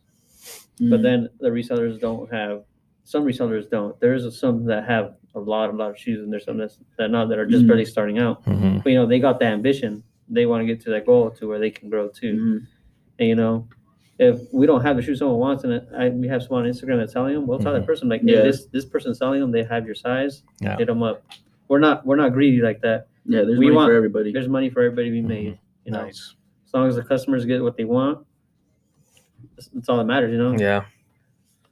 Mm. 0.80 0.92
but 0.92 1.02
then 1.02 1.28
the 1.40 1.50
resellers 1.50 2.00
don't 2.00 2.32
have. 2.32 2.64
Some 3.04 3.24
resellers 3.26 3.68
don't. 3.70 4.00
There's 4.00 4.40
some 4.40 4.66
that 4.66 4.86
have 4.86 5.16
a 5.34 5.40
lot, 5.40 5.70
a 5.72 5.74
lot 5.74 5.90
of 5.90 5.98
shoes, 5.98 6.22
and 6.22 6.32
there's 6.32 6.46
some 6.46 6.58
that's, 6.58 6.80
that 6.98 7.10
not 7.10 7.30
that 7.30 7.40
are 7.40 7.46
just 7.48 7.64
Mhm. 7.64 7.68
barely 7.68 7.86
starting 7.86 8.20
out. 8.20 8.44
Mm-hmm. 8.46 8.80
But 8.80 8.90
you 8.92 8.96
know, 8.96 9.06
they 9.08 9.20
got 9.20 9.40
the 9.40 9.46
ambition. 9.46 10.04
They 10.30 10.46
want 10.46 10.62
to 10.62 10.66
get 10.68 10.80
to 10.82 10.90
that 10.92 11.06
goal 11.06 11.32
to 11.32 11.48
where 11.48 11.58
they 11.60 11.72
can 11.72 11.90
grow 11.90 12.10
too. 12.10 12.36
Mhm. 12.36 12.68
And 13.20 13.28
you 13.30 13.36
know, 13.36 13.68
if 14.20 14.40
we 14.52 14.66
don't 14.66 14.82
have 14.82 14.96
the 14.96 15.02
shoe 15.02 15.16
someone 15.16 15.38
wants, 15.38 15.64
and 15.64 15.82
I, 15.96 16.10
we 16.10 16.28
have 16.28 16.42
someone 16.44 16.66
on 16.66 16.72
Instagram 16.72 16.98
that's 17.00 17.14
selling 17.14 17.34
them, 17.36 17.46
we'll 17.48 17.60
tell 17.60 17.74
that 17.74 17.84
Mhm. 17.84 17.86
person 17.86 18.10
like, 18.10 18.22
Yeah. 18.24 18.38
hey, 18.38 18.44
this 18.44 18.66
this 18.68 18.86
person's 18.86 19.18
selling 19.20 19.40
them. 19.42 19.52
They 19.52 19.64
have 19.64 19.86
your 19.86 19.96
size. 19.96 20.44
Yeah. 20.60 20.78
Hit 20.78 20.88
them 20.88 21.04
up. 21.04 21.24
We're 21.68 21.80
not 21.80 22.06
we're 22.06 22.16
not 22.16 22.34
greedy 22.34 22.62
like 22.62 22.82
that. 22.82 23.08
Yeah, 23.26 23.42
there's 23.44 23.60
We 23.60 23.66
money 23.66 23.76
want- 23.76 23.90
for 23.90 23.96
everybody. 23.96 24.32
There's 24.32 24.48
money 24.48 24.70
for 24.70 24.82
everybody 24.82 25.10
to 25.10 25.12
be 25.12 25.22
made. 25.22 25.60
You 25.86 25.92
know, 25.92 26.04
Nice. 26.06 26.36
as 26.66 26.74
long 26.74 26.88
as 26.88 26.96
the 26.96 27.04
customers 27.04 27.46
get 27.46 27.62
what 27.62 27.78
they 27.78 27.84
want, 27.86 28.26
that's, 29.56 29.68
that's 29.68 29.90
all 29.90 29.98
that 29.98 30.06
matters. 30.06 30.32
You 30.32 30.38
know. 30.38 30.58
Yeah. 30.58 30.86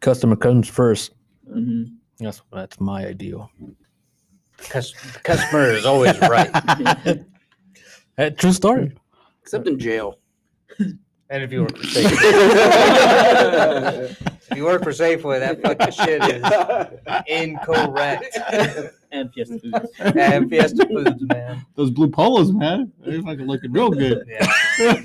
Customer 0.02 0.36
comes 0.36 0.68
first. 0.68 1.14
Mhm. 1.50 1.96
That's 2.20 2.41
that's 2.54 2.80
my 2.80 3.06
ideal. 3.08 3.50
Cus- 4.58 4.93
customer 5.24 5.72
is 5.72 5.86
always 5.86 6.20
right. 6.22 6.50
Eh, 8.18 8.30
true 8.30 8.54
story. 8.54 8.93
Except 9.41 9.68
in 9.68 9.78
jail. 9.78 10.20
And 11.30 11.41
if 11.43 11.51
you 11.51 11.61
work 11.61 11.76
for 11.76 11.84
Safeway, 11.84 12.15
if 14.51 14.57
you 14.57 14.63
work 14.63 14.84
for 14.84 14.91
Safeway, 14.91 15.39
that 15.39 15.59
fucking 15.59 15.91
shit 15.91 16.23
is 16.23 16.43
incorrect. 17.28 18.38
And 19.11 19.34
Fiesta 19.34 19.59
Foods. 19.59 19.89
And 19.99 20.49
Fiesta 20.49 20.86
Foods, 20.88 21.23
man. 21.28 21.65
Those 21.76 21.89
blue 21.89 22.09
polos, 22.09 22.51
man. 22.51 22.91
They're 22.99 23.23
fucking 23.23 23.47
looking 23.47 23.71
real 23.71 23.89
good. 23.89 24.28
Yeah. 24.28 24.97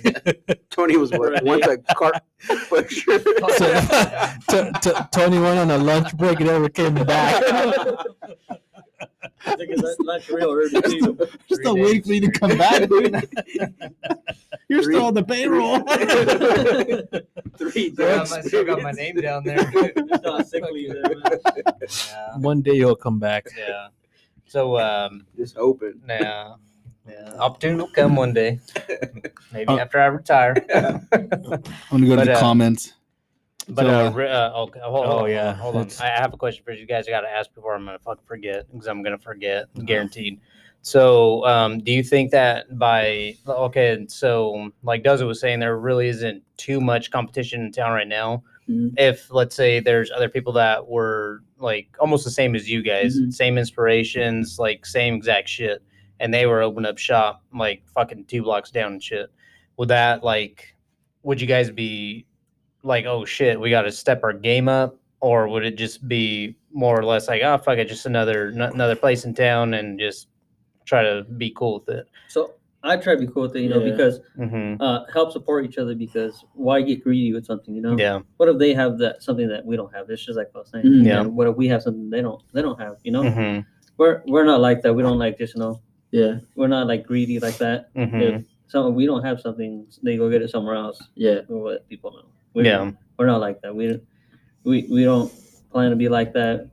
Tony 0.71 0.99
was 0.99 1.11
what, 1.13 1.43
once 1.43 1.67
a 1.67 1.79
cart 1.95 2.21
pusher. 2.69 3.19
T- 4.49 4.73
t- 4.83 5.01
Tony 5.13 5.39
went 5.39 5.59
on 5.59 5.71
a 5.71 5.79
lunch 5.79 6.15
break 6.17 6.41
and 6.41 6.49
never 6.49 6.69
came 6.69 6.95
back. 6.95 7.43
I 9.47 9.57
think 9.57 9.71
it's 9.71 10.01
lunch 10.01 10.29
real 10.29 10.51
early 10.51 10.83
too. 10.83 11.17
Just 11.49 11.63
Three 11.63 11.71
a 11.71 11.75
wait 11.75 12.05
for 12.05 12.13
you 12.13 12.31
to 12.31 12.39
come 12.39 12.59
back, 12.59 12.89
dude. 12.89 13.27
You're 14.71 14.85
still 14.85 15.05
on 15.07 15.15
the 15.15 15.25
payroll. 15.25 15.81
Three 17.59 17.93
Still 17.93 18.07
got, 18.07 18.21
days. 18.23 18.31
my, 18.31 18.41
still 18.43 18.65
got 18.65 18.83
my 18.83 18.93
name 18.93 19.17
down 19.17 19.43
there. 19.45 19.65
Just 20.23 20.51
sick 20.51 20.65
leave 20.73 20.93
there. 20.93 21.39
Yeah. 22.09 22.37
One 22.39 22.63
day 22.63 22.77
he'll 22.77 22.95
come 22.95 23.19
back. 23.19 23.47
yeah. 23.59 23.89
So, 24.47 24.79
um, 24.79 25.27
Just 25.37 25.57
open. 25.57 26.01
yeah. 26.09 26.55
Yeah. 27.09 27.33
Opportunity 27.39 27.81
will 27.83 27.91
come 27.91 28.15
one 28.15 28.33
day. 28.33 28.61
Maybe 29.53 29.67
Uh, 29.73 29.79
after 29.79 29.99
I 29.99 30.07
retire. 30.07 30.55
I'm 30.73 31.09
gonna 31.91 32.07
go 32.07 32.15
But, 32.17 32.25
to 32.25 32.25
the 32.27 32.33
uh, 32.35 32.41
comments. 32.41 32.93
But 33.69 33.83
So, 33.87 33.89
uh, 33.89 34.09
uh, 34.09 34.11
re- 34.13 34.31
uh, 34.31 34.53
okay, 34.63 34.81
hold, 34.83 35.07
oh, 35.07 35.19
hold 35.19 35.31
yeah, 35.31 35.55
hold 35.55 35.75
on. 35.77 35.83
it's- 35.83 36.01
I 36.01 36.07
have 36.09 36.33
a 36.33 36.37
question 36.37 36.63
for 36.65 36.73
you 36.73 36.87
guys. 36.87 37.09
I 37.09 37.11
got 37.11 37.23
to 37.23 37.31
ask 37.31 37.53
before 37.55 37.75
I'm 37.75 37.85
gonna 37.85 37.99
fucking 37.99 38.25
forget 38.27 38.67
because 38.71 38.87
I'm 38.87 39.03
gonna 39.03 39.19
forget, 39.19 39.67
guaranteed. 39.85 40.41
So, 40.83 41.45
um, 41.47 41.81
do 41.81 41.93
you 41.93 42.03
think 42.03 42.31
that 42.31 42.79
by 42.79 43.35
okay, 43.47 44.05
so 44.09 44.71
like 44.83 45.03
Doza 45.05 45.27
was 45.27 45.41
saying, 45.41 45.61
there 45.61 45.79
really 45.79 46.09
isn't 46.09 46.43
too 46.57 46.81
much 46.81 47.11
competition 47.11 47.63
in 47.63 47.73
town 47.73 47.93
right 47.93 48.09
now. 48.09 48.43
Mhm. 48.69 48.95
If 48.99 49.31
let's 49.31 49.55
say 49.55 49.81
there's 49.81 50.11
other 50.11 50.29
people 50.29 50.53
that 50.55 50.87
were 50.89 51.43
like 51.59 51.89
almost 52.01 52.25
the 52.25 52.31
same 52.31 52.55
as 52.55 52.69
you 52.71 52.83
guys, 52.83 53.19
Mhm. 53.19 53.33
same 53.33 53.59
inspirations, 53.59 54.59
like 54.59 54.87
same 54.87 55.15
exact 55.15 55.49
shit, 55.49 55.83
and 56.19 56.33
they 56.33 56.47
were 56.47 56.63
opening 56.63 56.89
up 56.89 56.97
shop 56.99 57.43
like 57.53 57.83
fucking 57.95 58.25
two 58.25 58.43
blocks 58.43 58.71
down 58.71 58.93
and 58.93 59.03
shit, 59.03 59.31
would 59.77 59.89
that 59.89 60.25
like, 60.25 60.75
would 61.25 61.41
you 61.41 61.47
guys 61.47 61.71
be 61.71 62.25
like, 62.83 63.05
oh 63.05 63.27
shit, 63.27 63.61
we 63.61 63.69
got 63.69 63.83
to 63.83 63.93
step 63.93 64.21
our 64.25 64.33
game 64.33 64.69
up, 64.69 64.97
or 65.21 65.47
would 65.49 65.65
it 65.67 65.77
just 65.77 66.09
be 66.09 66.57
more 66.73 66.99
or 66.99 67.05
less 67.05 67.29
like, 67.29 67.43
oh 67.43 67.59
fuck 67.59 67.77
it, 67.77 67.89
just 67.89 68.07
another 68.07 68.49
n- 68.55 68.63
another 68.63 68.97
place 68.97 69.27
in 69.27 69.35
town 69.35 69.75
and 69.75 69.99
just 70.01 70.29
try 70.87 71.03
to 71.03 71.25
be 71.37 71.51
cool 71.57 71.81
with 71.81 71.97
it? 71.97 72.07
So 72.29 72.55
I 72.83 72.97
try 72.97 73.15
to 73.15 73.21
be 73.21 73.27
cool 73.27 73.43
with 73.43 73.57
it, 73.57 73.61
you 73.63 73.69
know, 73.69 73.83
Yeah. 73.85 73.91
because 73.93 74.21
Mm-hmm. 74.39 74.81
uh, 74.83 75.05
help 75.13 75.33
support 75.33 75.65
each 75.67 75.77
other. 75.79 75.95
Because 75.95 76.45
why 76.55 76.81
get 76.83 77.05
greedy 77.05 77.33
with 77.33 77.45
something, 77.47 77.75
you 77.75 77.83
know? 77.83 77.97
Yeah, 77.99 78.21
What 78.39 78.49
if 78.49 78.59
they 78.59 78.73
have 78.75 78.99
that 78.99 79.23
something 79.23 79.49
that 79.49 79.65
we 79.65 79.77
don't 79.77 79.93
have? 79.95 80.09
It's 80.11 80.25
just 80.25 80.37
like 80.39 80.51
I 80.55 80.59
was 80.59 80.71
saying. 80.71 80.85
Mhm. 80.87 81.05
Yeah. 81.05 81.23
What 81.23 81.47
if 81.49 81.57
we 81.57 81.69
have 81.69 81.83
something 81.83 82.09
they 82.11 82.23
don't? 82.23 82.43
They 82.53 82.63
don't 82.63 82.81
have. 82.81 82.97
You 83.03 83.13
know, 83.13 83.23
mm-hmm. 83.23 83.61
we're 83.99 84.23
we're 84.27 84.45
not 84.45 84.61
like 84.61 84.81
that. 84.83 84.95
We 84.95 85.03
don't 85.03 85.19
like 85.19 85.39
just 85.39 85.55
you 85.55 85.61
know. 85.61 85.81
Yeah, 86.13 86.39
We're 86.57 86.67
not 86.67 86.89
like 86.89 87.07
greedy 87.07 87.39
like 87.39 87.59
that. 87.59 87.95
Mm-hmm. 87.95 88.21
If 88.21 88.45
some 88.67 88.95
we 88.97 89.07
don't 89.07 89.23
have 89.25 89.41
something, 89.41 89.87
they 90.03 90.17
go 90.17 90.29
get 90.31 90.43
it 90.43 90.51
somewhere 90.51 90.75
else. 90.75 91.01
yeah. 91.15 91.41
We'll 91.49 91.71
let 91.73 91.89
people 91.89 92.11
know. 92.13 92.27
We, 92.55 92.65
yeah, 92.65 92.91
we're 93.17 93.27
not 93.27 93.41
like 93.41 93.61
that. 93.63 93.73
We 93.77 94.01
we 94.65 94.89
we 94.91 95.05
don't 95.05 95.31
plan 95.71 95.91
to 95.91 95.97
be 95.97 96.09
like 96.09 96.33
that. 96.33 96.69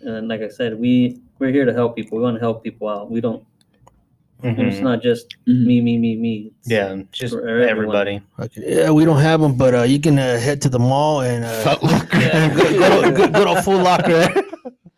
And 0.00 0.28
like 0.28 0.40
I 0.42 0.48
said, 0.48 0.78
we 0.78 1.20
we're 1.38 1.50
here 1.50 1.64
to 1.64 1.72
help 1.72 1.96
people. 1.96 2.18
We 2.18 2.24
want 2.24 2.36
to 2.36 2.40
help 2.40 2.62
people 2.64 2.88
out. 2.88 3.10
We 3.10 3.20
don't. 3.20 3.44
It's 4.40 4.78
mhm. 4.78 4.82
not 4.82 5.02
just 5.02 5.34
Mhm. 5.48 5.66
me, 5.66 5.80
me, 5.80 5.98
me, 5.98 6.14
me. 6.16 6.36
It's- 6.64 6.70
yeah, 6.70 7.02
just 7.10 7.34
everybody. 7.34 8.20
Okay, 8.38 8.62
yeah, 8.84 8.90
we 8.90 9.04
don't 9.04 9.20
have 9.20 9.40
them, 9.40 9.56
but 9.56 9.74
uh, 9.74 9.82
you 9.82 9.98
can 9.98 10.16
uh, 10.16 10.38
head 10.38 10.62
to 10.62 10.68
the 10.68 10.78
mall 10.78 11.22
and 11.22 11.44
uh, 11.44 11.50
Foot 11.64 11.82
Locker. 11.82 12.18
yeah, 12.20 12.54
go, 12.54 12.78
go, 12.78 13.02
to- 13.02 13.12
go, 13.12 13.28
go 13.30 13.54
to 13.54 13.62
Full 13.62 13.78
Locker. 13.78 14.32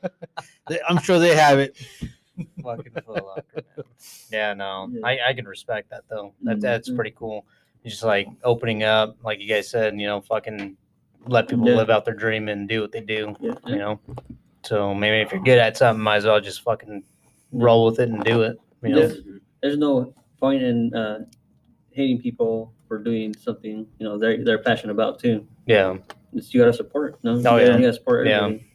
I'm 0.88 0.98
sure 0.98 1.18
they 1.18 1.34
have 1.34 1.58
it. 1.58 1.74
Fucking 2.62 2.92
Foot 2.92 3.24
Locker, 3.24 3.44
man. 3.54 3.84
Yeah, 4.30 4.54
no, 4.54 4.88
Yeah. 4.92 5.00
I, 5.06 5.18
I 5.30 5.32
can 5.32 5.46
respect 5.46 5.88
that 5.90 6.04
though. 6.10 6.34
That 6.42 6.60
that's 6.60 6.90
Mhm. 6.90 6.96
pretty 6.96 7.12
cool. 7.16 7.46
Just 7.84 8.04
like 8.04 8.28
opening 8.44 8.82
up, 8.82 9.16
like 9.24 9.40
you 9.40 9.48
guys 9.48 9.70
said, 9.70 9.98
you 9.98 10.06
know, 10.06 10.20
fucking 10.20 10.76
let 11.26 11.48
people 11.48 11.66
Yeah. 11.66 11.76
live 11.76 11.88
out 11.90 12.04
their 12.04 12.14
dream 12.14 12.48
and 12.48 12.68
do 12.68 12.82
what 12.82 12.92
they 12.92 13.00
do. 13.00 13.34
Yeah. 13.40 13.54
You 13.66 13.76
know, 13.76 14.00
so 14.62 14.94
maybe 14.94 15.20
if 15.22 15.32
you're 15.32 15.42
good 15.42 15.58
at 15.58 15.76
something, 15.76 16.02
might 16.02 16.16
as 16.16 16.24
well 16.24 16.40
just 16.40 16.62
fucking 16.62 17.02
roll 17.52 17.86
with 17.86 17.98
it 18.00 18.08
and 18.08 18.22
do 18.24 18.42
it. 18.42 18.56
You 18.82 18.88
know, 18.90 19.00
Yeah. 19.02 19.14
There's 19.62 19.76
no 19.78 20.14
point 20.38 20.62
in 20.62 20.94
uh, 20.94 21.24
hating 21.90 22.20
people 22.22 22.72
for 22.88 22.98
doing 22.98 23.34
something 23.36 23.86
you 23.98 24.04
know 24.06 24.18
they're 24.18 24.42
they're 24.44 24.58
passionate 24.58 24.92
about 24.92 25.18
too. 25.18 25.46
yeah. 25.66 25.96
It's, 26.32 26.54
you 26.54 26.60
gotta 26.60 26.72
support. 26.72 27.18
No, 27.24 27.32
Oh, 27.44 27.56
yeah. 27.56 27.66
you 27.76 27.80
gotta 27.82 27.92
support 27.92 28.26
Yeah. 28.26 28.36
everybody. 28.44 28.66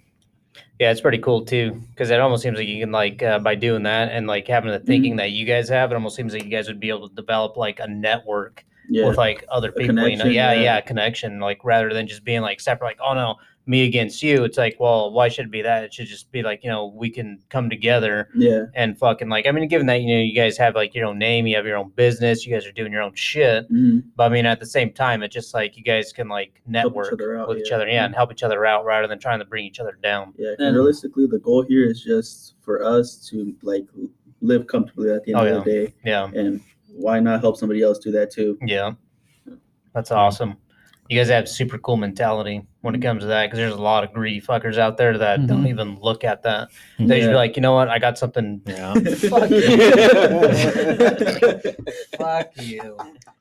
Yeah, 0.79 0.91
it's 0.91 0.99
pretty 1.01 1.19
cool 1.19 1.43
too, 1.45 1.81
because 1.91 2.09
it 2.11 2.19
almost 2.19 2.43
seems 2.43 2.57
like 2.57 2.67
you 2.67 2.81
can 2.81 2.91
like 2.91 3.23
uh, 3.23 3.39
by 3.39 3.55
doing 3.55 3.83
that 3.83 4.11
and 4.11 4.27
like 4.27 4.45
having 4.47 4.71
the 4.71 4.79
thinking 4.79 5.15
that 5.17 5.31
you 5.31 5.45
guys 5.45 5.69
have, 5.69 5.91
it 5.91 5.95
almost 5.95 6.15
seems 6.17 6.33
like 6.33 6.43
you 6.43 6.49
guys 6.49 6.67
would 6.67 6.79
be 6.81 6.89
able 6.89 7.07
to 7.09 7.15
develop 7.15 7.55
like 7.57 7.79
a 7.79 7.88
network 7.88 8.63
Yeah. 8.89 9.07
with 9.07 9.17
like 9.17 9.45
other 9.49 9.71
people. 9.71 10.07
You 10.07 10.17
know, 10.17 10.25
yeah, 10.25 10.51
yeah, 10.53 10.61
yeah. 10.61 10.81
connection. 10.81 11.39
Like 11.39 11.63
rather 11.63 11.93
than 11.93 12.07
just 12.07 12.23
being 12.25 12.41
like 12.41 12.59
separate, 12.59 12.88
like 12.88 12.99
oh 13.01 13.13
no, 13.13 13.36
me 13.68 13.84
against 13.86 14.22
you. 14.22 14.43
It's 14.43 14.57
like, 14.57 14.78
well, 14.80 15.11
why 15.11 15.28
should 15.28 15.45
it 15.45 15.51
be 15.51 15.61
that? 15.63 15.84
It 15.84 15.93
should 15.93 16.07
just 16.07 16.32
be 16.32 16.43
like 16.43 16.63
you 16.63 16.70
know 16.70 16.93
we 16.95 17.09
can 17.09 17.39
come 17.49 17.70
together 17.70 18.30
yeah. 18.36 18.66
and 18.76 18.97
fucking 18.97 19.30
like 19.30 19.47
I 19.47 19.51
mean, 19.51 19.68
given 19.68 19.88
that 19.88 20.01
you 20.01 20.16
know 20.16 20.22
you 20.22 20.36
guys 20.36 20.57
have 20.57 20.76
like 20.76 20.93
your 20.93 21.07
own 21.07 21.18
name, 21.18 21.47
you 21.47 21.55
have 21.55 21.66
your 21.66 21.78
own 21.78 21.91
business, 21.95 22.45
you 22.45 22.53
guys 22.53 22.66
are 22.66 22.72
doing 22.72 22.91
your 22.91 23.01
own 23.01 23.13
shit. 23.16 23.72
Mhm. 23.72 24.03
But 24.16 24.26
I 24.26 24.30
mean, 24.30 24.45
at 24.45 24.59
the 24.59 24.66
same 24.66 24.91
time, 24.91 25.24
it's 25.24 25.34
just 25.34 25.53
like 25.53 25.78
you 25.78 25.84
guys 25.84 26.13
can 26.13 26.28
like 26.30 26.61
network 26.68 27.13
other 27.13 27.38
out, 27.38 27.47
with 27.49 27.57
each 27.59 27.70
yeah. 27.70 27.76
other, 27.76 27.88
yeah, 27.88 28.05
and 28.05 28.13
help 28.16 28.32
each 28.32 28.43
other 28.43 28.66
out 28.66 28.86
rather 28.86 29.07
than 29.07 29.20
trying 29.20 29.39
to 29.39 29.45
bring 29.45 29.66
each 29.66 29.80
other 29.80 29.97
down. 30.03 30.34
Yeah, 30.38 30.49
'cause 30.57 30.66
And- 30.68 30.76
realistically, 30.76 31.26
the 31.28 31.39
goal 31.39 31.63
here 31.63 31.86
is 31.86 32.01
just 32.03 32.55
for 32.61 32.84
us 32.84 33.28
to 33.30 33.55
like 33.63 33.86
live 34.41 34.68
comfortably 34.68 35.11
at 35.11 35.24
the 35.24 35.34
end 35.34 35.47
Oh, 35.47 35.57
of 35.57 35.63
the 35.66 35.72
day, 35.72 35.93
Yeah. 36.05 36.30
and 36.36 36.61
why 36.93 37.20
not 37.20 37.41
help 37.41 37.57
somebody 37.57 37.82
else 37.82 37.97
do 37.99 38.11
that 38.11 38.30
too? 38.32 38.57
Yeah, 38.63 38.93
that's 39.93 40.11
awesome. 40.11 40.55
You 41.08 41.20
guys 41.20 41.30
have 41.30 41.47
super 41.47 41.78
cool 41.78 41.97
mentality 41.97 42.66
when 42.82 42.95
it 42.95 43.01
comes 43.01 43.22
to 43.22 43.28
that 43.28 43.45
because 43.45 43.58
there's 43.58 43.74
a 43.74 43.82
lot 43.82 44.03
of 44.03 44.12
greedy 44.12 44.41
fuckers 44.41 44.80
out 44.80 44.97
there 44.97 45.16
that 45.20 45.45
don't 45.45 45.64
Mhm. 45.64 45.70
even 45.70 45.99
look 45.99 46.24
at 46.24 46.41
that. 46.43 46.70
They 46.97 47.20
just 47.20 47.30
be 47.30 47.36
like, 47.36 47.56
you 47.56 47.62
know 47.62 47.74
what? 47.76 47.89
I 47.89 47.99
got 47.99 48.18
something. 48.18 48.60
Yeah. 48.66 48.93
Fuck 48.95 49.49
Fuck 52.18 52.51
you. 52.62 52.97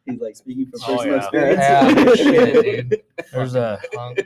He's 0.06 0.20
like 0.20 0.36
speaking 0.36 0.66
from 0.66 0.80
Oh, 0.86 0.96
personal 0.98 1.16
yeah. 1.16 1.22
experience. 1.22 1.60
Yeah, 1.60 2.14
shit, 2.14 2.88
dude. 2.90 3.02
There's 3.32 3.54
a 3.54 3.80
Punk. 3.94 4.20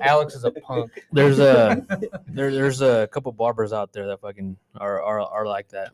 Alex 0.00 0.34
is 0.36 0.44
a 0.44 0.52
punk. 0.52 0.92
there's 1.12 1.40
a 1.40 1.84
there, 2.28 2.52
there's 2.52 2.80
a 2.80 3.08
couple 3.08 3.32
barbers 3.32 3.72
out 3.72 3.92
there 3.92 4.06
that 4.06 4.20
fucking 4.20 4.56
are 4.76 5.02
are, 5.02 5.18
are 5.20 5.46
like 5.46 5.68
that. 5.70 5.90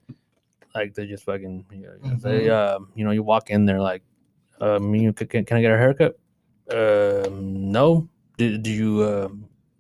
Like 0.75 0.93
they 0.95 1.07
just 1.07 1.25
fucking 1.25 1.65
you 1.73 1.79
know, 2.03 2.15
they 2.17 2.51
um 2.51 2.91
you 2.95 3.05
know 3.07 3.11
you 3.13 3.23
walk 3.23 3.49
in 3.51 3.65
there 3.65 3.81
like 3.81 4.03
um 4.61 4.95
you 4.95 5.13
can, 5.15 5.45
can 5.47 5.57
I 5.57 5.63
get 5.63 5.73
a 5.73 5.79
haircut? 5.79 6.19
Um 6.73 7.71
no. 7.71 8.09
Did, 8.37 8.63
do 8.63 8.71
you 8.71 9.01
uh, 9.03 9.29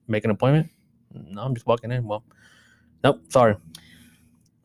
make 0.09 0.24
an 0.24 0.30
appointment? 0.30 0.68
No, 1.12 1.43
I'm 1.43 1.55
just 1.55 1.66
walking 1.66 1.93
in. 1.93 2.05
Well, 2.05 2.24
nope. 3.05 3.20
Sorry. 3.28 3.57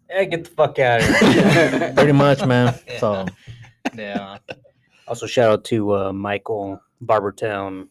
Hey, 0.10 0.26
get 0.26 0.44
the 0.46 0.50
fuck 0.50 0.80
out 0.80 1.02
of 1.02 1.08
here. 1.16 1.94
Pretty 1.96 2.12
much, 2.12 2.46
man. 2.46 2.74
So 3.00 3.26
Yeah. 3.96 4.38
Also, 5.08 5.26
shout 5.28 5.52
out 5.52 5.64
to 5.66 5.96
uh, 5.96 6.14
Michael 6.14 6.80
Barbertown. 7.04 7.88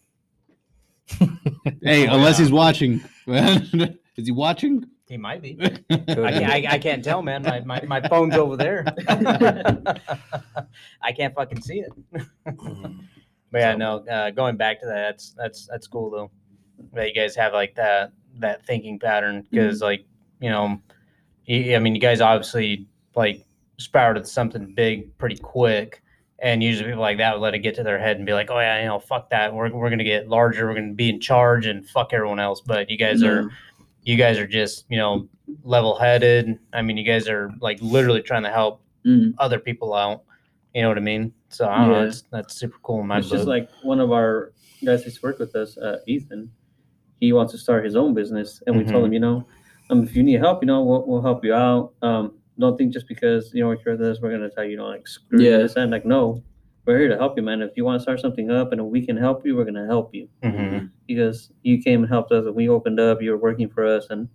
Hey, 1.82 2.06
unless 2.06 2.38
he's 2.38 2.50
watching. 2.50 3.02
Is 3.26 4.26
he 4.26 4.32
watching? 4.32 4.86
He 5.08 5.16
might 5.18 5.42
be. 5.42 5.58
I 5.90 5.98
can't, 6.06 6.50
I, 6.50 6.66
I 6.70 6.78
can't 6.78 7.04
tell, 7.04 7.22
man. 7.22 7.42
My, 7.42 7.60
my, 7.60 7.82
my 7.82 8.08
phone's 8.08 8.34
over 8.34 8.56
there. 8.56 8.84
I 11.02 11.12
can't 11.12 11.34
fucking 11.34 11.60
see 11.60 11.80
it. 11.80 11.92
But 13.52 13.58
yeah, 13.60 13.74
no. 13.76 13.98
Uh, 14.10 14.30
going 14.30 14.56
back 14.56 14.80
to 14.80 14.86
that, 14.86 14.94
that's 14.94 15.34
that's 15.36 15.66
that's 15.68 15.86
cool 15.86 16.10
though. 16.10 16.30
That 16.94 17.06
you 17.08 17.14
guys 17.14 17.36
have 17.36 17.52
like 17.52 17.74
that 17.76 18.12
that 18.38 18.66
thinking 18.66 18.98
pattern 18.98 19.46
because 19.50 19.80
like 19.82 20.04
you 20.40 20.50
know, 20.50 20.80
I 21.48 21.78
mean, 21.78 21.94
you 21.94 22.00
guys 22.00 22.20
obviously 22.20 22.86
like 23.14 23.46
sprouted 23.78 24.26
something 24.26 24.74
big 24.74 25.16
pretty 25.18 25.36
quick. 25.36 26.02
And 26.40 26.60
usually 26.60 26.88
people 26.88 27.02
like 27.02 27.18
that 27.18 27.34
would 27.34 27.40
let 27.42 27.54
it 27.54 27.60
get 27.60 27.76
to 27.76 27.84
their 27.84 28.00
head 28.00 28.16
and 28.16 28.26
be 28.26 28.32
like, 28.32 28.50
"Oh 28.50 28.58
yeah, 28.58 28.80
you 28.80 28.86
know, 28.86 28.98
fuck 28.98 29.30
that. 29.30 29.54
We're, 29.54 29.70
we're 29.72 29.90
gonna 29.90 30.02
get 30.02 30.28
larger. 30.28 30.66
We're 30.66 30.74
gonna 30.74 30.92
be 30.92 31.08
in 31.10 31.20
charge 31.20 31.66
and 31.66 31.88
fuck 31.88 32.12
everyone 32.12 32.40
else." 32.40 32.60
But 32.60 32.90
you 32.90 32.96
guys 32.98 33.22
are 33.22 33.50
you 34.02 34.16
guys 34.16 34.38
are 34.38 34.46
just 34.48 34.84
you 34.88 34.96
know 34.96 35.28
level 35.64 35.96
headed 35.98 36.58
i 36.72 36.80
mean 36.82 36.96
you 36.96 37.04
guys 37.04 37.28
are 37.28 37.52
like 37.60 37.78
literally 37.82 38.22
trying 38.22 38.42
to 38.44 38.48
help 38.50 38.80
Mm. 39.04 39.34
other 39.38 39.58
people 39.58 39.92
out 39.94 40.22
you 40.74 40.82
know 40.82 40.88
what 40.88 40.96
i 40.98 41.00
mean 41.00 41.32
so 41.48 41.68
i 41.68 41.78
don't 41.78 41.88
know 41.90 42.04
that's, 42.04 42.22
that's 42.30 42.54
super 42.54 42.78
cool 42.82 43.00
in 43.00 43.06
my 43.06 43.18
It's 43.18 43.28
just 43.30 43.46
like 43.46 43.68
one 43.82 44.00
of 44.00 44.10
our 44.12 44.52
guys 44.84 45.04
who's 45.04 45.22
worked 45.22 45.38
with 45.38 45.54
us, 45.54 45.76
uh, 45.78 45.98
Ethan. 46.08 46.50
He 47.20 47.32
wants 47.32 47.52
to 47.52 47.58
start 47.58 47.84
his 47.84 47.94
own 47.94 48.14
business, 48.14 48.60
and 48.66 48.76
we 48.76 48.82
told 48.84 49.04
him, 49.06 49.12
you 49.12 49.20
know, 49.20 49.46
um, 49.90 50.02
if 50.02 50.16
you 50.16 50.24
need 50.24 50.40
help, 50.40 50.60
you 50.60 50.66
know, 50.66 50.82
we'll, 50.82 51.06
we'll 51.06 51.22
help 51.22 51.44
you 51.44 51.54
out. 51.54 51.92
Um, 52.02 52.34
don't 52.58 52.76
think 52.76 52.92
just 52.92 53.06
because 53.06 53.52
you 53.54 53.60
know 53.62 53.68
we're 53.68 53.76
here 53.84 53.96
this, 53.96 54.18
we're 54.20 54.32
gonna 54.32 54.50
tell 54.50 54.64
you, 54.64 54.72
you 54.72 54.76
know, 54.78 54.86
like 54.86 55.06
screw 55.06 55.40
Yeah. 55.40 55.58
this 55.58 55.76
and 55.76 55.92
like 55.92 56.04
no, 56.04 56.42
we're 56.84 56.98
here 56.98 57.08
to 57.08 57.16
help 57.16 57.36
you, 57.36 57.42
man. 57.44 57.62
If 57.62 57.76
you 57.76 57.84
want 57.84 58.00
to 58.00 58.02
start 58.02 58.18
something 58.18 58.50
up 58.50 58.72
and 58.72 58.80
we 58.90 59.06
can 59.06 59.16
help 59.16 59.46
you, 59.46 59.54
we're 59.56 59.64
gonna 59.64 59.86
help 59.86 60.12
you 60.12 60.28
Mhm. 60.42 60.90
because 61.06 61.52
you 61.62 61.80
came 61.80 62.02
and 62.02 62.10
helped 62.10 62.32
us, 62.32 62.44
and 62.46 62.54
we 62.56 62.68
opened 62.68 62.98
up. 62.98 63.22
You 63.22 63.30
were 63.30 63.38
working 63.48 63.68
for 63.68 63.86
us, 63.86 64.06
and 64.10 64.28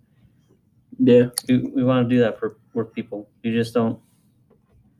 Yeah. 0.98 1.26
we, 1.48 1.58
we 1.76 1.84
want 1.84 2.08
to 2.08 2.14
do 2.14 2.20
that 2.22 2.38
for 2.38 2.56
work 2.74 2.94
people. 2.94 3.28
You 3.42 3.52
just 3.52 3.74
don't. 3.74 3.98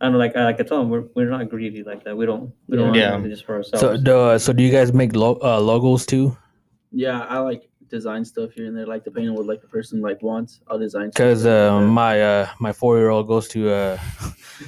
I 0.01 0.07
don't 0.07 0.15
like 0.19 0.37
I 0.37 0.45
like 0.45 0.61
I 0.61 0.63
told 0.65 0.83
them, 0.83 0.91
we're, 0.91 1.05
we're 1.15 1.29
not 1.31 1.49
greedy 1.51 1.83
like 1.83 2.05
that. 2.05 2.17
We 2.17 2.25
don't 2.27 2.53
we 2.69 2.77
don't 2.77 2.95
Yeah. 2.95 3.13
want 3.13 3.25
to 3.25 3.31
just 3.31 3.45
for 3.45 3.57
ourselves. 3.57 3.81
So, 3.81 3.97
do, 3.97 4.19
uh, 4.19 4.39
so 4.39 4.53
do 4.53 4.63
you 4.63 4.71
guys 4.71 4.93
make 4.93 5.15
lo- 5.17 5.39
uh, 5.43 5.61
logos 5.61 6.07
too? 6.07 6.37
Yeah, 6.93 7.21
I 7.29 7.39
like 7.41 7.69
design 7.89 8.25
stuff 8.25 8.53
here 8.53 8.67
and 8.67 8.77
there, 8.77 8.87
like 8.87 9.03
depending 9.05 9.31
on 9.31 9.37
what 9.37 9.47
like 9.47 9.61
the 9.61 9.67
person 9.69 10.01
like 10.01 10.23
wants. 10.23 10.61
I'll 10.69 10.79
design. 10.79 11.09
Because 11.09 11.41
stuff 11.41 11.73
uh, 11.73 11.81
like 11.81 11.91
my 11.91 12.23
uh, 12.23 12.49
my 12.61 12.73
four 12.73 12.97
year 12.99 13.11
old 13.11 13.27
goes 13.27 13.49
to 13.49 13.71
uh, 13.71 13.99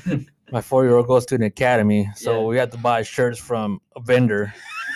my 0.52 0.60
four 0.60 0.84
year 0.84 0.96
old 0.96 1.06
goes 1.06 1.24
to 1.26 1.34
an 1.36 1.42
academy, 1.42 2.08
so 2.16 2.40
Yeah. 2.40 2.46
we 2.46 2.56
have 2.58 2.70
to 2.70 2.78
buy 2.78 3.02
shirts 3.02 3.38
from 3.38 3.80
a 3.96 4.00
vendor, 4.00 4.52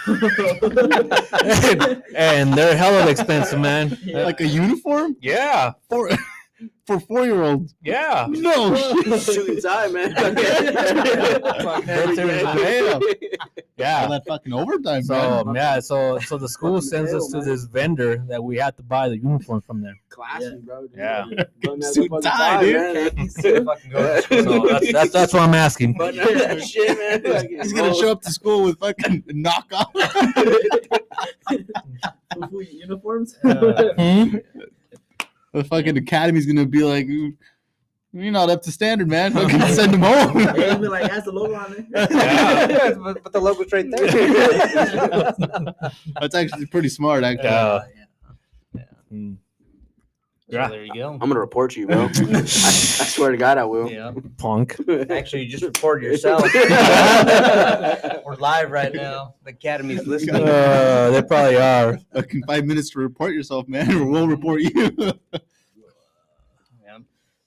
that. 0.07 2.03
and 2.17 2.55
they're 2.55 2.77
hella 2.77 3.09
expensive, 3.09 3.61
man. 3.61 3.97
Yeah. 4.03 4.25
Like 4.25 4.41
a 4.41 4.47
uniform 4.47 5.17
Yeah, 5.21 5.73
for 5.89 6.11
for 6.87 7.01
four 7.01 7.25
year 7.25 7.43
olds? 7.43 7.75
yeah. 7.83 8.27
No 8.31 8.75
shit. 9.03 9.21
Suit 9.21 9.65
and 9.65 9.93
man. 9.93 10.15
That's 11.85 12.17
damn. 12.17 13.01
Yeah. 13.77 14.03
All 14.03 14.11
that 14.11 14.23
fucking 14.29 14.53
overtime, 14.53 15.03
So 15.03 15.45
man. 15.45 15.55
yeah, 15.57 15.81
so 15.81 16.19
so 16.21 16.39
the 16.39 16.49
school 16.49 16.81
sends 16.81 17.13
us 17.13 17.29
to 17.33 17.39
man. 17.39 17.47
this 17.47 17.65
vendor 17.65 18.19
that 18.29 18.43
we 18.43 18.57
have 18.59 18.77
to 18.77 18.83
buy 18.85 19.09
the 19.09 19.19
uniform 19.19 19.63
from 19.63 19.83
there. 19.83 19.97
Classy, 20.11 20.57
bro. 20.63 20.87
Yeah. 20.97 21.25
Button 21.63 21.83
Suit 21.93 22.09
motherfucking 22.11 22.23
tie, 22.23 22.61
dude. 22.61 23.17
man. 23.17 23.29
So 23.31 23.65
that's 24.69 24.93
that's, 24.93 25.11
that's 25.11 25.33
what 25.33 25.43
I'm 25.43 25.55
asking. 25.55 25.95
Button 25.95 26.21
up 26.21 26.59
shit, 26.61 26.97
man. 27.25 27.49
He's 27.49 27.73
gonna 27.73 27.95
show 27.95 28.13
up 28.13 28.23
to 28.23 28.31
school 28.31 28.63
with 28.63 28.79
fucking 28.79 29.23
knockoff. 29.23 29.91
Fufu 32.35 32.73
uniforms. 32.73 33.37
Hmm? 33.43 34.37
The 35.55 35.65
fucking 35.65 35.97
academy's 35.97 36.47
gonna 36.47 36.67
be 36.67 36.83
like, 36.83 37.07
you're 37.07 38.33
not 38.33 38.51
up 38.51 38.63
to 38.63 38.73
standard, 38.73 39.09
man. 39.09 39.33
Fucking 39.35 39.61
send 39.75 39.95
them 39.95 40.03
home. 40.03 40.45
They'll 40.57 40.79
be 40.79 40.89
like, 40.89 41.11
has 41.11 41.25
the 41.25 41.33
logo 41.33 41.55
on 41.55 41.73
it. 41.73 41.87
Yeah. 41.91 42.93
but, 43.03 43.23
but 43.23 43.33
the 43.33 43.41
logo's 43.41 43.73
right 43.73 43.87
there. 43.91 44.07
That's 46.21 46.35
actually 46.35 46.67
pretty 46.67 46.89
smart, 46.89 47.25
actually. 47.25 47.45
Yeah. 47.45 47.81
Hmm. 49.09 49.33
yeah. 49.33 49.44
There 50.55 50.85
you 50.85 50.95
go 50.95 51.11
I'm 51.13 51.19
gonna 51.19 51.39
report 51.41 51.77
you, 51.77 51.87
bro. 51.87 52.03
I, 52.15 52.39
I 52.39 52.45
swear 52.45 53.31
to 53.31 53.37
God, 53.37 53.59
I 53.59 53.65
will. 53.65 53.91
yeah 53.91 54.13
Punk. 54.39 54.77
actually 55.11 55.43
you 55.43 55.49
just 55.49 55.65
reported 55.65 56.05
yourself 56.05 56.43
we're 58.25 58.37
live 58.39 58.71
right 58.71 58.95
now 58.95 59.35
the 59.45 59.51
academy's 59.51 60.07
listening 60.07 60.43
Uh, 60.49 61.11
they 61.11 61.23
probably 61.23 61.57
are. 61.59 61.99
Fucking 62.15 62.43
five 62.47 62.65
minutes 62.65 62.91
to 62.91 62.99
report 63.01 63.35
yourself, 63.35 63.69
man, 63.69 63.93
or 63.95 64.07
we'll 64.07 64.29
report 64.29 64.61
you. 64.63 64.71
Yeah. 66.85 66.99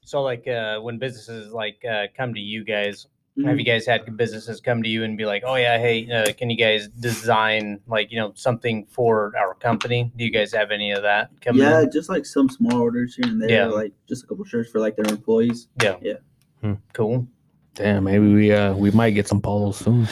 So 0.01 0.21
like 0.21 0.47
uh, 0.47 0.79
when 0.79 0.97
businesses 0.97 1.51
like 1.51 1.83
uh, 1.89 2.07
come 2.15 2.33
to 2.33 2.39
you 2.39 2.63
guys, 2.63 3.07
Mm-hmm. 3.37 3.47
have 3.49 3.59
you 3.59 3.65
guys 3.65 3.85
had 3.85 4.17
businesses 4.17 4.59
come 4.59 4.81
to 4.81 4.89
you 4.89 5.03
and 5.03 5.15
be 5.17 5.25
like, 5.25 5.43
"Oh 5.45 5.55
yeah, 5.55 5.77
hey, 5.77 6.09
uh, 6.11 6.33
can 6.33 6.49
you 6.49 6.57
guys 6.57 6.87
design 6.87 7.79
like 7.87 8.11
you 8.11 8.17
know 8.19 8.31
something 8.35 8.85
for 8.89 9.31
our 9.37 9.53
company?" 9.53 10.11
Do 10.15 10.23
you 10.25 10.31
guys 10.31 10.51
have 10.53 10.71
any 10.71 10.91
of 10.91 11.03
that 11.03 11.29
coming? 11.39 11.61
Yeah, 11.61 11.81
in? 11.81 11.91
just 11.91 12.09
like 12.09 12.25
some 12.25 12.49
small 12.49 12.81
orders 12.81 13.15
here 13.15 13.27
and 13.27 13.39
there, 13.41 13.49
Yeah. 13.49 13.65
like 13.67 13.93
just 14.09 14.23
a 14.23 14.27
couple 14.27 14.43
shirts 14.45 14.71
for 14.71 14.79
like 14.79 14.95
their 14.95 15.05
employees. 15.07 15.67
Yeah. 15.83 15.97
Yeah. 16.01 16.75
Cool. 16.93 17.27
Damn, 17.75 18.05
maybe 18.05 18.33
we 18.33 18.51
uh 18.51 18.73
we 18.73 18.89
might 18.91 19.11
get 19.11 19.27
some 19.27 19.39
polos 19.41 19.77
soon 19.77 20.07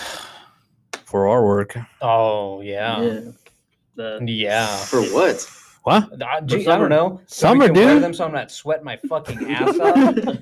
for 1.06 1.28
our 1.28 1.44
work. 1.46 1.76
Oh 2.02 2.62
yeah, 2.62 3.02
yeah. 3.02 3.20
The- 3.96 4.20
For 4.88 5.02
what? 5.02 5.42
What? 5.86 6.20
Uh, 6.20 6.42
gee, 6.42 6.68
I 6.68 6.78
don't 6.80 6.90
know. 6.90 7.22
So 7.28 7.48
Summer, 7.50 7.68
we 7.68 7.74
can 7.74 7.86
wear 7.86 8.00
them 8.00 8.14
so 8.14 8.26
I'm 8.26 8.32
not 8.34 8.50
sweating 8.52 8.84
my 8.86 8.98
fucking 9.08 9.52
ass 9.52 9.78
off. 9.80 10.16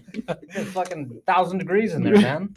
It's 0.56 0.72
fucking 0.72 1.22
thousand 1.28 1.58
degrees 1.58 1.94
in 1.94 2.02
there, 2.04 2.16
man. 2.16 2.54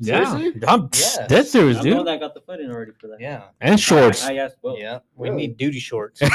Yeah, 0.00 0.24
Seriously? 0.34 0.62
I'm 0.68 0.88
Yeah. 0.92 1.26
dead 1.26 1.46
serious, 1.46 1.76
I'm 1.78 1.82
the 1.84 1.90
one 1.90 1.98
dude. 1.98 2.06
that 2.08 2.20
got 2.20 2.34
the 2.34 2.40
foot 2.42 2.60
in 2.60 2.70
already 2.70 2.92
for 2.98 3.08
that. 3.08 3.20
Yeah, 3.20 3.44
And 3.62 3.78
shorts. 3.80 4.24
I, 4.26 4.32
I 4.32 4.36
asked 4.36 4.60
both. 4.62 4.78
yeah. 4.78 4.98
We 5.16 5.28
Really? 5.30 5.42
need 5.48 5.56
duty 5.58 5.78
shorts. 5.80 6.20
It'll 6.22 6.30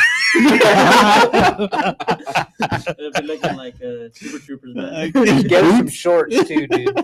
be 3.19 3.21
looking 3.27 3.55
like 3.55 3.75
uh, 3.83 4.09
Super 4.13 4.39
Troopers. 4.39 4.75
Man. 4.75 5.11
Get 5.47 5.63
some 5.65 5.87
shorts 5.89 6.47
too, 6.47 6.67
dude. 6.67 6.99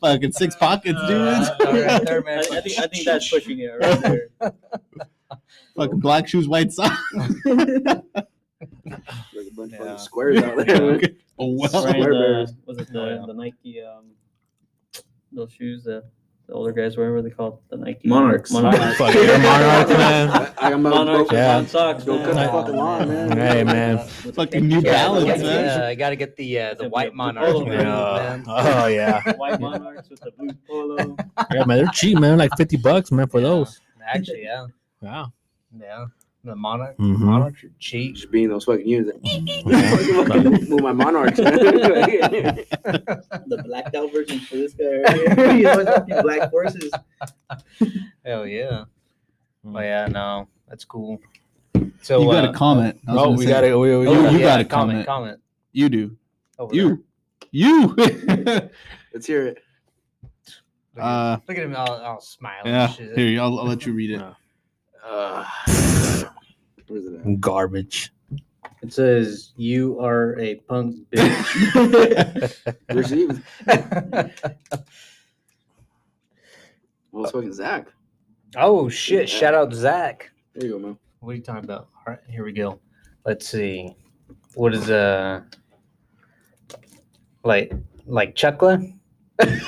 fucking 0.00 0.32
six 0.32 0.54
pockets, 0.56 1.00
dude. 1.06 1.20
Uh, 1.20 1.54
all 1.66 1.72
right 1.72 2.04
there, 2.04 2.24
I. 2.28 2.38
I 2.38 2.60
think 2.60 2.78
I 2.80 2.86
think 2.86 3.04
that's 3.04 3.28
pushing 3.30 3.58
it 3.60 3.68
right 3.80 4.00
there. 4.00 4.28
Fucking 5.76 6.00
black 6.00 6.26
shoes, 6.28 6.48
white 6.48 6.72
socks. 6.72 6.96
Like 8.86 9.46
a 9.50 9.54
bunch 9.54 9.72
of 9.72 9.72
Yeah. 9.72 9.78
fucking 9.78 9.98
squares 9.98 10.42
out 10.42 10.56
there. 10.66 11.00
oh 11.38 11.56
well. 11.58 11.58
Wearing 11.58 11.68
Square 11.68 11.94
the, 11.94 12.18
bears. 12.18 12.52
was 12.64 12.78
it 12.78 12.92
the, 12.92 13.00
Oh, 13.02 13.08
yeah. 13.20 13.26
the 13.26 13.34
Nike 13.34 13.82
um 13.82 14.04
those 15.32 15.52
shoes 15.52 15.84
that 15.84 16.04
the 16.46 16.54
older 16.54 16.72
guys 16.72 16.96
wear? 16.96 17.12
What 17.12 17.18
are 17.18 17.22
they 17.22 17.30
called? 17.30 17.58
The 17.68 17.76
Nike 17.76 18.08
Monarchs. 18.08 18.50
Monarchs. 18.52 18.96
Fuck 18.96 19.14
Air 19.14 19.38
Monarchs, 19.42 19.90
man. 19.90 20.30
I, 20.30 20.52
I'm 20.72 20.86
about 20.86 21.06
Monarchs 21.06 21.18
to 21.18 21.22
with 21.24 21.32
Yeah. 21.32 21.52
brown 21.58 21.66
socks. 21.66 22.04
go 22.04 22.18
cut 22.18 22.26
the 22.28 22.34
man. 22.34 22.50
fucking 22.52 22.76
lawn, 22.76 23.08
man. 23.08 23.36
Hey, 23.36 23.64
man. 23.64 23.96
With 23.98 24.22
the 24.24 24.32
Fucking 24.32 24.66
New 24.68 24.76
Yeah, 24.80 24.92
Balance, 24.92 25.26
yeah, 25.26 25.36
man. 25.42 25.80
yeah, 25.80 25.86
I 25.88 25.94
got 25.96 26.10
to 26.10 26.16
get 26.16 26.36
the 26.36 26.58
uh, 26.60 26.74
the 26.74 26.84
The- 26.84 26.88
white 26.88 27.10
the 27.10 27.16
monarch, 27.16 27.46
polo 27.52 27.66
man. 27.66 27.80
Yeah. 27.80 28.36
man. 28.36 28.44
Oh 28.46 28.86
yeah. 28.86 29.32
White 29.36 29.60
Monarchs 29.60 30.08
with 30.08 30.20
the 30.20 30.30
blue 30.30 30.48
polo. 30.68 31.16
Yeah, 31.52 31.64
man, 31.66 31.78
they're 31.78 31.86
cheap, 31.92 32.18
man. 32.18 32.38
Like 32.38 32.52
fifty 32.56 32.76
bucks, 32.78 33.10
man, 33.12 33.26
for 33.28 33.40
Yeah. 33.40 33.48
those. 33.48 33.80
Actually, 34.08 34.44
yeah, 34.44 34.66
Wow. 35.02 35.32
Yeah. 35.80 36.06
The 36.44 36.54
monarch, 36.54 36.96
Mhm. 36.98 37.18
monarchs 37.18 37.64
are 37.64 37.72
cheap. 37.80 38.14
Just 38.14 38.30
being 38.30 38.48
those 38.48 38.64
fucking 38.64 38.86
units. 38.86 39.18
Move 40.70 40.80
my 40.80 40.92
monarchs. 40.92 41.38
The 41.38 42.64
blacked 43.64 43.94
out 43.96 44.12
version 44.12 44.38
for 44.40 44.54
this 44.56 44.74
guy 44.74 44.84
right 44.84 45.38
here. 45.38 45.52
you 45.56 45.68
always 45.68 45.88
have 45.88 46.06
these 46.06 46.22
black 46.22 46.50
horses. 46.50 46.92
Hell 48.24 48.46
yeah. 48.46 48.84
Mm. 49.64 49.72
But 49.72 49.84
yeah, 49.84 50.06
no, 50.06 50.46
that's 50.68 50.84
cool. 50.84 51.20
So 52.02 52.22
You 52.22 52.30
got 52.30 52.44
uh, 52.44 52.50
a 52.50 52.54
comment. 52.54 53.00
Oh, 53.08 53.32
we 53.36 53.46
got 53.46 53.64
it. 53.64 53.76
We, 53.76 53.96
we, 53.98 54.06
oh, 54.06 54.30
you 54.30 54.38
yeah, 54.38 54.44
got 54.44 54.60
a 54.60 54.64
comment. 54.64 55.04
comment. 55.04 55.06
Comment. 55.06 55.40
You 55.72 55.88
do. 55.88 56.16
Over 56.58 56.74
You. 56.74 57.04
You. 57.50 57.88
Let's 59.12 59.26
hear 59.26 59.46
it. 59.48 59.58
there. 60.94 60.96
Look, 60.96 61.04
uh, 61.04 61.38
at, 61.42 61.48
look 61.48 61.58
at 61.58 61.64
him 61.64 61.74
all, 61.76 61.90
all 61.90 62.20
smiling. 62.20 62.72
yeah. 62.72 62.86
shit. 62.88 63.18
Here, 63.18 63.40
I'll, 63.40 63.58
I'll 63.58 63.66
let 63.66 63.84
you 63.84 63.92
read 63.92 64.12
it. 64.12 64.22
Uh, 65.08 65.44
where's 66.88 67.06
it 67.06 67.20
at? 67.24 67.40
garbage. 67.40 68.12
It 68.82 68.92
says 68.92 69.52
you 69.56 69.98
are 70.00 70.38
a 70.38 70.56
punk 70.56 70.96
bitch. 71.10 72.74
Received. 72.94 73.42
Well, 77.12 77.24
it's 77.24 77.32
fucking 77.32 77.52
Zach. 77.52 77.86
oh 78.56 78.88
shit! 78.88 79.28
Shout 79.28 79.54
out 79.54 79.72
Zach. 79.72 80.30
There 80.54 80.66
you 80.66 80.72
go, 80.74 80.78
man. 80.78 80.98
What 81.20 81.32
are 81.32 81.34
you 81.36 81.42
talking 81.42 81.64
about? 81.64 81.88
All 82.06 82.12
right, 82.14 82.18
here 82.28 82.44
we 82.44 82.52
go. 82.52 82.80
Let's 83.24 83.48
see. 83.48 83.94
What 84.54 84.74
is 84.74 84.90
uh 84.90 85.42
like 87.44 87.72
like 88.06 88.34
Chuckla? 88.34 88.92
Alex, 89.40 89.66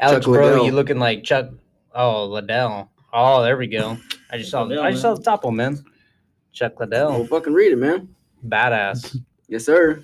Chuck 0.00 0.22
bro, 0.24 0.46
Liddell. 0.46 0.66
you 0.66 0.72
looking 0.72 0.98
like 0.98 1.22
Chuck 1.24 1.50
Oh, 1.94 2.26
Liddell. 2.26 2.90
Oh, 3.12 3.42
there 3.42 3.56
we 3.56 3.66
go. 3.66 3.98
I 4.30 4.38
just 4.38 4.50
saw. 4.50 4.62
Liddell, 4.62 4.84
I 4.84 4.90
just 4.90 5.02
saw 5.02 5.14
the 5.14 5.22
top 5.22 5.44
one, 5.44 5.56
man. 5.56 5.84
Chuck 6.52 6.78
Liddell, 6.80 7.26
fucking 7.26 7.52
read 7.52 7.72
it, 7.72 7.76
man. 7.76 8.08
badass. 8.46 9.16
Yes, 9.48 9.66
sir. 9.66 10.02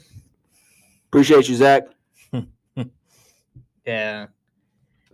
Appreciate 1.09 1.49
you, 1.49 1.55
Zach. 1.55 1.85
Yeah. 3.87 4.27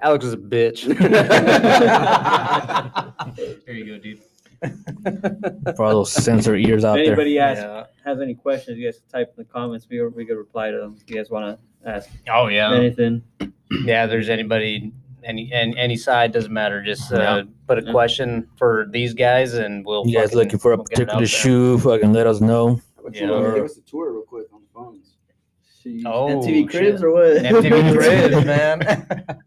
Alex 0.02 0.24
is 0.24 0.32
a 0.32 0.36
bitch. 0.36 0.82
There 3.36 3.74
you 3.74 3.86
go, 3.86 3.98
dude. 3.98 4.20
For 5.76 5.84
all 5.84 5.92
those 5.92 6.10
sensor 6.12 6.56
ears 6.56 6.84
out 6.84 6.98
If 6.98 7.04
there. 7.06 7.12
anybody 7.12 7.38
asks, 7.38 7.62
Yeah. 7.62 7.84
has 8.04 8.20
any 8.20 8.34
questions, 8.34 8.78
you 8.78 8.86
guys 8.86 8.98
can 8.98 9.08
type 9.20 9.34
in 9.36 9.44
the 9.44 9.48
comments. 9.48 9.86
We 9.88 10.04
we 10.08 10.24
could 10.24 10.36
reply 10.36 10.70
to 10.72 10.78
them. 10.78 10.96
If 11.00 11.08
you 11.08 11.16
guys 11.16 11.30
want 11.30 11.58
to 11.84 11.88
ask 11.88 12.08
Oh 12.28 12.48
yeah. 12.48 12.74
anything, 12.74 13.22
Yeah. 13.84 14.06
There's 14.06 14.28
anybody, 14.28 14.92
any, 15.24 15.50
any, 15.52 15.76
any 15.76 15.96
side 15.96 16.32
doesn't 16.32 16.52
matter. 16.52 16.82
Just 16.82 17.12
uh, 17.12 17.16
Yeah. 17.18 17.42
put 17.66 17.78
a 17.78 17.84
Yeah. 17.84 17.90
question 17.92 18.48
for 18.56 18.86
these 18.90 19.14
guys, 19.14 19.54
and 19.54 19.84
we'll. 19.84 20.06
You 20.06 20.14
guys 20.18 20.26
fucking- 20.30 20.38
looking 20.38 20.58
for 20.58 20.72
a 20.72 20.76
we'll 20.76 20.84
get 20.84 20.98
it 21.00 21.02
out 21.10 21.18
particular 21.20 21.26
shoe? 21.26 21.78
Fucking 21.78 22.12
let 22.12 22.26
us 22.26 22.40
know. 22.40 22.80
Yeah. 23.12 23.26
you 23.26 23.54
give 23.54 23.64
us 23.64 23.76
a 23.76 23.82
tour 23.82 24.12
real 24.12 24.22
quick 24.22 24.46
on 24.52 24.60
the 24.62 24.68
phones? 24.74 25.16
Oh, 26.06 26.28
MTV 26.40 26.70
Cribs 26.70 27.00
shit. 27.00 27.04
or 27.04 27.12
what? 27.12 27.42
MTV 27.42 27.92
Cribs, 28.30 28.46
man. 28.46 29.06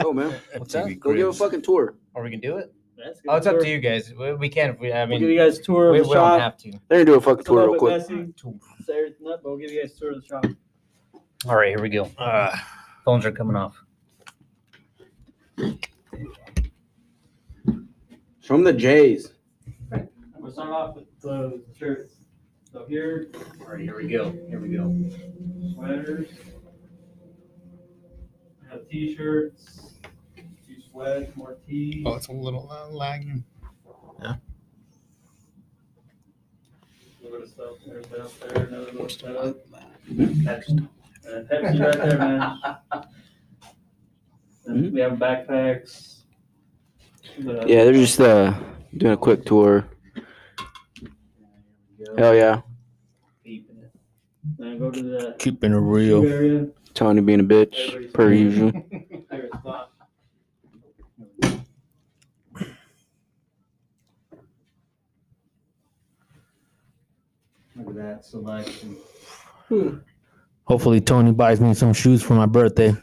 Oh 0.00 0.12
man, 0.12 0.34
What's 0.56 0.74
up? 0.74 0.88
go 1.00 1.14
give 1.14 1.28
a 1.28 1.32
fucking 1.32 1.62
tour. 1.62 1.94
Or 2.14 2.22
we 2.22 2.30
can 2.30 2.40
do 2.40 2.56
it. 2.58 2.72
That's 2.96 3.20
Oh, 3.28 3.36
it's 3.36 3.46
up 3.46 3.58
to 3.60 3.68
you 3.68 3.78
guys. 3.78 4.12
We, 4.18 4.32
we 4.34 4.48
can 4.48 4.70
if 4.70 4.78
we. 4.80 4.92
I 4.92 5.00
mean, 5.04 5.10
We'll 5.10 5.20
give 5.20 5.28
you 5.30 5.38
guys 5.38 5.58
a 5.58 5.62
tour 5.62 5.92
we, 5.92 6.00
of 6.00 6.06
we 6.06 6.14
the 6.14 6.20
don't 6.20 6.40
have 6.40 6.56
to. 6.58 6.70
They're 6.88 7.04
gonna 7.04 7.04
do 7.04 7.14
a 7.14 7.20
fucking 7.20 7.40
It's 7.40 7.48
a 7.48 7.50
tour 7.50 7.56
little 7.60 7.72
real 7.74 7.80
quick. 7.80 7.98
messy. 8.10 8.32
Say 8.86 8.96
everything 8.98 9.26
up, 9.26 9.40
but 9.42 9.48
we'll 9.50 9.58
give 9.58 9.70
you 9.70 9.82
guys 9.82 9.94
a 9.96 9.98
tour 9.98 10.10
of 10.12 10.20
the 10.22 10.26
shop. 10.26 10.44
All 11.46 11.56
right, 11.56 11.68
here 11.68 11.80
we 11.82 11.88
go. 11.88 12.10
Uh, 12.18 12.54
phones 13.08 13.24
are 13.24 13.32
coming 13.32 13.56
off. 13.56 13.82
Show 18.42 18.52
them 18.52 18.64
the 18.64 18.72
J's. 18.74 19.32
I'm 19.90 20.10
gonna 20.38 20.52
start 20.52 20.68
off 20.68 20.94
with 20.94 21.06
the 21.22 21.62
shirts. 21.74 22.16
So 22.70 22.84
here, 22.86 23.28
All 23.62 23.68
right, 23.68 23.80
here 23.80 23.96
we 23.96 24.08
go. 24.08 24.30
Here 24.50 24.60
we 24.60 24.76
go. 24.76 24.94
sweaters. 25.72 26.28
I 28.68 28.72
have 28.74 28.86
t-shirts, 28.90 29.94
two 30.36 30.74
sweats, 30.90 31.34
more 31.34 31.56
tees. 31.66 32.04
Oh, 32.04 32.14
it's 32.14 32.28
a 32.28 32.32
little 32.32 32.70
uh, 32.70 32.90
lagging. 32.90 33.42
A 34.20 34.38
little 37.22 37.38
bit 37.38 37.42
of 37.42 37.48
stuff 37.48 37.70
there's 37.86 38.04
down 38.04 38.28
there, 38.54 38.64
another 38.66 38.92
little 38.92 39.08
setup. 39.08 39.56
Pepsi. 40.10 40.86
Uh, 41.28 41.40
Pepsi 41.42 41.80
right 41.80 41.92
there, 41.96 42.18
man. 42.18 42.58
And 44.66 44.92
we 44.94 45.00
have 45.00 45.12
backpacks. 45.12 46.20
But, 47.40 47.64
uh, 47.64 47.66
Yeah, 47.66 47.84
they're 47.84 47.92
just 47.92 48.20
uh 48.20 48.54
doing 48.96 49.12
a 49.12 49.16
quick 49.16 49.44
tour. 49.44 49.86
Hell 52.16 52.34
yeah, 52.34 52.62
Keeping 53.44 53.76
it. 53.78 53.92
Then 54.58 54.78
go 54.78 54.90
to 54.90 55.02
the 55.02 55.36
Keeping 55.38 55.72
it 55.72 55.76
shoe 55.76 55.80
real. 55.80 56.24
area. 56.24 56.66
Tony 56.94 57.20
being 57.20 57.40
a 57.40 57.44
bitch 57.44 58.12
per 58.12 58.32
usual. 58.32 58.72
Favorite 59.30 59.52
spot. 59.60 59.92
Look 67.76 67.88
at 67.88 67.94
that 67.96 68.24
selection. 68.24 68.96
Hopefully 70.68 71.00
Tony 71.00 71.32
buys 71.32 71.60
me 71.60 71.72
some 71.74 71.92
shoes 71.94 72.22
for 72.22 72.34
my 72.34 72.46
birthday. 72.46 72.94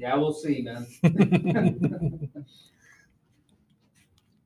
Yeah, 0.00 0.16
we'll 0.16 0.32
see, 0.32 0.62
man. 0.62 0.86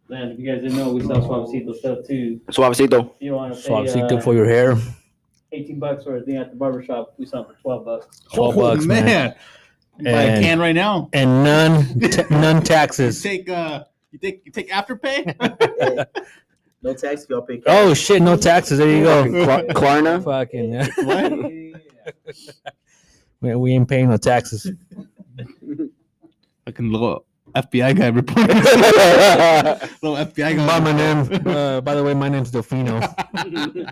Man, 0.09 0.31
if 0.33 0.39
you 0.41 0.47
guys 0.53 0.63
didn't 0.63 0.77
know, 0.77 0.93
we 0.93 1.01
sell 1.03 1.23
Suavecito 1.23 1.75
stuff 1.77 1.99
too. 2.07 2.41
Suavecito. 2.49 3.07
If 3.15 3.23
you 3.23 3.33
want 3.35 3.55
to 3.55 3.63
pay 3.63 3.69
Suavecito 3.69 4.19
uh, 4.19 4.21
for 4.21 4.35
your 4.35 4.47
hair. 4.47 4.77
18 5.53 5.79
bucks 5.79 6.03
for 6.03 6.17
a 6.17 6.23
thing 6.23 6.37
at 6.39 6.51
the 6.51 6.57
barber 6.57 6.83
shop, 6.83 7.15
we 7.19 7.25
sell 7.25 7.45
them 7.45 7.55
for 7.55 7.61
12 7.63 7.85
bucks. 7.85 8.21
12 8.35 8.57
bucks, 8.57 8.85
man. 8.85 9.05
Man. 9.05 9.35
Buy 10.13 10.23
a 10.23 10.41
can 10.43 10.59
right 10.59 10.75
now. 10.75 11.09
And 11.13 11.45
none 11.45 12.01
ta- 12.11 12.27
none 12.31 12.57
You 12.57 12.63
taxes. 12.63 13.23
take 13.23 13.49
uh, 13.49 13.85
you 14.11 14.19
take 14.19 14.43
you 14.45 14.51
take 14.51 14.69
afterpay. 14.71 16.07
No 16.85 16.93
tax 16.93 17.25
if 17.25 17.31
y'all 17.31 17.41
pay 17.41 17.57
cash. 17.57 17.65
Oh 17.69 17.95
shit, 17.95 18.21
no 18.21 18.37
taxes. 18.37 18.77
There 18.79 18.91
you 18.91 19.03
go. 19.05 19.25
Klar- 19.45 19.65
Klarna. 20.03 20.23
Fucking 20.23 20.75
yeah. 20.75 20.87
what? 23.41 23.59
We 23.59 23.73
ain't 23.73 23.89
paying 23.89 24.11
no 24.11 24.19
taxes. 24.19 24.71
Fucking 26.67 26.93
little 26.93 27.25
FBI 27.55 27.97
guy 27.97 28.09
report. 28.09 28.49
little 30.03 30.17
FBI 30.27 30.57
guy. 30.57 30.67
By 30.67 30.81
my 30.81 30.93
name. 30.93 31.21
Uh, 31.47 31.81
by 31.81 31.95
the 31.95 32.05
way, 32.05 32.13
my 32.13 32.29
name's 32.29 32.51
Delfino. 32.53 33.01
Somebody 33.01 33.87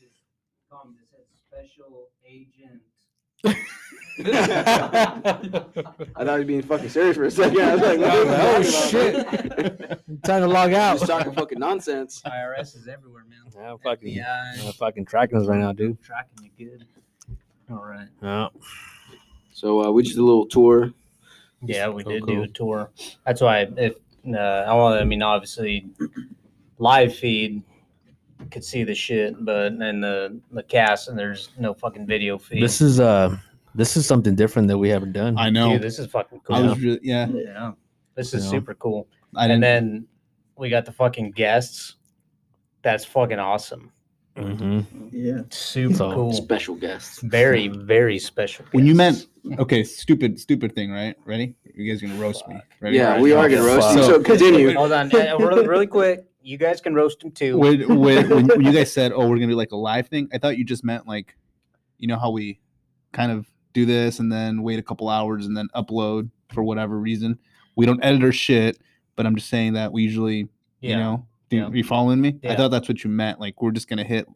just 0.00 0.16
called 0.70 0.88
me, 0.88 0.94
just 0.98 1.10
said 1.12 1.26
special 1.46 2.08
agent. 2.26 2.80
I 4.26 6.24
thought 6.24 6.26
he 6.26 6.38
was 6.38 6.44
being 6.46 6.62
fucking 6.62 6.88
serious 6.88 7.16
for 7.16 7.24
a 7.24 7.30
second. 7.30 7.60
I 7.60 7.74
was 7.74 7.82
like, 7.82 7.98
what 7.98 8.10
Oh, 8.10 8.54
are 8.54 8.62
you 8.62 8.70
talking 8.70 9.66
about? 9.66 10.00
Time 10.24 10.42
to 10.42 10.48
log 10.48 10.72
out. 10.72 10.98
Just 10.98 11.10
talking 11.10 11.32
fucking 11.32 11.58
nonsense. 11.58 12.22
IRS 12.26 12.76
is 12.76 12.88
everywhere, 12.88 13.24
man. 13.28 13.38
Yeah, 13.54 13.76
fucking, 13.82 14.12
FBI 14.14 14.16
yeah, 14.16 14.72
fucking 14.72 15.06
tracking 15.06 15.38
us 15.38 15.46
right 15.46 15.58
now, 15.60 15.72
dude. 15.72 16.00
tracking 16.02 16.50
you 16.56 16.66
good. 16.68 16.86
All 17.70 17.84
right. 17.84 18.08
Yeah. 18.22 18.48
So 19.52 19.84
uh, 19.84 19.90
we 19.90 20.02
just 20.02 20.16
did 20.16 20.22
a 20.22 20.24
little 20.24 20.46
tour. 20.46 20.92
Yeah, 21.62 21.88
we 21.88 22.02
did 22.04 22.24
cool. 22.24 22.34
do 22.36 22.42
a 22.42 22.48
tour. 22.48 22.90
That's 23.26 23.40
why 23.40 23.68
if 23.76 23.94
uh, 24.26 24.36
I 24.38 24.74
want, 24.74 25.00
I 25.00 25.04
mean, 25.04 25.22
obviously, 25.22 25.86
live 26.78 27.14
feed 27.14 27.62
could 28.50 28.64
see 28.64 28.82
the 28.84 28.94
shit, 28.94 29.44
but 29.44 29.78
then 29.78 30.00
the 30.00 30.40
the 30.50 30.62
cast 30.62 31.08
and 31.08 31.18
there's 31.18 31.50
no 31.58 31.74
fucking 31.74 32.06
video 32.06 32.38
feed. 32.38 32.62
This 32.62 32.80
is 32.80 32.98
uh, 32.98 33.36
this 33.74 33.96
is 33.96 34.06
something 34.06 34.34
different 34.34 34.68
that 34.68 34.78
we 34.78 34.88
haven't 34.88 35.12
done. 35.12 35.36
I 35.38 35.50
know. 35.50 35.72
Dude, 35.72 35.82
this 35.82 35.98
is 35.98 36.06
fucking 36.08 36.40
cool. 36.44 36.56
I 36.56 36.60
was 36.62 36.80
really 36.80 37.00
yeah. 37.02 37.26
yeah, 37.28 37.72
this 38.14 38.34
is 38.34 38.44
Yeah. 38.44 38.50
super 38.50 38.74
cool. 38.74 39.08
I 39.36 39.44
And 39.44 39.50
didn't. 39.50 39.60
then 39.60 40.06
we 40.56 40.68
got 40.68 40.84
the 40.84 40.92
fucking 40.92 41.32
guests. 41.32 41.96
That's 42.82 43.04
fucking 43.04 43.38
awesome. 43.38 43.92
hmm 44.36 44.80
Yeah. 45.12 45.42
Super 45.50 45.94
So- 45.94 46.12
cool. 46.14 46.32
Special 46.32 46.74
guests. 46.74 47.20
Very, 47.22 47.68
very 47.68 48.18
special. 48.18 48.64
when 48.72 48.86
you 48.86 48.94
guests. 48.96 49.26
meant 49.44 49.60
okay, 49.60 49.84
stupid, 49.84 50.38
stupid 50.40 50.74
thing, 50.74 50.90
right? 50.90 51.14
Ready? 51.24 51.54
You 51.74 51.90
guys 51.90 52.00
gonna 52.02 52.20
roast 52.20 52.46
me? 52.48 52.56
Ready? 52.80 52.96
Yeah, 52.96 53.20
we 53.20 53.32
are 53.32 53.48
gonna 53.48 53.62
roast 53.64 53.94
you. 53.96 54.02
So- 54.02 54.08
So 54.14 54.22
continue. 54.22 54.72
Hold 54.74 54.92
on, 54.92 55.14
uh, 55.14 55.36
really, 55.38 55.66
really 55.66 55.86
quick. 55.86 56.24
You 56.42 56.56
guys 56.56 56.80
can 56.80 56.94
roast 56.94 57.22
him 57.22 57.30
too. 57.32 57.58
when, 57.58 57.98
when, 57.98 58.28
when, 58.30 58.46
when 58.46 58.62
you 58.64 58.72
guys 58.72 58.90
said, 58.92 59.12
"Oh, 59.12 59.28
we're 59.28 59.36
gonna 59.36 59.48
do 59.48 59.54
like 59.56 59.72
a 59.72 59.76
live 59.76 60.08
thing," 60.08 60.28
I 60.32 60.38
thought 60.38 60.56
you 60.56 60.64
just 60.64 60.82
meant 60.84 61.06
like, 61.06 61.36
you 61.98 62.08
know 62.08 62.18
how 62.18 62.30
we 62.30 62.60
kind 63.12 63.30
of 63.30 63.46
do 63.72 63.86
this 63.86 64.18
and 64.18 64.30
then 64.32 64.62
wait 64.62 64.78
a 64.78 64.82
couple 64.82 65.08
hours 65.08 65.46
and 65.46 65.56
then 65.56 65.68
upload 65.74 66.30
for 66.52 66.62
whatever 66.62 66.98
reason. 66.98 67.38
We 67.76 67.86
don't 67.86 68.02
edit 68.04 68.22
our 68.22 68.32
shit, 68.32 68.78
but 69.16 69.26
I'm 69.26 69.36
just 69.36 69.48
saying 69.48 69.74
that 69.74 69.92
we 69.92 70.02
usually, 70.02 70.48
you 70.80 70.96
know, 70.96 71.26
do, 71.48 71.56
Yeah. 71.58 71.66
are 71.68 71.74
you 71.76 71.84
following 71.84 72.20
me? 72.20 72.38
I 72.44 72.56
thought 72.56 72.68
that's 72.70 72.88
what 72.88 73.04
you 73.04 73.10
meant. 73.10 73.40
Like 73.40 73.60
we're 73.62 73.70
just 73.70 73.88
gonna 73.88 74.04
hit. 74.04 74.26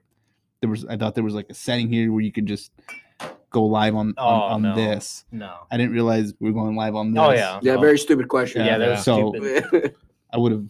There 0.60 0.70
was, 0.70 0.84
I 0.86 0.96
thought 0.96 1.14
there 1.14 1.24
was 1.24 1.34
like 1.34 1.46
a 1.50 1.54
setting 1.54 1.88
here 1.88 2.10
where 2.12 2.22
you 2.22 2.32
could 2.32 2.46
just 2.46 2.72
go 3.50 3.64
live 3.64 3.94
on 3.94 4.14
Oh, 4.16 4.24
on, 4.26 4.52
on 4.52 4.62
no. 4.62 4.74
this. 4.74 5.24
No. 5.30 5.52
I 5.70 5.76
didn't 5.76 5.92
realize 5.92 6.32
we 6.40 6.50
were 6.50 6.54
going 6.60 6.74
live 6.76 6.94
on 6.94 7.16
oh, 7.16 7.30
this. 7.30 7.40
Oh 7.40 7.42
yeah. 7.42 7.60
Yeah, 7.62 7.74
no. 7.74 7.80
very 7.80 7.98
stupid 7.98 8.28
question. 8.28 8.64
Yeah, 8.64 8.78
that 8.78 8.84
Yeah. 8.84 8.90
was 8.92 9.04
So- 9.04 9.32
stupid. 9.32 9.94
I 10.32 10.38
would 10.38 10.52
have. 10.52 10.68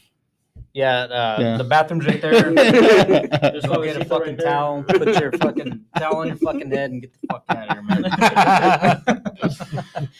Yeah, 0.75 1.03
uh, 1.05 1.37
Yeah. 1.41 1.57
the 1.57 1.63
bathroom's 1.65 2.05
right 2.05 2.21
there. 2.21 2.53
Just 2.53 2.55
Just 3.55 3.67
go 3.69 3.83
get 3.85 3.97
a 3.97 4.05
fucking 4.05 4.37
right 4.37 4.45
towel, 4.45 4.83
put 4.83 5.07
your 5.21 5.31
fucking 5.33 5.85
towel 5.97 6.17
on 6.17 6.27
your 6.27 6.37
fucking 6.37 6.69
head, 6.71 6.91
and 6.91 7.01
get 7.01 7.13
the 7.13 7.19
fuck 7.31 7.45
out 7.49 7.69
of 7.69 7.75
here, 7.75 7.83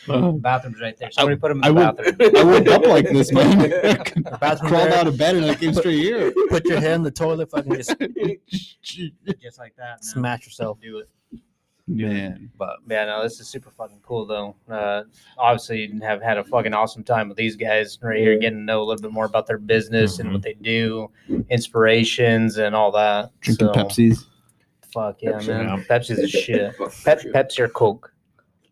man. 0.07 0.39
bathroom's 0.41 0.81
right 0.81 0.97
there. 0.97 1.11
Somebody 1.11 1.37
put 1.41 1.51
him 1.51 1.59
in 1.59 1.65
I 1.65 1.69
the 1.69 1.75
would- 1.75 1.97
bathroom. 1.97 2.37
I 2.37 2.45
woke 2.45 2.69
up 2.69 2.87
like 2.87 3.09
this, 3.11 3.33
man. 3.33 3.59
The 3.59 4.39
bathroom 4.41 4.69
Crawled 4.71 4.91
there, 4.93 4.99
out 5.01 5.07
of 5.09 5.19
bed 5.19 5.35
and 5.37 5.47
I 5.47 5.55
came 5.57 5.75
straight 5.75 5.99
here. 5.99 6.33
Put 6.49 6.65
your 6.67 6.79
head 6.81 6.95
in 6.95 7.03
the 7.03 7.11
toilet, 7.11 7.51
fucking 7.51 7.75
just 7.75 7.97
just 9.41 9.59
like 9.59 9.75
that. 9.77 9.97
man. 9.97 10.03
smash 10.03 10.45
yourself. 10.47 10.79
Do 10.81 10.99
it. 10.99 11.09
Man. 11.87 12.51
But 12.57 12.77
Yeah, 12.89 13.05
no, 13.05 13.23
this 13.23 13.41
is 13.41 13.47
super 13.49 13.71
fucking 13.71 14.01
cool 14.03 14.25
though. 14.27 14.57
Uh, 14.71 15.03
obviously, 15.37 15.87
you 15.93 16.01
have 16.01 16.23
had 16.23 16.39
a 16.39 16.45
fucking 16.45 16.73
awesome 16.73 17.05
time 17.05 17.29
with 17.29 17.37
these 17.37 17.57
guys 17.57 17.99
right 18.03 18.19
here, 18.19 18.39
getting 18.39 18.61
to 18.61 18.65
know 18.65 18.81
a 18.81 18.85
little 18.85 19.03
bit 19.03 19.13
more 19.13 19.27
about 19.27 19.47
their 19.47 19.59
business 19.59 20.19
and 20.19 20.33
what 20.33 20.41
they 20.43 20.55
do, 20.55 21.11
inspirations 21.51 22.57
and 22.59 22.75
all 22.75 22.91
that. 22.93 23.31
Drinking 23.41 23.67
So, 23.69 23.73
Pepsis. 23.75 24.25
Fuck 24.93 25.23
yeah, 25.23 25.33
Pepsi. 25.33 25.49
man. 25.49 25.85
Pepsi's 25.89 26.19
a 26.21 26.29
shit. 26.29 26.75
Fuck, 26.77 26.93
Pep. 27.05 27.21
Pepsi 27.21 27.59
or 27.61 27.69
Coke. 27.69 28.13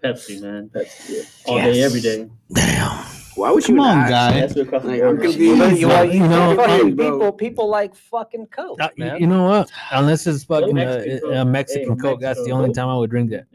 Pepsi, 0.03 0.41
man. 0.41 0.71
Pepsi. 0.75 1.11
yeah. 1.11 1.23
All 1.53 1.59
day, 1.59 1.83
every 1.83 2.01
day. 2.01 2.31
damn. 2.53 3.05
Why 3.35 3.51
would 3.51 3.67
you 3.67 3.77
Come 3.77 3.85
on, 3.87 3.99
ask? 3.99 4.11
guy. 4.11 4.41
That's 4.41 4.55
what 4.55 4.67
across 4.67 4.83
the 4.83 4.89
Like. 4.89 5.03
I'm 5.03 5.17
now. 5.17 5.23
confused. 5.23 5.59
But 5.59 5.79
you, 5.79 5.89
Yeah, 5.89 6.03
you 6.03 6.13
you 6.13 6.19
know, 6.29 6.53
know, 6.55 6.57
fucking 6.57 6.97
bro. 6.97 7.11
people 7.13 7.33
people 7.33 7.69
like 7.69 7.95
fucking 7.95 8.47
Coke, 8.47 8.81
Uh, 8.81 8.89
y- 8.99 9.05
man. 9.07 9.21
you 9.21 9.27
know 9.27 9.45
what? 9.45 9.71
Unless 9.91 10.27
it's 10.27 10.45
fucking 10.45 10.79
uh, 10.79 10.85
Mexican 10.85 11.13
uh, 11.33 11.45
Coke. 11.45 11.49
Mexican 11.49 11.89
Hey, 11.97 11.97
Coke, 12.03 12.21
that's 12.21 12.39
the 12.39 12.43
Mexico 12.43 12.57
only 12.57 12.69
Coke. 12.69 12.75
time 12.77 12.89
I 12.89 12.97
would 12.97 13.11
drink 13.11 13.31
that. 13.31 13.47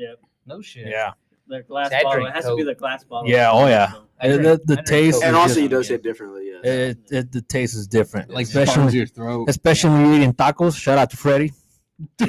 No 0.46 0.62
shit. 0.62 0.88
Yeah, 0.88 1.12
The 1.48 1.62
glass 1.64 1.92
I 1.92 2.02
bottle. 2.04 2.12
drink 2.22 2.30
It 2.30 2.36
has 2.36 2.46
to 2.46 2.56
be 2.56 2.64
Coke. 2.64 2.68
the 2.68 2.76
glass 2.76 3.04
bottle. 3.04 3.30
Yeah, 3.30 3.52
oh, 3.52 3.68
yeah. 3.68 3.92
So, 3.92 4.04
I 4.20 4.28
the, 4.30 4.34
drink- 4.38 4.44
the, 4.44 4.52
I 4.52 4.56
the 4.66 4.76
drink 4.76 4.88
taste, 4.88 5.14
Coke. 5.16 5.24
And 5.26 5.36
is 5.36 5.42
also, 5.42 5.56
he 5.56 5.68
just- 5.68 5.72
does 5.72 5.92
it 5.92 6.04
differently. 6.04 6.44
Yeah. 6.52 6.72
it, 6.72 6.98
it, 7.12 7.32
the 7.32 7.42
taste 7.42 7.76
is 7.76 7.88
different. 7.88 8.30
Like 8.32 8.48
especially 8.48 8.72
especially 8.86 8.98
your 8.98 9.08
throat. 9.08 9.50
especially 9.50 9.90
when 9.92 10.06
you're 10.06 10.16
eating 10.16 10.34
tacos. 10.34 10.76
Shout 10.76 10.98
out 10.98 11.10
to 11.12 11.18
Freddie. 11.18 11.54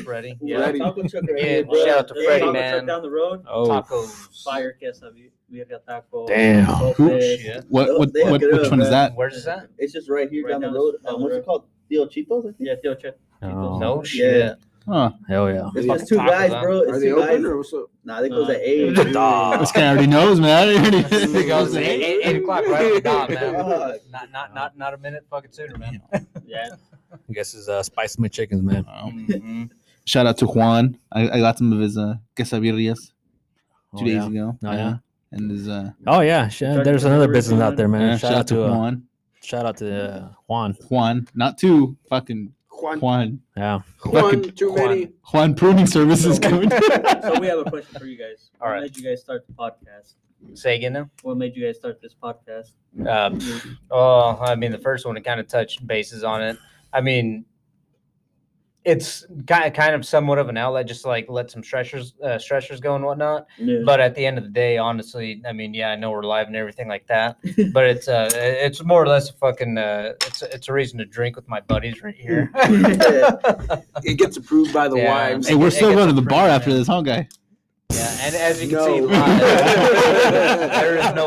Ready? 0.04 0.36
yeah, 0.42 0.58
Ready. 0.60 0.78
taco 0.80 1.02
truck 1.08 1.24
right 1.24 1.32
Yeah, 1.38 1.44
here, 1.44 1.64
bro. 1.64 1.84
shout 1.86 1.98
out 1.98 2.08
to 2.08 2.14
There's 2.14 2.26
a 2.26 2.28
Freddie, 2.28 2.40
taco 2.40 2.52
man. 2.52 2.86
down 2.86 3.02
the 3.02 3.10
road. 3.10 3.44
Oh, 3.48 3.68
Tacos. 3.68 4.42
Fire 4.44 4.74
queso, 4.78 5.10
birria 5.52 5.78
taco. 5.86 6.26
Damn. 6.26 6.66
sopes. 6.78 6.98
Shit. 6.98 7.64
What 7.68 7.98
what 7.98 8.12
They 8.12 8.24
what 8.24 8.40
which 8.40 8.70
one 8.70 8.80
is 8.80 8.90
that? 8.90 9.14
Where's 9.14 9.34
this 9.34 9.46
at? 9.46 9.68
It's 9.78 9.92
just 9.92 10.08
right 10.10 10.28
here 10.30 10.44
Right 10.46 10.52
down 10.52 10.60
the 10.60 10.70
road. 10.78 10.94
down 11.04 11.14
Um, 11.16 11.22
what's 11.22 11.32
road. 11.32 11.38
it 11.40 11.44
called? 11.44 11.64
Tio 11.88 12.06
Chitos, 12.06 12.40
I 12.40 12.42
think. 12.52 12.56
Yeah, 12.60 12.74
Tio 12.76 12.94
Ch- 12.94 13.14
Oh, 13.42 13.78
No 13.78 14.02
shit. 14.02 14.56
Huh. 14.86 15.10
hell 15.28 15.50
yeah. 15.50 15.68
It's 15.74 15.86
Fucking 15.86 15.98
just 15.98 16.08
two 16.08 16.16
guys, 16.16 16.50
huh? 16.50 16.62
bro. 16.62 16.78
Are 16.80 16.88
It's 16.88 17.00
they 17.00 17.08
two 17.08 17.16
open 17.22 17.42
guys. 17.42 17.44
or 17.44 17.56
what's 17.58 17.72
up? 17.74 17.86
Nah, 18.04 18.20
they 18.22 18.28
close 18.30 18.48
Nah. 18.48 18.54
at 18.54 18.60
eight. 18.62 18.94
This 19.60 19.72
guy 19.72 19.88
already 19.90 20.06
knows, 20.16 20.40
man. 20.40 20.68
It 20.94 21.46
goes 21.48 21.76
eight, 21.76 22.02
eight, 22.02 22.20
eight 22.24 22.36
o'clock 22.42 22.66
right 22.66 22.86
on 22.86 22.94
the 22.94 23.00
dot, 23.02 23.30
man. 23.30 24.00
Not 24.10 24.30
not 24.32 24.54
not 24.54 24.78
not 24.78 24.94
a 24.94 24.98
minute 24.98 25.24
fucking 25.30 25.52
sooner, 25.52 25.76
man. 25.78 26.00
Yeah. 26.46 26.68
I 27.12 27.32
guess 27.32 27.54
it's 27.54 27.68
uh, 27.68 27.82
spicy 27.82 28.20
McChickens, 28.20 28.62
man. 28.62 28.84
Wow. 28.86 29.10
Mhm. 29.14 29.70
Shout 30.06 30.26
out 30.26 30.38
to 30.38 30.46
Juan. 30.46 30.98
I, 31.12 31.28
I 31.30 31.38
got 31.40 31.58
some 31.58 31.70
of 31.72 31.80
his 31.80 31.96
uh, 31.98 32.14
quesadillas 32.36 33.12
Oh, 33.94 33.98
two 33.98 34.04
days 34.06 34.14
yeah. 34.14 34.26
ago. 34.26 34.58
Oh, 34.64 34.72
yeah? 34.72 34.96
And 35.32 35.50
his 35.50 35.68
uh, 35.68 35.90
Oh 36.06 36.20
yeah, 36.20 36.48
sh- 36.48 36.60
there's 36.60 37.04
another 37.04 37.28
business 37.28 37.60
out 37.60 37.76
there, 37.76 37.88
man. 37.88 38.08
yeah, 38.10 38.16
shout, 38.16 38.34
out 38.34 38.46
to 38.48 38.64
uh, 38.64 38.74
Juan. 38.76 39.02
shout 39.42 39.66
out 39.66 39.76
to 39.78 40.10
uh, 40.10 40.28
Juan. 40.46 40.72
Juan, 40.88 41.28
not 41.34 41.58
two, 41.58 41.96
fucking 42.08 42.52
Juan, 42.72 43.00
Juan. 43.00 43.40
Yeah. 43.56 43.80
Juan, 44.06 44.42
too 44.52 44.72
Juan. 44.72 44.88
many. 44.88 45.08
Juan 45.32 45.54
Pruning 45.54 45.86
Services 45.86 46.38
coming. 46.38 46.70
So 46.70 47.38
we 47.40 47.46
have 47.48 47.58
a 47.58 47.64
question 47.70 47.98
for 47.98 48.06
you 48.06 48.16
guys. 48.16 48.50
All 48.60 48.68
what 48.68 48.74
right. 48.74 48.82
made 48.82 48.96
you 48.96 49.02
guys 49.04 49.20
start 49.20 49.46
the 49.46 49.52
podcast? 49.52 50.14
Say 50.54 50.76
again 50.76 50.92
now. 50.92 51.10
What 51.22 51.36
made 51.36 51.56
you 51.56 51.66
guys 51.66 51.76
start 51.76 52.00
this 52.00 52.14
podcast? 52.14 52.70
Uh, 53.06 53.36
oh, 53.90 54.38
I 54.40 54.54
mean, 54.54 54.70
the 54.72 54.78
first 54.78 55.04
one 55.04 55.16
to 55.16 55.20
kind 55.20 55.40
of 55.40 55.48
touch 55.48 55.84
bases 55.86 56.22
on 56.24 56.42
it. 56.42 56.56
I 56.92 57.00
mean, 57.00 57.44
it's 58.88 59.26
kind 59.46 59.66
of, 59.66 59.72
kind 59.74 59.94
of 59.94 60.04
somewhat 60.06 60.38
of 60.38 60.48
an 60.48 60.56
outlet, 60.56 60.86
just 60.86 61.02
to, 61.02 61.08
like 61.08 61.26
let 61.28 61.50
some 61.50 61.62
stressors, 61.62 62.14
uh, 62.22 62.36
stressors 62.38 62.80
go 62.80 62.96
and 62.96 63.04
whatnot. 63.04 63.46
Yeah. 63.58 63.80
But 63.84 64.00
at 64.00 64.14
the 64.14 64.24
end 64.24 64.38
of 64.38 64.44
the 64.44 64.50
day, 64.50 64.78
honestly, 64.78 65.42
I 65.46 65.52
mean, 65.52 65.74
yeah, 65.74 65.90
I 65.90 65.96
know 65.96 66.10
we're 66.10 66.22
live 66.22 66.46
and 66.46 66.56
everything 66.56 66.88
like 66.88 67.06
that, 67.08 67.36
but 67.72 67.84
it's 67.84 68.08
uh, 68.08 68.30
it's 68.32 68.82
more 68.82 69.02
or 69.02 69.06
less 69.06 69.28
a 69.30 69.34
fucking, 69.34 69.76
uh, 69.76 70.12
it's 70.26 70.42
it's 70.42 70.68
a 70.68 70.72
reason 70.72 70.98
to 70.98 71.04
drink 71.04 71.36
with 71.36 71.48
my 71.48 71.60
buddies 71.60 72.02
right 72.02 72.16
here. 72.16 72.50
It 74.04 74.16
gets 74.16 74.36
approved 74.36 74.72
by 74.72 74.88
the 74.88 74.96
Yeah. 74.96 75.10
wives. 75.10 75.48
hey, 75.48 75.54
we're 75.54 75.68
It 75.68 75.72
still 75.72 75.90
gets 75.90 75.98
going 75.98 76.08
to 76.14 76.20
the 76.20 76.26
bar 76.26 76.48
after 76.48 76.72
this, 76.72 76.86
huh, 76.86 77.02
guy? 77.02 77.28
Yeah, 77.92 78.16
and 78.20 78.34
as 78.34 78.62
you 78.62 78.68
can 78.68 78.76
No. 78.78 78.86
see, 78.86 79.00
live, 79.00 79.40
there 80.70 80.98
is 80.98 81.14
no. 81.14 81.26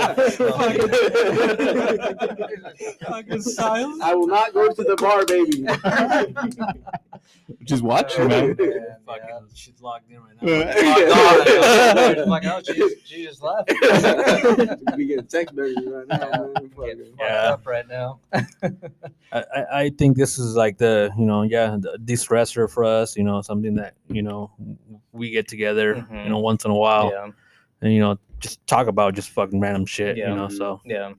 Fucking 3.07 3.41
Silence. 3.51 4.01
I 4.03 4.13
will 4.13 4.27
not 4.27 4.53
go 4.53 4.71
to 4.71 4.83
the 4.83 4.95
bar, 4.95 5.25
baby. 5.25 5.65
Just 7.63 7.83
watch, 7.83 8.17
you, 8.17 8.27
man. 8.27 8.55
Fucking, 9.05 9.47
she's 9.53 9.81
logged 9.81 10.09
in 10.09 10.19
right 10.21 10.35
Yeah. 10.41 12.23
like, 12.25 12.43
oh, 12.45 12.61
she, 12.63 12.95
she 13.05 13.23
just 13.25 13.43
left. 13.43 13.69
we 14.95 15.05
get 15.07 15.29
text 15.29 15.53
messages 15.53 15.85
right 15.87 16.07
now. 16.07 16.29
Man. 16.55 16.69
Fucking- 16.75 17.13
Yeah. 17.19 17.51
up 17.53 17.65
right 17.67 17.87
now. 17.87 18.19
I, 18.33 18.39
I 19.33 19.65
I 19.83 19.89
think 19.97 20.15
this 20.17 20.37
is 20.39 20.55
like 20.55 20.77
the 20.77 21.11
you 21.17 21.25
know 21.25 21.41
yeah 21.43 21.77
the 21.79 21.97
de-stressor 22.03 22.69
for 22.69 22.83
us 22.83 23.15
you 23.15 23.23
know 23.23 23.41
something 23.41 23.75
that 23.75 23.93
you 24.09 24.21
know 24.21 24.51
we 25.13 25.29
get 25.29 25.47
together 25.47 25.95
Mhm. 26.09 26.23
you 26.25 26.29
know 26.29 26.39
once 26.51 26.65
in 26.65 26.71
a 26.71 26.75
while 26.85 27.09
Yeah. 27.13 27.31
and 27.81 27.93
you 27.93 27.99
know 28.03 28.17
just 28.39 28.65
talk 28.67 28.87
about 28.87 29.13
just 29.15 29.29
fucking 29.29 29.59
random 29.59 29.85
shit 29.85 30.17
Yeah. 30.17 30.29
you 30.29 30.35
know 30.35 30.49
so 30.49 30.81
Yeah. 30.85 31.13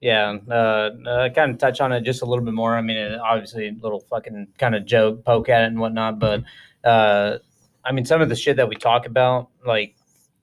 Yeah. 0.00 0.36
Uh, 0.48 0.90
uh, 1.08 1.28
kind 1.30 1.50
of 1.52 1.58
touch 1.58 1.80
on 1.80 1.90
it 1.92 2.02
just 2.02 2.20
a 2.22 2.26
little 2.26 2.44
bit 2.44 2.52
more. 2.52 2.76
I 2.76 2.82
mean, 2.82 2.98
it, 2.98 3.18
obviously, 3.18 3.68
a 3.68 3.72
little 3.80 4.00
fucking 4.00 4.48
kind 4.58 4.74
of 4.74 4.84
joke, 4.84 5.24
poke 5.24 5.48
at 5.48 5.62
it 5.62 5.66
and 5.68 5.80
whatnot. 5.80 6.18
But 6.18 6.42
uh, 6.84 7.38
I 7.82 7.92
mean, 7.92 8.04
some 8.04 8.20
of 8.20 8.28
the 8.28 8.36
shit 8.36 8.56
that 8.58 8.68
we 8.68 8.76
talk 8.76 9.06
about, 9.06 9.48
like, 9.64 9.96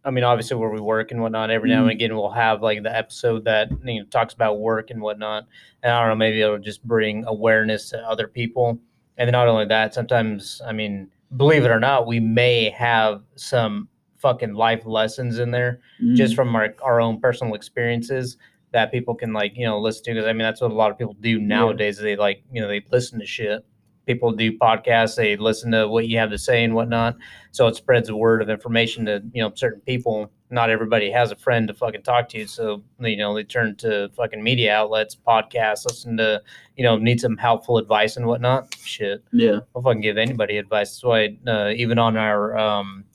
I 0.04 0.10
mean, 0.10 0.24
obviously, 0.24 0.58
where 0.58 0.72
we 0.72 0.82
work 0.82 1.12
and 1.12 1.22
whatnot, 1.22 1.52
every 1.52 1.70
now 1.70 1.84
and 1.84 1.92
again, 1.92 2.16
we'll 2.16 2.32
have 2.32 2.64
like 2.64 2.82
the 2.82 2.94
episode 2.94 3.46
that, 3.46 3.70
you 3.86 4.00
know, 4.00 4.06
talks 4.10 4.34
about 4.34 4.60
work 4.60 4.90
and 4.90 5.00
whatnot. 5.00 5.46
And 5.84 5.94
I 5.94 6.00
don't 6.02 6.10
know, 6.10 6.16
maybe 6.16 6.42
it'll 6.42 6.58
just 6.58 6.84
bring 6.84 7.24
awareness 7.28 7.90
to 7.92 8.00
other 8.00 8.28
people. 8.28 8.80
And 9.18 9.28
then 9.28 9.34
not 9.34 9.48
only 9.48 9.66
that, 9.68 9.94
sometimes, 9.94 10.62
I 10.66 10.74
mean, 10.74 11.10
believe 11.38 11.64
it 11.64 11.70
or 11.72 11.80
not, 11.80 12.08
we 12.08 12.20
may 12.20 12.72
have 12.72 13.22
some 13.36 13.88
fucking 14.24 14.54
life 14.54 14.84
lessons 14.86 15.38
in 15.40 15.52
there 15.52 15.80
Mm. 16.02 16.16
just 16.16 16.34
from 16.36 16.56
our, 16.56 16.74
our 16.82 17.00
own 17.06 17.20
personal 17.20 17.54
experiences 17.54 18.38
that 18.72 18.92
people 18.92 19.14
can 19.14 19.32
like 19.34 19.52
you 19.56 19.66
know 19.66 19.78
listen 19.80 20.04
to 20.06 20.12
because 20.14 20.26
i 20.28 20.34
mean 20.34 20.40
that's 20.48 20.62
what 20.62 20.72
a 20.72 20.80
lot 20.84 20.90
of 20.92 20.98
people 20.98 21.16
do 21.20 21.40
nowadays 21.40 21.98
they 22.00 22.16
like 22.16 22.42
you 22.52 22.60
know 22.62 22.68
they 22.68 22.82
listen 22.92 23.20
to 23.20 23.26
shit 23.26 23.64
people 24.08 24.32
do 24.32 24.50
podcasts 24.58 25.16
they 25.16 25.36
listen 25.38 25.72
to 25.72 25.88
what 25.88 26.08
you 26.08 26.18
have 26.18 26.32
to 26.32 26.38
say 26.38 26.64
and 26.64 26.74
whatnot 26.74 27.16
so 27.52 27.68
it 27.68 27.76
spreads 27.76 28.10
a 28.10 28.16
word 28.16 28.42
of 28.42 28.50
information 28.50 29.06
to 29.06 29.22
you 29.36 29.42
know 29.44 29.52
certain 29.56 29.82
people 29.82 30.32
not 30.50 30.70
everybody 30.70 31.10
has 31.12 31.32
a 31.32 31.36
friend 31.36 31.68
to 31.68 31.74
fucking 31.74 32.02
talk 32.04 32.28
to 32.30 32.46
so 32.48 32.84
you 33.00 33.18
know 33.18 33.34
they 33.36 33.44
turn 33.44 33.76
to 33.76 34.10
fucking 34.18 34.42
media 34.44 34.74
outlets 34.80 35.16
podcasts 35.32 35.86
listen 35.86 36.18
to 36.18 36.42
you 36.78 36.84
know 36.84 36.96
need 36.98 37.20
some 37.22 37.38
helpful 37.38 37.78
advice 37.78 38.18
and 38.18 38.26
whatnot 38.26 38.62
shit 38.84 39.24
Yeah. 39.32 39.60
I'll 39.76 39.82
fucking 39.84 40.02
give 40.02 40.18
anybody 40.18 40.58
advice. 40.58 40.90
That's 40.92 41.04
why 41.12 41.38
uh, 41.48 41.70
even 41.84 41.98
on 42.00 42.18
our 42.18 42.58
um, 42.58 43.06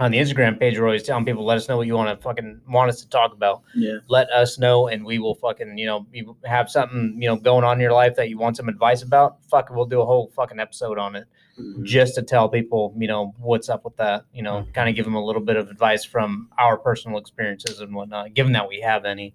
on 0.00 0.10
the 0.12 0.18
Instagram 0.18 0.58
page, 0.58 0.78
we're 0.78 0.86
always 0.86 1.02
telling 1.02 1.24
people, 1.24 1.44
let 1.44 1.56
us 1.56 1.68
know 1.68 1.76
what 1.76 1.86
you 1.86 1.94
want 1.94 2.16
to 2.16 2.22
fucking 2.22 2.60
want 2.68 2.88
us 2.88 3.00
to 3.02 3.08
talk 3.08 3.32
about. 3.32 3.62
Yeah. 3.74 3.98
Let 4.08 4.30
us 4.30 4.58
know, 4.58 4.88
and 4.88 5.04
we 5.04 5.18
will 5.18 5.34
fucking 5.34 5.76
you 5.76 5.86
know 5.86 6.06
you 6.12 6.36
have 6.44 6.70
something 6.70 7.16
you 7.20 7.28
know 7.28 7.36
going 7.36 7.64
on 7.64 7.78
in 7.78 7.80
your 7.80 7.92
life 7.92 8.14
that 8.16 8.28
you 8.28 8.38
want 8.38 8.56
some 8.56 8.68
advice 8.68 9.02
about. 9.02 9.38
Fuck, 9.50 9.70
we'll 9.70 9.86
do 9.86 10.00
a 10.00 10.06
whole 10.06 10.30
fucking 10.34 10.60
episode 10.60 10.98
on 10.98 11.16
it 11.16 11.26
mm-hmm. 11.58 11.84
just 11.84 12.14
to 12.14 12.22
tell 12.22 12.48
people 12.48 12.94
you 12.96 13.08
know 13.08 13.34
what's 13.38 13.68
up 13.68 13.84
with 13.84 13.96
that. 13.96 14.24
You 14.32 14.42
know, 14.42 14.58
mm-hmm. 14.58 14.70
kind 14.72 14.88
of 14.88 14.94
give 14.94 15.04
them 15.04 15.14
a 15.14 15.24
little 15.24 15.42
bit 15.42 15.56
of 15.56 15.68
advice 15.68 16.04
from 16.04 16.48
our 16.58 16.76
personal 16.76 17.18
experiences 17.18 17.80
and 17.80 17.94
whatnot, 17.94 18.34
given 18.34 18.52
that 18.52 18.68
we 18.68 18.80
have 18.80 19.04
any. 19.04 19.34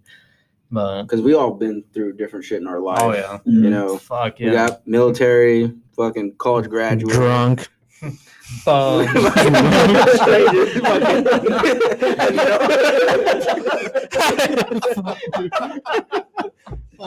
But 0.72 1.04
Because 1.04 1.22
we 1.22 1.36
all 1.36 1.52
been 1.52 1.84
through 1.94 2.14
different 2.14 2.46
shit 2.46 2.62
in 2.62 2.68
our 2.68 2.80
life. 2.80 3.00
oh 3.02 3.14
yeah, 3.14 3.40
You 3.46 3.70
know, 3.70 3.98
fuck 3.98 4.40
we 4.40 4.48
yeah. 4.48 4.68
got 4.68 4.88
military, 4.88 5.74
fucking 5.96 6.36
college 6.38 6.70
graduate. 6.70 7.14
drunk 7.14 7.70
Bum. 8.66 9.08
Just 9.14 10.24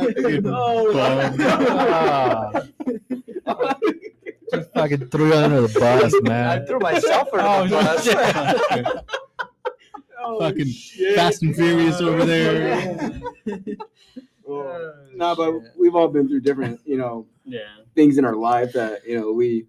fucking- 0.02 0.42
just 4.52 4.72
fucking 4.72 5.06
threw 5.08 5.32
it 5.32 5.36
under 5.36 5.60
the 5.62 5.78
bus 5.78 6.14
man. 6.22 6.46
I 6.46 6.64
threw 6.64 6.78
myself 6.78 7.28
under 7.32 7.68
the 7.68 9.02
oh, 10.20 10.38
bus. 10.38 10.48
Fucking 10.48 10.72
Fast 11.14 11.42
and 11.42 11.54
Furious 11.54 12.00
over 12.00 12.24
there. 12.24 13.20
Well, 14.44 14.94
nah, 15.14 15.34
but 15.34 15.54
we've 15.78 15.94
all 15.96 16.08
been 16.08 16.28
through 16.28 16.40
different, 16.42 16.80
you 16.84 16.96
know, 16.98 17.26
Yeah. 17.44 17.60
things 17.94 18.16
in 18.18 18.24
our 18.24 18.36
life 18.36 18.72
that 18.74 19.04
you 19.06 19.18
know 19.20 19.32
we 19.32 19.66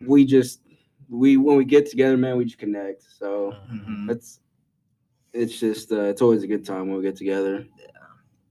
we 0.00 0.24
just 0.26 0.60
we 1.08 1.36
when 1.36 1.56
we 1.56 1.64
get 1.64 1.88
together, 1.90 2.16
man, 2.16 2.36
we 2.36 2.44
just 2.44 2.58
connect. 2.58 3.04
So 3.18 3.54
Mhm. 3.72 4.10
it's 4.10 4.40
it's 5.32 5.58
just 5.58 5.92
uh, 5.92 6.02
it's 6.02 6.22
always 6.22 6.42
a 6.42 6.46
good 6.46 6.64
time 6.64 6.88
when 6.88 6.96
we 6.96 7.02
get 7.02 7.16
together. 7.16 7.66
Yeah, 7.78 7.86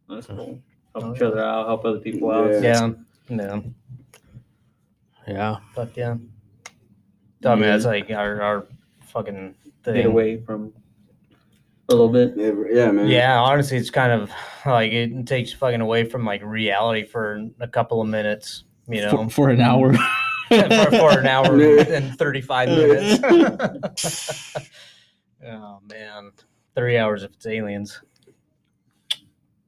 that's 0.10 0.28
cool. 0.28 0.60
Help 0.94 1.06
Oh, 1.06 1.16
each 1.16 1.22
other 1.22 1.40
out, 1.44 1.68
help 1.68 1.84
other 1.86 2.00
people 2.00 2.32
out. 2.32 2.52
Yeah. 2.52 2.62
Yeah, 2.62 2.92
yeah, 3.30 3.60
yeah 5.28 5.58
fuck 5.74 5.96
yeah. 5.98 6.16
So, 7.44 7.52
I 7.52 7.56
mean, 7.56 7.64
that's 7.64 7.86
like 7.86 8.10
our 8.12 8.42
our 8.42 8.68
fucking 9.02 9.56
thing. 9.84 9.96
Get 9.96 10.06
away 10.06 10.38
from 10.38 10.74
a 11.90 11.94
little 11.94 12.10
bit. 12.10 12.34
Yeah, 12.36 12.54
yeah 12.72 12.92
man. 12.92 13.08
Yeah, 13.08 13.40
honestly, 13.40 13.78
it's 13.78 13.90
kind 13.92 14.12
of 14.12 14.32
like 14.66 14.92
it 14.92 15.28
takes 15.28 15.52
you 15.52 15.58
fucking 15.58 15.82
away 15.82 16.06
from 16.06 16.26
like 16.26 16.42
reality 16.44 17.06
for 17.06 17.48
a 17.60 17.68
couple 17.68 18.02
of 18.02 18.08
minutes. 18.08 18.64
You 18.88 19.02
know, 19.02 19.12
for, 19.12 19.30
for 19.30 19.50
an 19.50 19.62
hour. 19.62 19.94
for, 20.64 20.92
for 20.98 21.20
an 21.20 21.28
hour 21.28 21.60
Yeah. 21.60 21.82
and 21.98 22.18
thirty 22.18 22.42
five 22.42 22.70
minutes. 22.70 23.22
oh 25.48 25.80
man, 25.90 26.32
three 26.76 26.98
hours 26.98 27.24
if 27.24 27.32
it's 27.34 27.46
aliens. 27.46 28.02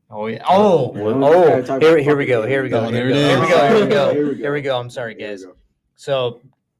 Oh 0.09 0.27
yeah. 0.27 0.43
Oh, 0.47 0.89
Well, 0.93 1.23
oh. 1.23 1.41
we 1.41 1.47
gotta 1.49 1.63
talk 1.63 1.81
Here, 1.81 1.97
here 1.97 2.15
we 2.15 2.25
go. 2.25 2.45
Here 2.45 2.63
we 2.63 2.69
go. 2.69 2.85
Oh, 2.85 2.89
Here 2.89 3.07
we 3.07 3.13
go. 3.13 3.19
Here 3.19 3.39
we 3.41 3.47
go. 3.49 3.67
Here 3.67 3.83
we 3.85 3.89
go. 3.89 4.13
Here 4.13 4.23
we 4.27 4.29
go. 4.29 4.35
Here 4.35 4.53
we 4.53 4.61
go. 4.61 4.79
I'm 4.79 4.89
sorry, 4.89 5.15
guys. 5.15 5.45
So, 5.95 6.39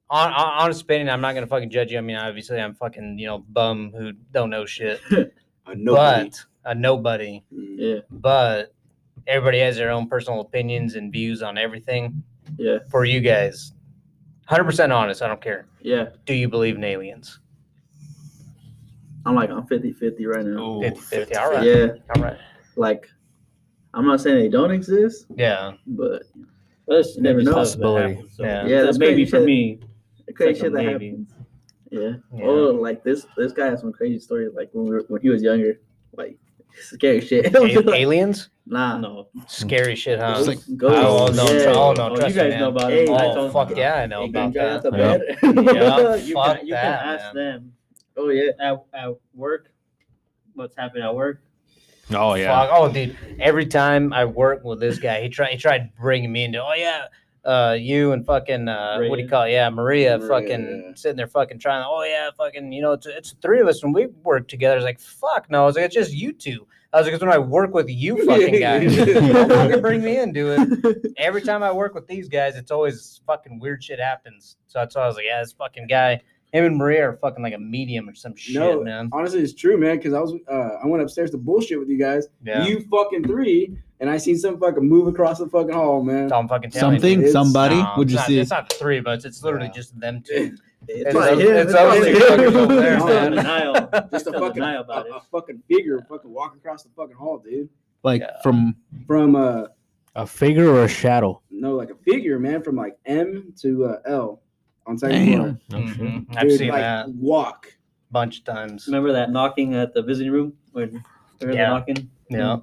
on, 0.10 0.32
on 0.32 0.47
honest 0.64 0.84
opinion, 0.84 1.10
I'm 1.10 1.20
not 1.20 1.34
gonna 1.34 1.47
fucking 1.47 1.70
judge 1.70 1.91
you. 1.91 1.97
I 1.97 2.01
mean, 2.01 2.16
obviously, 2.16 2.60
I'm 2.60 2.74
fucking 2.74 3.20
you 3.20 3.28
know 3.28 3.39
bum 3.49 3.91
who 3.95 4.14
don't 4.32 4.49
know 4.49 4.66
shit, 4.66 5.01
nobody. 5.68 6.30
but 6.30 6.45
a 6.64 6.74
nobody. 6.76 7.43
Mm. 7.53 7.76
Yeah. 7.78 7.99
But 8.10 8.74
everybody 9.26 9.60
has 9.60 9.76
their 9.76 9.91
own 9.91 10.08
personal 10.08 10.39
opinions 10.39 10.95
and 10.95 11.12
views 11.12 11.41
on 11.41 11.58
everything. 11.58 12.24
Yeah. 12.58 12.78
For 12.89 13.03
you 13.03 13.20
guys, 13.20 13.74
hundred 14.48 14.64
percent 14.66 14.91
honest. 14.91 15.22
I 15.22 15.28
don't 15.28 15.41
care. 15.41 15.68
Yeah. 15.82 16.10
Do 16.26 16.34
you 16.34 16.48
believe 16.50 16.76
in 16.76 16.84
aliens? 16.84 17.39
I'm 19.26 19.36
like 19.36 19.50
I'm 19.50 19.68
50-50 19.68 20.26
right 20.26 20.45
now. 20.45 20.80
50 20.82 21.00
50. 21.02 21.36
All 21.36 21.52
right. 21.52 21.64
Yeah, 21.64 21.88
All 22.16 22.22
right. 22.24 22.38
like 22.78 23.08
I'm 23.93 24.06
not 24.06 24.22
saying 24.22 24.38
they 24.39 24.48
don't 24.50 24.72
exist, 24.72 25.26
Yeah. 25.36 25.74
but 25.86 26.24
That's 26.88 27.18
never 27.18 27.41
know. 27.41 27.54
Possibility. 27.54 28.24
So, 28.32 28.43
Yeah. 28.43 28.66
Yeah, 28.66 28.82
that's 28.84 28.98
maybe 28.98 29.26
for 29.26 29.41
me. 29.41 29.80
the 30.28 30.34
crazy 30.34 30.52
It's 30.52 30.62
like 30.62 30.66
shit 30.66 30.74
that 30.74 30.91
happens. 30.93 31.34
Yeah. 31.91 32.12
Yeah. 32.34 32.45
Oh, 32.45 32.72
like 32.72 33.04
this 33.04 33.26
this 33.36 33.52
guy 33.52 33.66
has 33.68 33.82
some 33.82 33.91
crazy 33.91 34.20
stories. 34.20 34.52
Like 34.56 34.70
when 34.74 34.86
we 34.86 34.91
were, 34.91 35.04
when 35.10 35.22
he 35.22 35.30
was 35.30 35.41
younger, 35.43 35.80
like 36.16 36.38
scary 36.82 37.22
shit. 37.22 37.54
A- 37.54 37.94
aliens? 37.94 38.50
nah, 38.66 38.98
No. 38.98 39.28
Scary 39.48 39.96
shit, 39.96 40.20
huh? 40.20 40.36
It's 40.38 40.48
like- 40.48 40.60
ghosts. 40.78 41.40
Oh, 41.40 41.46
no, 41.46 41.52
yeah. 41.52 41.66
oh, 41.74 41.94
no, 41.94 42.10
Oh, 42.12 42.16
trust 42.16 42.36
you 42.36 42.44
me, 42.44 42.50
guys 42.50 42.60
know 42.60 42.70
about 42.70 42.92
it. 42.94 43.10
I 43.10 43.26
Oh, 43.26 43.36
told- 43.36 43.54
fuck 43.54 43.78
yeah, 43.78 43.96
I 43.96 44.06
know 44.06 44.24
You 44.24 44.30
about 44.30 44.54
can 44.54 44.62
out 44.62 44.84
that. 44.84 44.92
the 44.92 44.98
Yeah. 44.98 46.16
you 46.28 46.34
Fuck 46.34 46.58
can, 46.58 46.68
you 46.68 46.74
that, 46.74 47.00
can 47.02 47.10
ask 47.20 47.36
man. 47.36 47.54
them 47.54 47.74
Oh 48.18 48.30
yeah. 48.30 48.52
at, 48.60 48.78
at 48.94 49.10
work 49.36 49.72
what's 50.56 50.76
happening 50.76 51.04
at 51.04 51.14
work. 51.16 51.42
Oh 52.14 52.34
yeah. 52.36 52.48
Fuck. 52.68 52.70
Oh, 52.74 52.92
dude. 52.92 53.16
Every 53.40 53.66
time 53.66 54.12
I 54.14 54.26
work 54.26 54.64
with 54.64 54.80
this 54.80 54.98
guy, 54.98 55.22
he 55.22 55.30
tried. 55.30 55.52
He 55.52 55.58
tried 55.58 55.92
bringing 56.00 56.32
me 56.32 56.46
into. 56.46 56.64
Oh 56.64 56.74
yeah, 56.74 57.06
uh, 57.48 57.78
you 57.80 58.12
and 58.12 58.26
fucking 58.26 58.68
uh, 58.68 59.00
what 59.04 59.16
do 59.16 59.24
you 59.24 59.30
call 59.30 59.43
it? 59.43 59.52
Yeah, 59.52 59.70
Maria, 59.70 60.18
Maria, 60.18 60.28
fucking 60.28 60.84
yeah. 60.88 60.95
sitting 60.95 61.16
there, 61.16 61.28
fucking 61.28 61.60
trying. 61.60 61.84
Oh 61.88 62.04
yeah, 62.04 62.30
fucking. 62.38 62.74
You 62.74 62.82
know, 62.82 62.91
it's 62.91 63.06
it's 63.08 63.36
three 63.41 63.62
of 63.62 63.68
us 63.68 63.82
when 63.82 63.93
we 63.93 64.08
work 64.24 64.50
together. 64.50 64.76
It's 64.76 64.84
like 64.84 65.00
fuck 65.00 65.50
no. 65.50 65.64
I 65.64 65.66
was 65.66 65.76
like, 65.76 65.86
it's 65.86 65.95
just 65.95 66.14
you 66.14 66.34
two. 66.34 66.68
I 66.93 66.98
was 66.98 67.06
like, 67.06 67.14
it's 67.14 67.24
when 67.24 67.32
I 67.32 67.38
work 67.38 67.74
with 67.74 67.89
you 67.89 68.26
fucking 68.26 68.60
guys. 68.60 68.95
Don't 68.95 69.50
fucking 69.50 69.82
bring 69.82 70.04
me 70.04 70.18
into 70.20 70.54
it. 70.54 71.14
Every 71.18 71.41
time 71.41 71.64
I 71.64 71.72
work 71.72 71.93
with 71.95 72.06
these 72.08 72.28
guys, 72.28 72.56
it's 72.56 72.72
always 72.72 73.22
fucking 73.26 73.60
weird 73.60 73.84
shit 73.84 74.00
happens. 74.00 74.58
So 74.68 74.80
that's 74.80 74.95
why 74.95 75.04
I 75.04 75.08
was 75.08 75.16
like, 75.16 75.26
yeah, 75.26 75.41
this 75.41 75.54
fucking 75.54 75.88
guy. 75.88 76.22
Him 76.54 76.64
and 76.64 76.78
Maria 76.78 77.10
are 77.10 77.18
fucking 77.18 77.43
like 77.43 77.54
a 77.54 77.60
medium 77.60 78.08
or 78.08 78.16
some 78.16 78.34
shit, 78.36 78.56
No, 78.56 78.82
man. 78.82 79.10
honestly, 79.12 79.41
it's 79.41 79.54
true, 79.54 79.78
man. 79.78 79.98
Because 79.98 80.14
I 80.14 80.22
was, 80.22 80.34
uh, 80.50 80.78
I 80.82 80.88
went 80.88 81.04
upstairs 81.04 81.30
to 81.32 81.38
bullshit 81.38 81.78
with 81.78 81.89
you 81.89 82.00
guys. 82.00 82.28
Yeah. 82.41 82.66
You 82.66 82.88
fucking 82.89 83.26
three, 83.26 83.78
and 84.00 84.10
I 84.10 84.18
seen 84.18 84.38
some 84.38 84.60
fucking 84.60 84.88
move 84.88 85.08
across 85.08 85.39
the 85.39 85.48
fucking 85.48 85.74
hall, 85.74 86.04
man. 86.04 86.28
That's 86.28 86.34
I'm 86.34 86.48
fucking 86.48 86.72
telling. 86.72 86.95
Something, 86.98 87.20
It's- 87.20 87.32
somebody. 87.34 87.76
No, 87.76 87.93
Would 87.98 88.08
it's 88.08 88.12
you 88.14 88.18
not, 88.18 88.28
see? 88.28 88.39
It's 88.39 88.50
not 88.52 88.70
the 88.70 88.76
three 88.76 88.98
of 88.98 89.08
us. 89.08 89.26
It's 89.26 89.43
literally 89.43 89.68
Yeah. 89.68 89.72
just 89.74 90.00
them 90.00 90.22
two. 90.26 90.34
It's, 90.34 90.62
It's 90.89 91.16
like 91.16 91.32
ugly- 91.32 91.43
it's 91.45 91.72
It's 91.72 91.74
ugly 91.80 92.14
like 92.14 92.56
over 92.56 92.76
there, 92.76 93.00
man. 93.00 93.32
Denial. 93.32 93.74
Just 94.12 94.28
a 94.28 94.32
fucking, 94.34 94.54
denial 94.54 94.86
a, 94.89 95.02
a 95.16 95.22
fucking 95.32 95.62
figure 95.68 96.00
fucking 96.08 96.32
walking 96.32 96.60
across 96.60 96.84
the 96.84 96.89
fucking 96.95 97.16
hall, 97.16 97.39
dude. 97.39 97.68
Like 98.04 98.22
Yeah. 98.22 98.41
from 98.43 98.76
From 99.08 99.36
uh, 99.36 99.66
A 100.16 100.26
figure 100.28 100.70
or 100.70 100.84
a 100.84 100.88
shadow? 100.88 101.41
no, 101.50 101.76
like 101.76 101.89
a 101.89 101.95
figure, 101.95 102.38
man, 102.39 102.62
from 102.62 102.76
like 102.76 102.98
M 103.06 103.54
to 103.62 103.86
uh, 103.86 104.00
L 104.06 104.41
on 104.86 104.98
second 104.98 105.26
Damn. 105.26 105.41
floor. 105.41 105.60
No 105.82 105.88
shit. 105.88 105.98
Mhm. 106.00 106.38
I've 106.38 106.52
seen 106.54 106.70
like, 106.70 106.82
that 106.82 107.08
a 107.08 107.10
Walk. 107.20 107.74
bunch 108.12 108.39
of 108.39 108.45
times. 108.45 108.86
Remember 108.88 109.12
that 109.12 109.32
knocking 109.32 109.74
at 109.76 109.93
the 109.93 110.02
visiting 110.04 110.32
room 110.32 110.54
when 110.72 111.04
they 111.39 111.48
heard 111.48 111.56
Yeah. 111.56 111.70
knocking? 111.70 112.10
Yeah. 112.30 112.58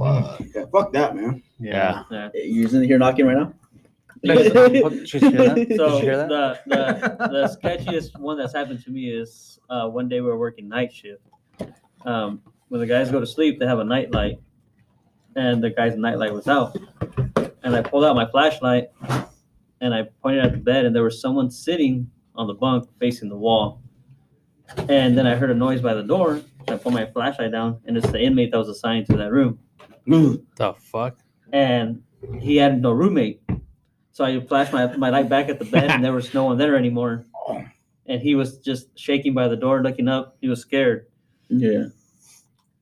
Fuck. 0.00 0.40
Yeah, 0.54 0.64
fuck 0.72 0.92
that, 0.94 1.14
man. 1.14 1.42
Yeah. 1.58 2.04
Yeah. 2.10 2.28
You're 2.34 2.74
in 2.74 2.84
here 2.84 2.98
knocking 2.98 3.26
right 3.26 3.36
now. 3.36 3.52
What- 4.22 4.92
Did 4.92 5.12
you 5.12 5.20
hear 5.20 5.30
that? 5.30 5.66
So 5.76 6.00
hear 6.00 6.16
that? 6.16 6.28
the, 6.28 6.58
the 6.66 7.28
the 7.28 7.58
sketchiest 7.62 8.18
one 8.18 8.38
that's 8.38 8.54
happened 8.54 8.82
to 8.84 8.90
me 8.90 9.10
is 9.10 9.58
uh, 9.68 9.88
one 9.88 10.08
day 10.08 10.20
we 10.20 10.28
were 10.28 10.38
working 10.38 10.68
night 10.68 10.92
shift. 10.92 11.22
Um, 12.06 12.40
when 12.68 12.80
the 12.80 12.86
guys 12.86 13.10
go 13.10 13.20
to 13.20 13.26
sleep, 13.26 13.58
they 13.58 13.66
have 13.66 13.78
a 13.78 13.84
night 13.84 14.10
light, 14.12 14.38
and 15.36 15.62
the 15.62 15.70
guy's 15.70 15.96
night 15.96 16.18
light 16.18 16.32
was 16.32 16.48
out. 16.48 16.76
And 17.62 17.76
I 17.76 17.82
pulled 17.82 18.04
out 18.04 18.16
my 18.16 18.26
flashlight, 18.30 18.88
and 19.82 19.94
I 19.94 20.04
pointed 20.22 20.44
at 20.44 20.52
the 20.52 20.58
bed, 20.58 20.86
and 20.86 20.96
there 20.96 21.02
was 21.02 21.20
someone 21.20 21.50
sitting 21.50 22.10
on 22.34 22.46
the 22.46 22.54
bunk 22.54 22.88
facing 22.98 23.28
the 23.28 23.36
wall. 23.36 23.82
And 24.88 25.16
then 25.18 25.26
I 25.26 25.34
heard 25.34 25.50
a 25.50 25.54
noise 25.54 25.82
by 25.82 25.92
the 25.94 26.02
door. 26.02 26.40
So 26.68 26.74
I 26.74 26.78
pulled 26.78 26.94
my 26.94 27.06
flashlight 27.06 27.52
down, 27.52 27.80
and 27.86 27.96
it's 27.98 28.10
the 28.10 28.20
inmate 28.20 28.50
that 28.52 28.58
was 28.58 28.68
assigned 28.68 29.06
to 29.06 29.16
that 29.18 29.30
room 29.32 29.58
The 30.10 30.74
fuck? 30.78 31.18
and 31.52 32.02
he 32.40 32.56
had 32.56 32.82
no 32.82 32.90
roommate. 32.92 33.42
So 34.12 34.24
I 34.24 34.40
flashed 34.40 34.72
my, 34.72 34.94
my 34.96 35.08
light 35.10 35.28
back 35.28 35.48
at 35.48 35.58
the 35.58 35.64
bed, 35.64 35.90
and 35.90 36.04
there 36.04 36.12
was 36.12 36.34
no 36.34 36.44
one 36.44 36.58
there 36.58 36.76
anymore. 36.76 37.24
And 38.06 38.20
he 38.20 38.34
was 38.34 38.58
just 38.58 38.98
shaking 38.98 39.34
by 39.34 39.46
the 39.46 39.54
door, 39.56 39.82
looking 39.84 40.08
up. 40.08 40.36
He 40.40 40.48
was 40.48 40.60
scared. 40.60 41.06
Yeah. 41.48 41.84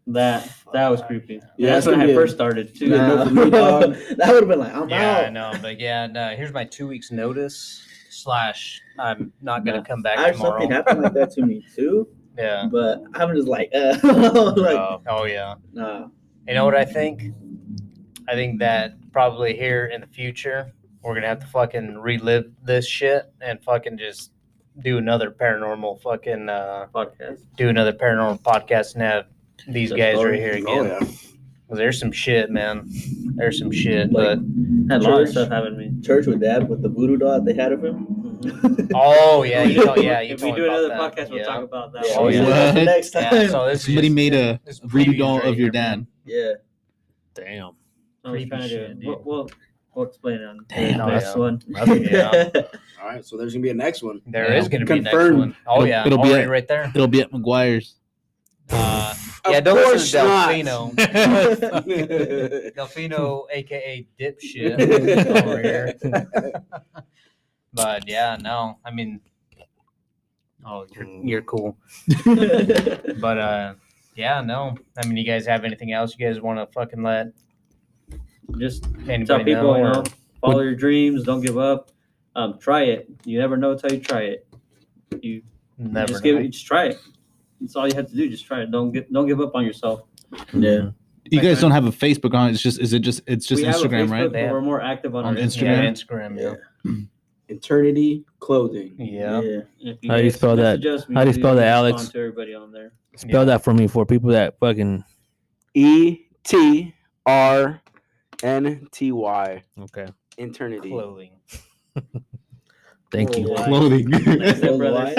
That 0.07 0.51
that 0.73 0.89
was 0.89 1.03
creepy. 1.03 1.35
Yeah, 1.35 1.41
Yeah, 1.59 1.73
that's 1.75 1.85
that's 1.85 1.99
when 1.99 2.09
I 2.09 2.15
first 2.15 2.35
started 2.35 2.75
too. 2.75 2.87
Yeah, 2.87 3.07
no, 3.09 3.25
for 3.27 3.31
me, 3.35 3.51
dog. 3.51 3.95
that 4.17 4.29
would 4.33 4.43
have 4.45 4.49
been 4.49 4.59
like, 4.59 4.75
I'm 4.75 4.89
Yeah, 4.89 5.25
I 5.27 5.31
know, 5.31 5.53
but 5.61 5.79
yeah, 5.79 6.07
no, 6.07 6.31
here's 6.35 6.53
my 6.55 6.65
two 6.65 6.87
weeks 6.89 7.11
notice 7.13 7.85
slash 8.09 8.81
I'm 8.99 9.31
not 9.43 9.67
gonna 9.67 9.79
Nah. 9.79 9.85
come 9.85 10.01
back 10.01 10.19
I, 10.19 10.31
tomorrow. 10.31 10.53
something 10.61 10.71
happened 10.71 11.03
like 11.03 11.13
that 11.13 11.31
to 11.33 11.43
me 11.45 11.63
too, 11.77 12.09
Yeah. 12.39 12.67
but 12.73 13.03
I'm 13.13 13.35
just 13.37 13.49
like, 13.49 13.69
uh, 13.75 13.99
like, 14.57 14.79
oh, 14.79 15.03
oh 15.09 15.25
yeah. 15.25 15.57
nah. 15.75 16.07
You 16.49 16.55
know 16.55 16.65
what 16.65 16.75
I 16.75 16.85
think? 16.85 17.35
I 18.29 18.35
think 18.35 18.59
that 18.61 18.95
probably 19.13 19.55
here 19.57 19.87
in 19.87 20.01
the 20.01 20.07
future 20.07 20.73
we're 21.03 21.15
gonna 21.15 21.29
have 21.29 21.41
to 21.41 21.47
fucking 21.47 21.99
relive 21.99 22.51
this 22.63 22.87
shit 22.87 23.31
and 23.41 23.63
fucking 23.63 23.99
just 23.99 24.33
do 24.83 24.99
another 24.99 25.31
paranormal 25.31 26.01
fucking 26.03 26.49
uh 26.49 26.87
podcast. 26.95 27.41
do 27.57 27.69
another 27.69 27.93
paranormal 27.93 28.41
podcast 28.43 28.95
and 28.95 29.03
have 29.03 29.27
these 29.69 29.91
The 29.91 29.97
guys 29.97 30.23
right 30.25 30.35
here 30.35 30.55
again. 30.55 30.67
Oh 30.69 30.83
yeah. 30.85 30.99
'Cause 31.01 31.77
There's 31.77 32.01
some 32.01 32.13
shit, 32.13 32.51
man. 32.51 32.89
There's 33.37 33.59
some 33.59 33.71
shit, 33.71 34.11
Like- 34.11 34.39
but 34.39 34.39
Had 34.91 35.03
a 35.03 35.05
lot 35.05 35.21
of 35.21 35.27
Church. 35.27 35.31
stuff 35.33 35.49
happen 35.51 35.73
to 35.73 35.79
me. 35.79 36.01
Church 36.03 36.27
with 36.27 36.41
dad 36.41 36.67
with 36.69 36.81
the 36.83 36.89
voodoo 36.89 37.19
doll 37.19 37.41
they 37.43 37.53
had 37.55 37.73
of 37.73 37.85
him. 37.85 38.18
oh 38.95 39.43
yeah, 39.43 39.63
you 39.65 39.85
know, 39.85 39.97
yeah. 39.97 40.21
You 40.21 40.35
if 40.35 40.43
we 40.43 40.53
do 40.53 40.65
another 40.65 40.89
that. 40.89 40.99
podcast, 41.17 41.29
we'll 41.31 41.39
yeah. 41.39 41.45
talk 41.45 41.65
about 41.65 41.93
that. 41.93 42.05
Yeah, 42.07 42.15
Oh, 42.19 42.29
yeah. 42.29 42.45
said 42.45 42.75
that 42.77 42.85
Next 42.85 43.11
time. 43.11 43.23
Yeah, 43.33 43.49
so 43.49 43.67
this 43.67 43.85
Somebody 43.85 44.09
just- 44.09 44.15
made 44.17 44.35
a 44.35 44.61
this 44.65 44.75
is 44.77 44.81
voodoo 44.85 45.17
doll 45.17 45.39
right 45.39 45.47
of 45.49 45.59
your 45.59 45.67
here, 45.67 45.73
man. 45.73 45.99
dad. 46.01 46.07
yeah. 46.27 46.53
Damn. 47.35 47.71
I 48.25 48.31
was 48.31 48.39
creepy 48.41 48.49
trying 48.51 48.63
to 48.63 48.69
do 48.69 48.75
shit, 48.75 48.91
it. 48.91 49.01
dude. 49.01 49.07
We'll, 49.09 49.23
we'll, 49.25 49.51
we'll 49.95 50.07
explain 50.07 50.37
it 50.37 50.45
on 50.45 50.59
Damn, 50.69 50.99
the 50.99 51.05
oh, 51.05 51.09
next 51.09 51.25
yeah. 51.27 51.35
one. 51.37 51.63
Yeah. 51.69 52.51
All 53.03 53.09
right, 53.09 53.25
so 53.25 53.37
there's 53.37 53.53
gonna 53.55 53.63
be 53.63 53.71
a 53.71 53.75
next 53.75 54.03
one. 54.03 54.21
There 54.27 54.51
Yeah. 54.51 54.59
is 54.59 54.69
going 54.69 54.85
to 54.85 54.93
be 54.93 54.99
a 54.99 55.03
next 55.03 55.15
one. 55.15 55.57
Oh 55.67 55.77
It'll- 55.77 55.87
yeah, 55.89 56.07
it'll 56.07 56.19
be 56.19 56.29
already 56.31 56.45
a- 56.45 56.49
right 56.51 56.67
there. 56.69 56.91
It'll 56.95 57.07
be 57.07 57.21
at 57.21 57.31
McGuire's. 57.31 57.95
Uh, 58.71 59.15
yeah, 59.49 59.61
don't 59.61 59.77
listen 59.77 59.91
course 59.93 60.11
to. 60.11 60.17
Delfino. 60.19 60.95
Delfino, 62.77 63.45
aka 63.51 64.07
dipshit, 64.21 65.43
over 65.43 65.63
here. 65.63 65.95
But 67.73 68.09
yeah, 68.09 68.37
no, 68.41 68.79
I 68.85 68.91
mean, 68.91 69.21
oh, 70.65 70.87
you're 70.95 71.07
you're 71.25 71.43
cool. 71.43 71.77
But 72.25 73.39
uh, 73.39 73.75
yeah, 74.15 74.41
no, 74.41 74.77
I 74.97 75.07
mean, 75.07 75.17
you 75.17 75.25
guys 75.25 75.47
have 75.47 75.65
anything 75.65 75.93
else 75.93 76.17
you 76.19 76.27
guys 76.27 76.41
want 76.41 76.59
to 76.59 76.67
fucking 76.73 77.03
let 77.03 77.29
Just 78.59 78.87
anybody 79.09 79.25
tell 79.25 79.45
people, 79.45 79.73
know? 79.75 79.77
you 79.77 79.85
know, 79.85 80.05
follow 80.41 80.61
your 80.61 80.75
dreams. 80.75 81.25
Don't 81.25 81.41
give 81.41 81.59
up. 81.59 81.91
Um, 82.35 82.59
try 82.59 82.83
it. 82.83 83.09
You 83.25 83.39
never 83.39 83.57
know 83.57 83.73
until 83.73 83.93
you 83.93 84.01
try 84.01 84.23
it. 84.23 84.47
You 85.21 85.43
Never 85.79 86.09
just 86.09 86.23
give 86.23 86.37
it. 86.37 86.49
Just 86.49 86.67
try 86.67 86.87
it. 86.87 86.99
That's 87.61 87.77
all 87.77 87.89
you 87.89 87.95
have 87.95 88.09
to 88.09 88.15
do. 88.15 88.29
Just 88.29 88.47
try 88.47 88.63
it. 88.63 88.71
Don't 88.71 88.93
get. 88.93 89.13
Don't 89.13 89.27
give 89.27 89.41
up 89.41 89.55
on 89.55 89.65
yourself. 89.65 90.03
Yeah. 90.53 90.91
You 91.31 91.41
guys 91.41 91.61
don't 91.61 91.71
have 91.71 91.87
a 91.87 91.91
Facebook 91.91 92.35
on 92.35 92.49
it. 92.49 92.53
It's 92.53 92.63
just 92.63 92.81
is 92.81 92.93
it 92.93 93.01
just 93.01 93.21
it's 93.27 93.47
just 93.47 93.61
we 93.61 93.67
have 93.67 93.77
a 93.77 93.79
Instagram, 93.79 94.07
Facebook, 94.07 94.11
right? 94.11 94.33
but 94.33 94.53
we're 94.53 94.61
more 94.61 94.81
active 94.81 95.15
on, 95.15 95.25
On 95.25 95.37
our 95.37 95.43
Instagram? 95.43 95.63
Yeah, 95.63 95.91
Instagram. 95.91 96.59
Yeah. 96.85 96.93
Eternity 97.49 98.25
clothing. 98.41 98.95
Yeah. 98.99 99.41
Yeah. 99.79 99.93
How 100.09 100.17
do 100.19 100.25
you 100.25 100.31
spell 100.31 100.57
that? 100.57 100.81
message 100.81 100.87
us, 100.87 101.09
we 101.09 101.15
How 101.15 101.23
do 101.25 101.29
you 101.31 101.35
do 101.35 101.41
spell 101.41 101.57
that, 101.57 101.67
Alex? 101.69 102.09
To 102.11 102.19
everybody 102.19 102.55
on 102.55 102.71
there. 102.73 102.93
Spell 103.17 103.47
that 103.47 103.65
for 103.65 103.73
me 103.75 103.87
for 103.89 104.05
people 104.07 104.31
that 104.31 104.59
fucking. 104.61 105.03
E 105.75 106.27
T 106.45 106.95
R 107.27 107.81
N 108.43 108.87
T 108.93 109.13
Y. 109.13 109.63
Okay. 109.81 110.07
Eternity. 110.37 110.91
Clothing. 110.91 111.33
Thank 113.11 113.39
you. 113.39 113.47
Clothing. 113.57 114.11
That's 114.11 114.61
it, 114.61 114.79
Well, 114.79 114.79
brothers. 114.79 115.17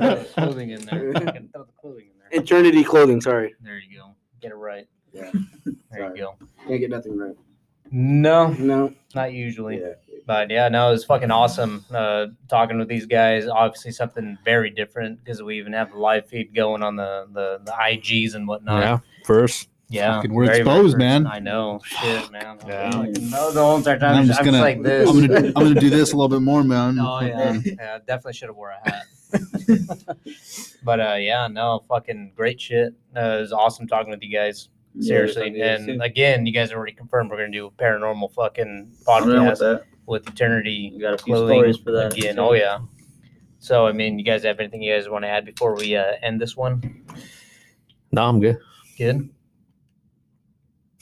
why? 0.00 0.24
clothing 0.34 0.70
in 0.70 0.80
there. 0.86 1.12
Fucking 1.12 1.48
throw 1.54 1.64
the 1.64 1.72
clothing 1.80 2.06
in 2.12 2.18
there. 2.18 2.40
Eternity 2.42 2.82
clothing. 2.82 3.20
Sorry, 3.20 3.54
There 3.62 3.78
you 3.78 3.98
go. 3.98 4.14
Get 4.40 4.50
it 4.50 4.56
right. 4.56 4.86
Yeah. 5.12 5.30
There 5.64 5.74
Sorry. 6.00 6.18
you 6.18 6.24
go. 6.24 6.34
can't 6.66 6.80
get 6.80 6.90
nothing 6.90 7.16
right. 7.16 7.36
No, 7.90 8.48
No. 8.58 8.92
not 9.14 9.32
usually. 9.32 9.80
Yeah. 9.80 9.92
But 10.28 10.50
yeah, 10.50 10.68
no, 10.68 10.90
it 10.90 10.92
was 10.92 11.06
fucking 11.06 11.30
awesome 11.30 11.86
uh, 11.90 12.26
talking 12.50 12.76
with 12.78 12.86
these 12.86 13.06
guys. 13.06 13.48
Obviously, 13.48 13.92
something 13.92 14.36
very 14.44 14.68
different 14.68 15.24
because 15.24 15.42
we 15.42 15.56
even 15.56 15.72
have 15.72 15.92
the 15.92 15.96
live 15.96 16.28
feed 16.28 16.54
going 16.54 16.82
on 16.82 16.96
the 16.96 17.26
the, 17.32 17.62
the 17.64 17.72
IGs 17.72 18.34
and 18.34 18.46
whatnot. 18.46 18.82
Yeah. 18.82 18.98
First. 19.24 19.70
yeah. 19.88 20.16
Fucking 20.16 20.34
we're 20.34 20.44
very, 20.44 20.62
very 20.62 20.68
exposed, 20.68 20.92
first. 20.92 20.98
man. 20.98 21.26
I 21.26 21.38
know, 21.38 21.80
shit, 21.82 22.30
man. 22.30 22.58
Yeah. 22.66 22.90
Fucking 22.90 23.30
no, 23.30 23.52
the 23.52 23.60
whole 23.62 23.78
entire 23.78 23.98
time. 23.98 24.10
I'm 24.10 24.16
I'm 24.18 24.26
just 24.26 24.40
just, 24.40 24.44
gonna 24.44 24.60
like 24.60 24.82
this. 24.82 25.08
I'm 25.08 25.26
gonna 25.26 25.46
I'm 25.46 25.52
gonna 25.54 25.80
do 25.80 25.88
this 25.88 26.12
a 26.12 26.16
little 26.16 26.28
bit 26.28 26.42
more, 26.42 26.62
man. 26.62 26.98
Oh 27.00 27.22
yeah, 27.22 27.58
yeah. 27.64 27.98
Definitely 28.06 28.34
should 28.34 28.50
have 28.50 28.56
wore 28.56 28.72
a 28.72 28.90
hat. 28.90 29.06
but 30.84 31.00
uh, 31.00 31.14
yeah, 31.14 31.48
no, 31.48 31.84
fucking 31.88 32.32
great 32.36 32.60
shit. 32.60 32.92
Uh, 33.16 33.20
it 33.20 33.40
was 33.40 33.52
awesome 33.54 33.88
talking 33.88 34.10
with 34.10 34.22
you 34.22 34.36
guys. 34.36 34.68
Seriously, 35.00 35.56
Yeah, 35.56 35.76
and 35.76 36.02
again, 36.02 36.44
you 36.44 36.52
guys 36.52 36.70
already 36.70 36.92
confirmed 36.92 37.30
we're 37.30 37.38
gonna 37.38 37.50
do 37.50 37.64
a 37.64 37.70
paranormal 37.70 38.34
fucking 38.34 38.92
I'm 39.08 39.26
with 39.26 39.34
podcast 39.34 39.58
that. 39.60 39.84
With 40.08 40.26
Eternity 40.28 40.90
You 40.94 41.00
got 41.00 41.14
a 41.14 41.18
few 41.18 41.34
clothing 41.34 41.58
stories 41.58 41.76
for 41.78 41.92
that. 41.92 42.14
again. 42.16 42.38
Oh 42.38 42.52
yeah, 42.54 42.78
So 43.58 43.86
I 43.86 43.92
mean, 43.92 44.18
you 44.18 44.24
guys 44.24 44.42
have 44.44 44.58
anything 44.58 44.82
you 44.82 44.94
guys 44.94 45.08
want 45.08 45.24
to 45.24 45.28
add 45.28 45.44
before 45.44 45.76
we 45.76 45.94
uh, 45.96 46.12
end 46.22 46.40
this 46.40 46.56
one? 46.56 47.04
No, 48.10 48.24
I'm 48.28 48.40
good. 48.40 48.58
Good. 48.96 49.28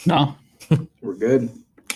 No, 0.04 0.36
We're 1.00 1.14
good. 1.14 1.48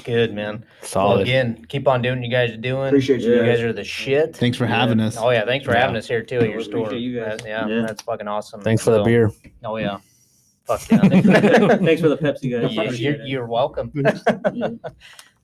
Good 0.05 0.33
man. 0.33 0.65
Well, 0.81 0.89
Solid. 0.89 1.21
again, 1.23 1.67
keep 1.69 1.87
on 1.87 2.01
doing 2.01 2.21
what 2.21 2.25
you 2.25 2.31
guys 2.33 2.51
are 2.53 2.57
doing. 2.57 2.87
Appreciate 2.89 3.21
you 3.21 3.35
You 3.35 3.41
guys. 3.41 3.57
guys 3.59 3.61
are 3.61 3.73
the 3.75 3.85
shit. 3.85 4.35
thanks 4.35 4.57
for 4.57 4.65
having 4.67 4.99
us. 4.99 5.17
Oh 5.19 5.29
yeah, 5.31 5.45
thanks 5.45 5.67
for 5.67 5.73
Yeah. 5.73 5.81
having 5.81 5.97
us 5.97 6.09
here 6.09 6.23
too 6.23 6.39
at 6.39 6.49
your 6.49 6.59
we 6.59 6.65
store. 6.65 6.93
you 6.95 7.21
guys. 7.21 7.39
That- 7.39 7.47
yeah, 7.47 7.67
Yeah. 7.69 7.83
that's 7.87 8.01
fucking 8.03 8.27
awesome. 8.27 8.63
Thanks 8.63 8.83
for 8.83 8.93
the 8.93 8.99
So- 9.01 9.05
beer. 9.05 9.31
Oh 9.65 9.77
yeah. 9.77 9.99
Fuck 10.65 10.91
yeah. 10.91 10.99
Thanks 11.09 12.01
for 12.01 12.09
the 12.09 12.17
Pepsi, 12.19 12.51
guys. 12.51 12.73
You- 12.75 12.83
Appreciate 12.83 13.01
you're, 13.01 13.15
it. 13.15 13.29
you're 13.29 13.47
welcome. 13.47 13.93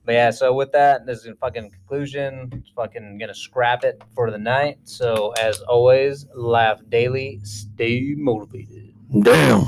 But 0.07 0.13
yeah, 0.13 0.31
so 0.31 0.53
with 0.53 0.71
that, 0.71 1.05
this 1.05 1.19
is 1.19 1.25
a 1.25 1.35
fucking 1.35 1.69
conclusion. 1.69 2.63
Fucking 2.77 3.17
gonna 3.17 3.33
scrap 3.33 3.83
it 3.83 4.01
for 4.15 4.31
the 4.31 4.37
night. 4.37 4.77
So 4.85 5.33
as 5.33 5.59
always, 5.63 6.25
laugh 6.33 6.79
daily, 6.87 7.41
stay 7.43 8.15
motivated. 8.15 8.93
Damn. 9.21 9.65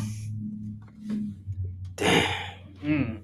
Damn. 1.98 2.34
Mm. 2.82 3.22